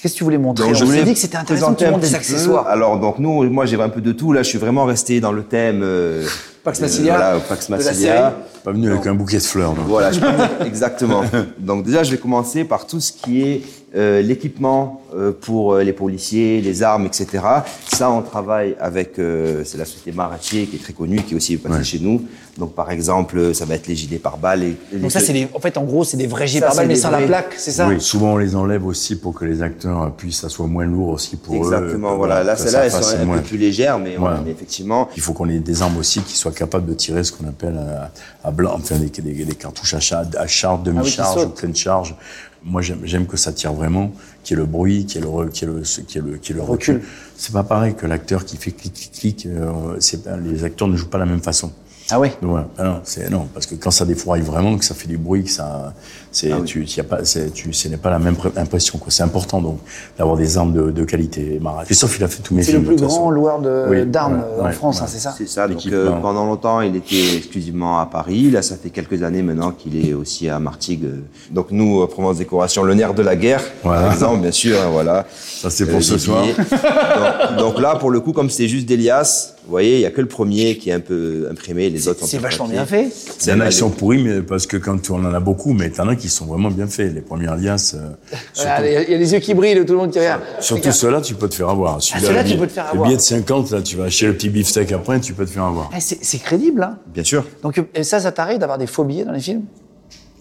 Qu'est-ce 0.00 0.14
que 0.14 0.18
tu 0.18 0.24
voulais 0.24 0.38
montrer 0.38 0.64
Donc, 0.66 0.74
je 0.74 0.78
s'est 0.80 0.84
voulais 0.86 1.02
dit 1.04 1.12
que 1.12 1.18
c'était 1.18 1.36
intéressant 1.36 1.66
montres 1.90 2.04
des 2.04 2.08
peu. 2.10 2.16
accessoires. 2.16 2.66
Alors 2.68 2.98
donc 2.98 3.18
nous, 3.18 3.42
moi 3.50 3.66
j'ai 3.66 3.80
un 3.80 3.88
peu 3.90 4.00
de 4.00 4.12
tout. 4.12 4.32
Là, 4.32 4.42
je 4.42 4.48
suis 4.48 4.58
vraiment 4.58 4.84
resté 4.84 5.20
dans 5.20 5.32
le 5.32 5.42
thème. 5.42 5.80
euh, 5.82 6.26
Pax 6.62 6.80
Massilia, 6.80 7.16
voilà, 7.16 7.40
Pax 7.40 7.68
Massilia. 7.70 8.36
Pas 8.62 8.72
venu 8.72 8.90
avec 8.90 9.06
un 9.06 9.14
bouquet 9.14 9.38
de 9.38 9.42
fleurs. 9.42 9.72
donc. 9.72 9.86
Voilà, 9.86 10.12
je 10.12 10.20
peux- 10.20 10.66
exactement. 10.66 11.22
Donc 11.58 11.84
déjà, 11.84 12.02
je 12.02 12.10
vais 12.10 12.18
commencer 12.18 12.64
par 12.64 12.86
tout 12.86 13.00
ce 13.00 13.10
qui 13.10 13.40
est 13.40 13.62
euh, 13.96 14.20
l'équipement 14.20 15.00
euh, 15.16 15.32
pour 15.32 15.72
euh, 15.72 15.82
les 15.82 15.94
policiers, 15.94 16.60
les 16.60 16.82
armes, 16.82 17.06
etc. 17.06 17.42
Ça, 17.88 18.10
on 18.10 18.20
travaille 18.20 18.76
avec, 18.78 19.18
euh, 19.18 19.62
c'est 19.64 19.78
la 19.78 19.86
société 19.86 20.12
Maratier 20.12 20.66
qui 20.66 20.76
est 20.76 20.78
très 20.78 20.92
connue, 20.92 21.22
qui 21.22 21.32
est 21.32 21.36
aussi 21.38 21.56
passée 21.56 21.74
Ouais. 21.78 21.84
chez 21.84 21.98
nous. 22.00 22.20
Donc 22.58 22.74
par 22.74 22.90
exemple, 22.90 23.54
ça 23.54 23.64
va 23.64 23.76
être 23.76 23.86
les 23.86 23.96
gilets 23.96 24.18
pare-balles. 24.18 24.62
et- 24.62 24.76
et 24.92 24.96
Donc 24.96 25.04
les- 25.04 25.10
ça, 25.10 25.20
c'est 25.20 25.32
des, 25.32 25.48
en 25.54 25.58
fait, 25.60 25.78
en 25.78 25.84
gros, 25.84 26.04
c'est 26.04 26.18
des 26.18 26.26
vrais 26.26 26.46
gilets 26.46 26.60
Ça, 26.60 26.66
pare-balles, 26.66 26.84
c'est 26.84 26.88
mais 26.88 26.96
sans 26.96 27.10
la 27.10 27.22
plaque, 27.22 27.54
c'est 27.56 27.70
ça? 27.70 27.88
Oui, 27.88 27.98
souvent 28.00 28.34
on 28.34 28.36
les 28.36 28.54
enlève 28.54 28.84
aussi 28.86 29.16
pour 29.16 29.32
que 29.34 29.46
les 29.46 29.62
acteurs 29.62 30.12
puissent, 30.12 30.40
ça 30.40 30.50
soit 30.50 30.66
moins 30.66 30.84
lourd 30.84 31.08
aussi 31.08 31.36
pour 31.36 31.54
eux. 31.54 31.58
Exactement, 31.58 32.16
voilà. 32.16 32.44
Là, 32.44 32.56
celles-là, 32.56 32.90
ça 32.90 32.98
elles 32.98 33.04
sont 33.04 33.16
un 33.22 33.24
moins. 33.24 33.36
peu 33.38 33.44
plus 33.44 33.56
légères, 33.58 33.98
mais, 33.98 34.16
voilà, 34.16 34.36
Ouais. 34.36 34.42
mais 34.44 34.50
effectivement, 34.50 35.08
Il 35.16 35.22
faut 35.22 35.32
qu'on 35.32 35.48
ait 35.48 35.58
des 35.58 35.80
armes 35.80 35.96
aussi 35.96 36.20
qui 36.20 36.36
soient 36.36 36.49
capables 36.50 36.86
de 36.86 36.94
tirer 36.94 37.24
ce 37.24 37.32
qu'on 37.32 37.46
appelle 37.48 37.76
à, 37.78 38.10
à 38.46 38.50
blanc, 38.50 38.72
enfin 38.76 38.96
des, 38.98 39.08
des- 39.08 39.44
des 39.44 39.54
cartouches 39.54 39.94
à, 39.94 40.00
char- 40.00 40.24
à 40.38 40.46
charge, 40.46 40.82
demi-charge 40.82 41.34
sautent. 41.40 41.48
ou 41.48 41.52
pleine 41.52 41.74
charge. 41.76 42.14
Moi, 42.62 42.82
j'aime 42.82 43.26
que 43.26 43.38
ça 43.38 43.52
tire 43.52 43.72
vraiment, 43.72 44.12
qu'il 44.44 44.54
y 44.56 44.60
ait 44.60 44.62
le 44.62 44.66
bruit, 44.66 45.06
qu'il 45.06 45.22
y 45.22 45.24
ait 45.24 45.26
le, 45.26 45.50
y 45.50 46.18
ait 46.18 46.20
le, 46.20 46.62
Recul. 46.62 46.96
recul. 46.96 47.02
C'est 47.36 47.52
pas 47.54 47.62
pareil 47.64 47.94
que 47.94 48.06
l'acteur 48.06 48.44
qui 48.44 48.58
fait 48.58 48.70
clic, 48.72 48.92
clic, 48.92 49.12
clic. 49.12 49.46
euh, 49.46 49.96
les 50.44 50.64
acteurs 50.64 50.86
ne 50.88 50.94
jouent 50.96 51.08
pas 51.08 51.16
de 51.18 51.24
la 51.24 51.30
même 51.30 51.40
façon. 51.40 51.72
Ah 52.12 52.20
oui 52.20 52.28
voilà, 52.42 52.66
Ah 52.78 52.84
non, 52.84 53.00
c'est 53.04 53.30
non, 53.30 53.48
parce 53.52 53.66
que 53.66 53.74
quand 53.74 53.90
ça 53.90 54.04
défroille 54.04 54.40
vraiment, 54.40 54.76
que 54.76 54.84
ça 54.84 54.94
fait 54.94 55.08
du 55.08 55.16
bruit, 55.18 55.44
que 55.44 55.50
ça, 55.50 55.92
c'est, 56.32 56.52
Ah 56.52 56.56
oui. 56.60 56.64
tu, 56.64 56.84
y 56.84 57.00
a 57.00 57.04
pas, 57.04 57.24
c'est, 57.24 57.52
tu, 57.52 57.72
ce 57.72 57.88
n'est 57.88 57.96
pas 57.96 58.10
la 58.10 58.18
même 58.18 58.36
impression. 58.56 58.98
Quoi. 58.98 59.10
C'est 59.10 59.22
important 59.22 59.60
donc 59.60 59.78
d'avoir 60.18 60.36
des 60.36 60.56
armes 60.58 60.72
de, 60.72 60.90
de 60.90 61.04
qualité. 61.04 61.58
Marat. 61.60 61.84
Christophe, 61.84 62.16
il 62.18 62.24
a 62.24 62.28
fait 62.28 62.42
tous 62.42 62.54
mes 62.54 62.62
C'est 62.62 62.72
le 62.72 62.78
films. 62.80 62.90
de 62.92 62.96
plus 62.96 63.06
grand 63.06 63.30
loueur 63.30 63.60
de- 63.60 63.86
Oui, 63.88 64.06
d'armes 64.06 64.34
ouais, 64.40 64.44
euh, 64.58 64.62
en 64.62 64.64
ouais, 64.66 64.72
France, 64.72 64.98
ouais. 64.98 65.04
hein, 65.04 65.08
c'est 65.08 65.18
ça 65.18 65.34
C'est 65.36 65.48
ça. 65.48 65.66
Donc, 65.68 65.80
euh, 65.86 66.10
pendant 66.20 66.44
longtemps, 66.46 66.80
il 66.80 66.96
était 66.96 67.36
exclusivement 67.36 67.98
à 68.00 68.06
Paris. 68.06 68.50
Là, 68.50 68.62
ça 68.62 68.76
fait 68.76 68.90
quelques 68.90 69.22
années 69.22 69.42
maintenant 69.42 69.70
qu'il 69.72 70.04
est 70.08 70.12
aussi 70.14 70.48
à 70.48 70.58
Martigues. 70.58 71.08
Donc, 71.50 71.68
nous, 71.70 72.00
euh, 72.02 72.06
Provence 72.06 72.38
Décoration, 72.38 72.82
le 72.84 72.94
nerf 72.94 73.14
de 73.14 73.22
la 73.22 73.36
guerre, 73.36 73.62
Voilà. 73.82 74.02
par 74.02 74.12
exemple, 74.12 74.40
bien 74.42 74.52
sûr. 74.52 74.76
hein, 74.80 74.88
voilà. 74.92 75.26
Ça, 75.30 75.70
c'est 75.70 75.86
pour 75.86 76.02
ce 76.02 76.14
des 76.14 76.18
soir. 76.18 76.44
donc, 76.44 77.58
donc 77.58 77.80
là, 77.80 77.96
pour 77.96 78.10
le 78.10 78.20
coup, 78.20 78.32
comme 78.32 78.50
c'est 78.50 78.68
juste 78.68 78.86
d'Elias, 78.86 79.54
vous 79.70 79.74
voyez, 79.74 79.94
il 79.98 80.00
y 80.00 80.04
a 80.06 80.10
que 80.10 80.20
le 80.20 80.26
premier 80.26 80.76
qui 80.78 80.90
est 80.90 80.94
un 80.94 80.98
peu 80.98 81.46
imprimé. 81.48 81.90
Les 81.90 82.08
autres 82.08 82.18
sont 82.18 82.26
C'est 82.26 82.38
vachement 82.38 82.64
papier. 82.64 82.78
bien 82.78 82.86
fait. 82.86 83.08
Il 83.42 83.48
y 83.50 83.52
en 83.52 83.60
a 83.60 83.68
qui 83.68 83.76
sont 83.76 83.90
pourris, 83.90 84.20
mais 84.20 84.42
parce 84.42 84.66
que 84.66 84.76
quand 84.76 85.10
on 85.10 85.24
en 85.24 85.32
a 85.32 85.38
beaucoup, 85.38 85.72
mais 85.74 85.90
t'en 85.90 86.08
as 86.08 86.16
qui 86.16 86.28
sont 86.28 86.46
vraiment 86.46 86.72
bien 86.72 86.88
faits. 86.88 87.14
Les 87.14 87.20
premiers 87.20 87.46
alias, 87.46 87.94
euh, 87.94 88.08
Voilà, 88.56 88.84
Il 88.84 88.92
y 88.92 88.96
a- 88.96 89.02
il 89.04 89.10
y 89.12 89.14
a 89.14 89.18
les 89.18 89.32
yeux 89.32 89.38
qui 89.38 89.54
brillent, 89.54 89.76
tout 89.86 89.92
le 89.92 89.98
monde 90.00 90.10
qui 90.10 90.18
regarde. 90.18 90.42
surtout 90.58 90.90
ceux-là, 90.90 91.20
tu 91.20 91.34
peux 91.36 91.48
te 91.48 91.54
faire 91.54 91.68
avoir. 91.68 92.02
Celui-là, 92.02 92.26
ceux-là, 92.26 92.42
le 92.42 92.48
tu 92.48 92.54
billet- 92.54 92.60
peux 92.62 92.66
te 92.66 92.72
faire 92.72 92.84
Le 92.86 92.90
avoir. 92.90 93.04
billet 93.06 93.16
de 93.16 93.22
50, 93.22 93.70
là, 93.70 93.80
tu 93.80 93.94
vas 93.96 94.04
acheter 94.06 94.26
le 94.26 94.34
petit 94.34 94.48
beefsteak 94.48 94.90
après, 94.90 95.20
tu 95.20 95.34
peux 95.34 95.44
te 95.46 95.50
faire 95.50 95.62
avoir. 95.64 95.88
Eh, 95.96 96.00
c'est 96.00 96.18
c'est 96.20 96.38
crédible, 96.38 96.82
hein 96.82 96.98
Bien 97.14 97.22
sûr. 97.22 97.44
Donc, 97.62 97.78
euh, 97.78 97.82
et 97.94 98.02
ça, 98.02 98.18
ça 98.18 98.32
t'arrive 98.32 98.58
d'avoir 98.58 98.76
des 98.76 98.88
faux 98.88 99.04
billets 99.04 99.24
dans 99.24 99.30
les 99.32 99.40
films? 99.40 99.62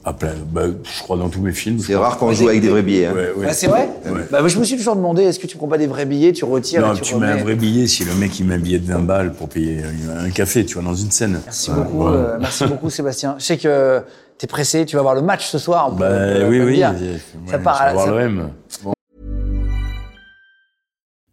À 0.05 0.13
plein. 0.13 0.33
Bah, 0.51 0.63
je 0.83 1.03
crois 1.03 1.17
dans 1.17 1.29
tous 1.29 1.41
mes 1.41 1.51
films. 1.51 1.79
C'est 1.79 1.95
rare 1.95 2.17
qu'on 2.17 2.31
joue 2.31 2.47
avec 2.47 2.61
des 2.61 2.69
vrais 2.69 2.81
billets. 2.81 3.07
hein. 3.07 3.13
Ouais, 3.13 3.31
ouais. 3.35 3.45
Ah, 3.49 3.53
c'est 3.53 3.67
vrai 3.67 3.89
Ouais. 4.05 4.21
bah, 4.31 4.47
Je 4.47 4.57
me 4.57 4.63
suis 4.63 4.77
toujours 4.77 4.95
demandé, 4.95 5.23
est-ce 5.23 5.39
que 5.39 5.47
tu 5.47 5.57
prends 5.57 5.67
pas 5.67 5.77
des 5.77 5.87
vrais 5.87 6.05
billets, 6.05 6.31
tu 6.31 6.45
retires 6.45 6.81
Non, 6.81 6.93
et 6.93 6.97
tu, 6.97 7.01
tu 7.01 7.15
mets 7.15 7.27
un 7.27 7.37
vrai 7.37 7.55
billet 7.55 7.85
si 7.85 8.05
le 8.05 8.13
mec 8.15 8.39
il 8.39 8.45
met 8.47 8.55
un 8.55 8.59
billet 8.59 8.79
de 8.79 8.91
20 8.91 8.99
balles 8.99 9.33
pour 9.33 9.49
payer 9.49 9.81
un 10.09 10.29
café, 10.29 10.65
tu 10.65 10.75
vois, 10.75 10.83
dans 10.83 10.95
une 10.95 11.11
scène. 11.11 11.41
Merci 11.43 11.69
Ouais, 11.71 11.77
beaucoup, 11.77 12.05
ouais. 12.05 12.13
euh, 12.15 12.37
merci 12.39 12.65
beaucoup 12.65 12.89
Sébastien. 12.89 13.35
Je 13.39 13.43
sais 13.43 13.57
que 13.57 14.01
t'es 14.37 14.47
pressé, 14.47 14.85
tu 14.85 14.95
vas 14.95 15.01
voir 15.01 15.15
le 15.15 15.21
match 15.21 15.47
ce 15.49 15.57
soir. 15.57 15.91
Bah, 15.91 16.07
peut 16.09 16.45
oui, 16.47 16.61
oui. 16.61 16.81
ouais, 16.81 17.19
Ça 17.51 17.59
part 17.59 17.81
à 17.81 17.87
la- 17.87 17.93
voir 17.93 18.05
ça- 18.05 18.11
le 18.11 18.19
M. 18.21 18.49
Bon. 18.83 18.93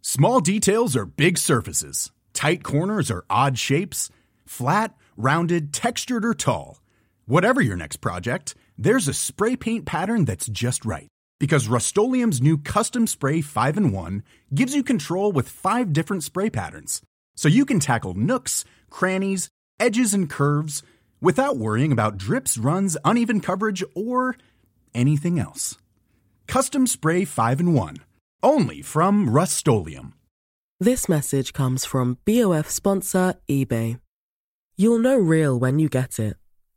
Small 0.01 0.41
details 0.41 0.95
are 0.97 1.05
big 1.05 1.37
surfaces. 1.37 2.11
Tight 2.33 2.63
corners 2.63 3.09
are 3.11 3.23
odd 3.29 3.57
shapes. 3.57 4.09
Flat, 4.45 4.89
rounded, 5.17 5.71
textured, 5.73 6.23
or 6.25 6.35
tall. 6.35 6.77
Whatever 7.27 7.59
your 7.59 7.75
next 7.75 7.97
project, 7.97 8.55
there's 8.77 9.09
a 9.09 9.13
spray 9.13 9.57
paint 9.57 9.85
pattern 9.85 10.23
that's 10.23 10.47
just 10.47 10.85
right. 10.85 11.09
Because 11.41 11.67
Rust 11.67 11.93
new 11.97 12.57
Custom 12.57 13.05
Spray 13.05 13.41
5 13.41 13.75
in 13.75 13.91
1 13.91 14.23
gives 14.55 14.73
you 14.73 14.81
control 14.81 15.33
with 15.33 15.49
five 15.49 15.91
different 15.91 16.23
spray 16.23 16.49
patterns. 16.49 17.01
So 17.35 17.49
you 17.49 17.65
can 17.65 17.81
tackle 17.81 18.13
nooks, 18.13 18.63
crannies, 18.89 19.49
edges, 19.77 20.13
and 20.13 20.29
curves 20.29 20.83
without 21.19 21.57
worrying 21.57 21.91
about 21.91 22.17
drips, 22.17 22.57
runs, 22.57 22.95
uneven 23.03 23.41
coverage, 23.41 23.83
or 23.93 24.37
anything 24.95 25.37
else. 25.37 25.77
Custom 26.47 26.87
Spray 26.87 27.25
5 27.25 27.59
in 27.59 27.73
1. 27.73 27.97
Only 28.41 28.81
from 28.81 29.29
Rust 29.29 29.67
This 30.79 31.09
message 31.09 31.51
comes 31.51 31.83
from 31.83 32.19
BOF 32.23 32.69
sponsor 32.69 33.35
eBay. 33.49 33.99
You'll 34.77 34.99
know 34.99 35.17
real 35.17 35.59
when 35.59 35.77
you 35.77 35.89
get 35.89 36.19
it. 36.19 36.37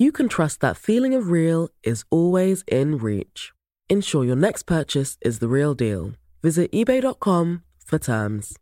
you 0.00 0.10
can 0.10 0.28
trust 0.28 0.60
that 0.60 0.76
feeling 0.76 1.14
of 1.14 1.30
real 1.30 1.68
is 1.84 2.04
always 2.10 2.64
in 2.66 2.96
reach. 2.96 3.52
Ensure 3.92 4.24
your 4.24 4.34
next 4.36 4.64
purchase 4.64 5.16
is 5.22 5.38
the 5.40 5.46
real 5.48 5.74
deal. 5.74 6.12
Visit 6.42 6.70
eBay.com 6.72 7.60
for 7.84 7.98
terms. 7.98 8.56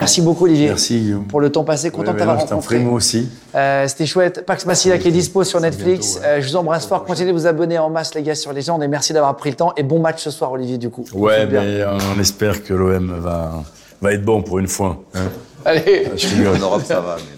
Merci 0.00 0.20
beaucoup 0.22 0.44
Olivier. 0.44 0.68
Merci, 0.68 1.00
Guillaume. 1.00 1.26
Pour 1.26 1.40
le 1.40 1.50
temps 1.50 1.64
passé, 1.64 1.90
content 1.90 2.12
de 2.14 2.18
t'avoir 2.18 2.36
non, 2.36 2.42
je 2.42 2.48
t'en 2.48 2.54
rencontré. 2.56 2.78
moi 2.78 2.94
aussi. 2.94 3.28
Euh, 3.54 3.86
C'était 3.88 4.06
chouette. 4.06 4.44
Pax 4.46 4.64
Massila 4.64 4.96
qui 4.98 5.08
est 5.08 5.12
dispo 5.12 5.42
sur 5.44 5.60
Netflix. 5.60 6.14
bientôt, 6.14 6.20
ouais. 6.20 6.26
Euh, 6.34 6.40
je 6.40 6.48
vous 6.48 6.56
embrasse 6.56 6.86
fort. 6.86 7.04
Continuez 7.04 7.32
de 7.32 7.36
vous 7.36 7.46
abonner 7.48 7.78
en 7.78 7.90
masse, 7.90 8.14
les 8.14 8.22
gars, 8.22 8.36
sur 8.36 8.52
Légende. 8.52 8.82
Et 8.84 8.88
merci 8.88 9.12
d'avoir 9.12 9.36
pris 9.36 9.50
le 9.50 9.56
temps. 9.56 9.72
Et 9.76 9.82
bon 9.82 9.98
match 10.00 10.22
ce 10.22 10.30
soir, 10.30 10.52
Olivier, 10.52 10.78
du 10.78 10.88
coup. 10.90 11.04
Ouais, 11.14 11.46
mais 11.46 11.84
on 12.16 12.20
espère 12.20 12.62
que 12.64 12.74
l'OM 12.74 13.12
va, 13.20 13.64
va 14.00 14.12
être 14.12 14.24
bon 14.24 14.42
pour 14.42 14.58
une 14.60 14.68
fois. 14.68 15.02
hein. 15.14 15.28
Allez. 15.64 16.08
Je 16.16 16.28
rigole. 16.28 16.56
En 16.56 16.60
Europe, 16.60 16.82
ça 16.84 17.00
va, 17.00 17.16
mais 17.16 17.37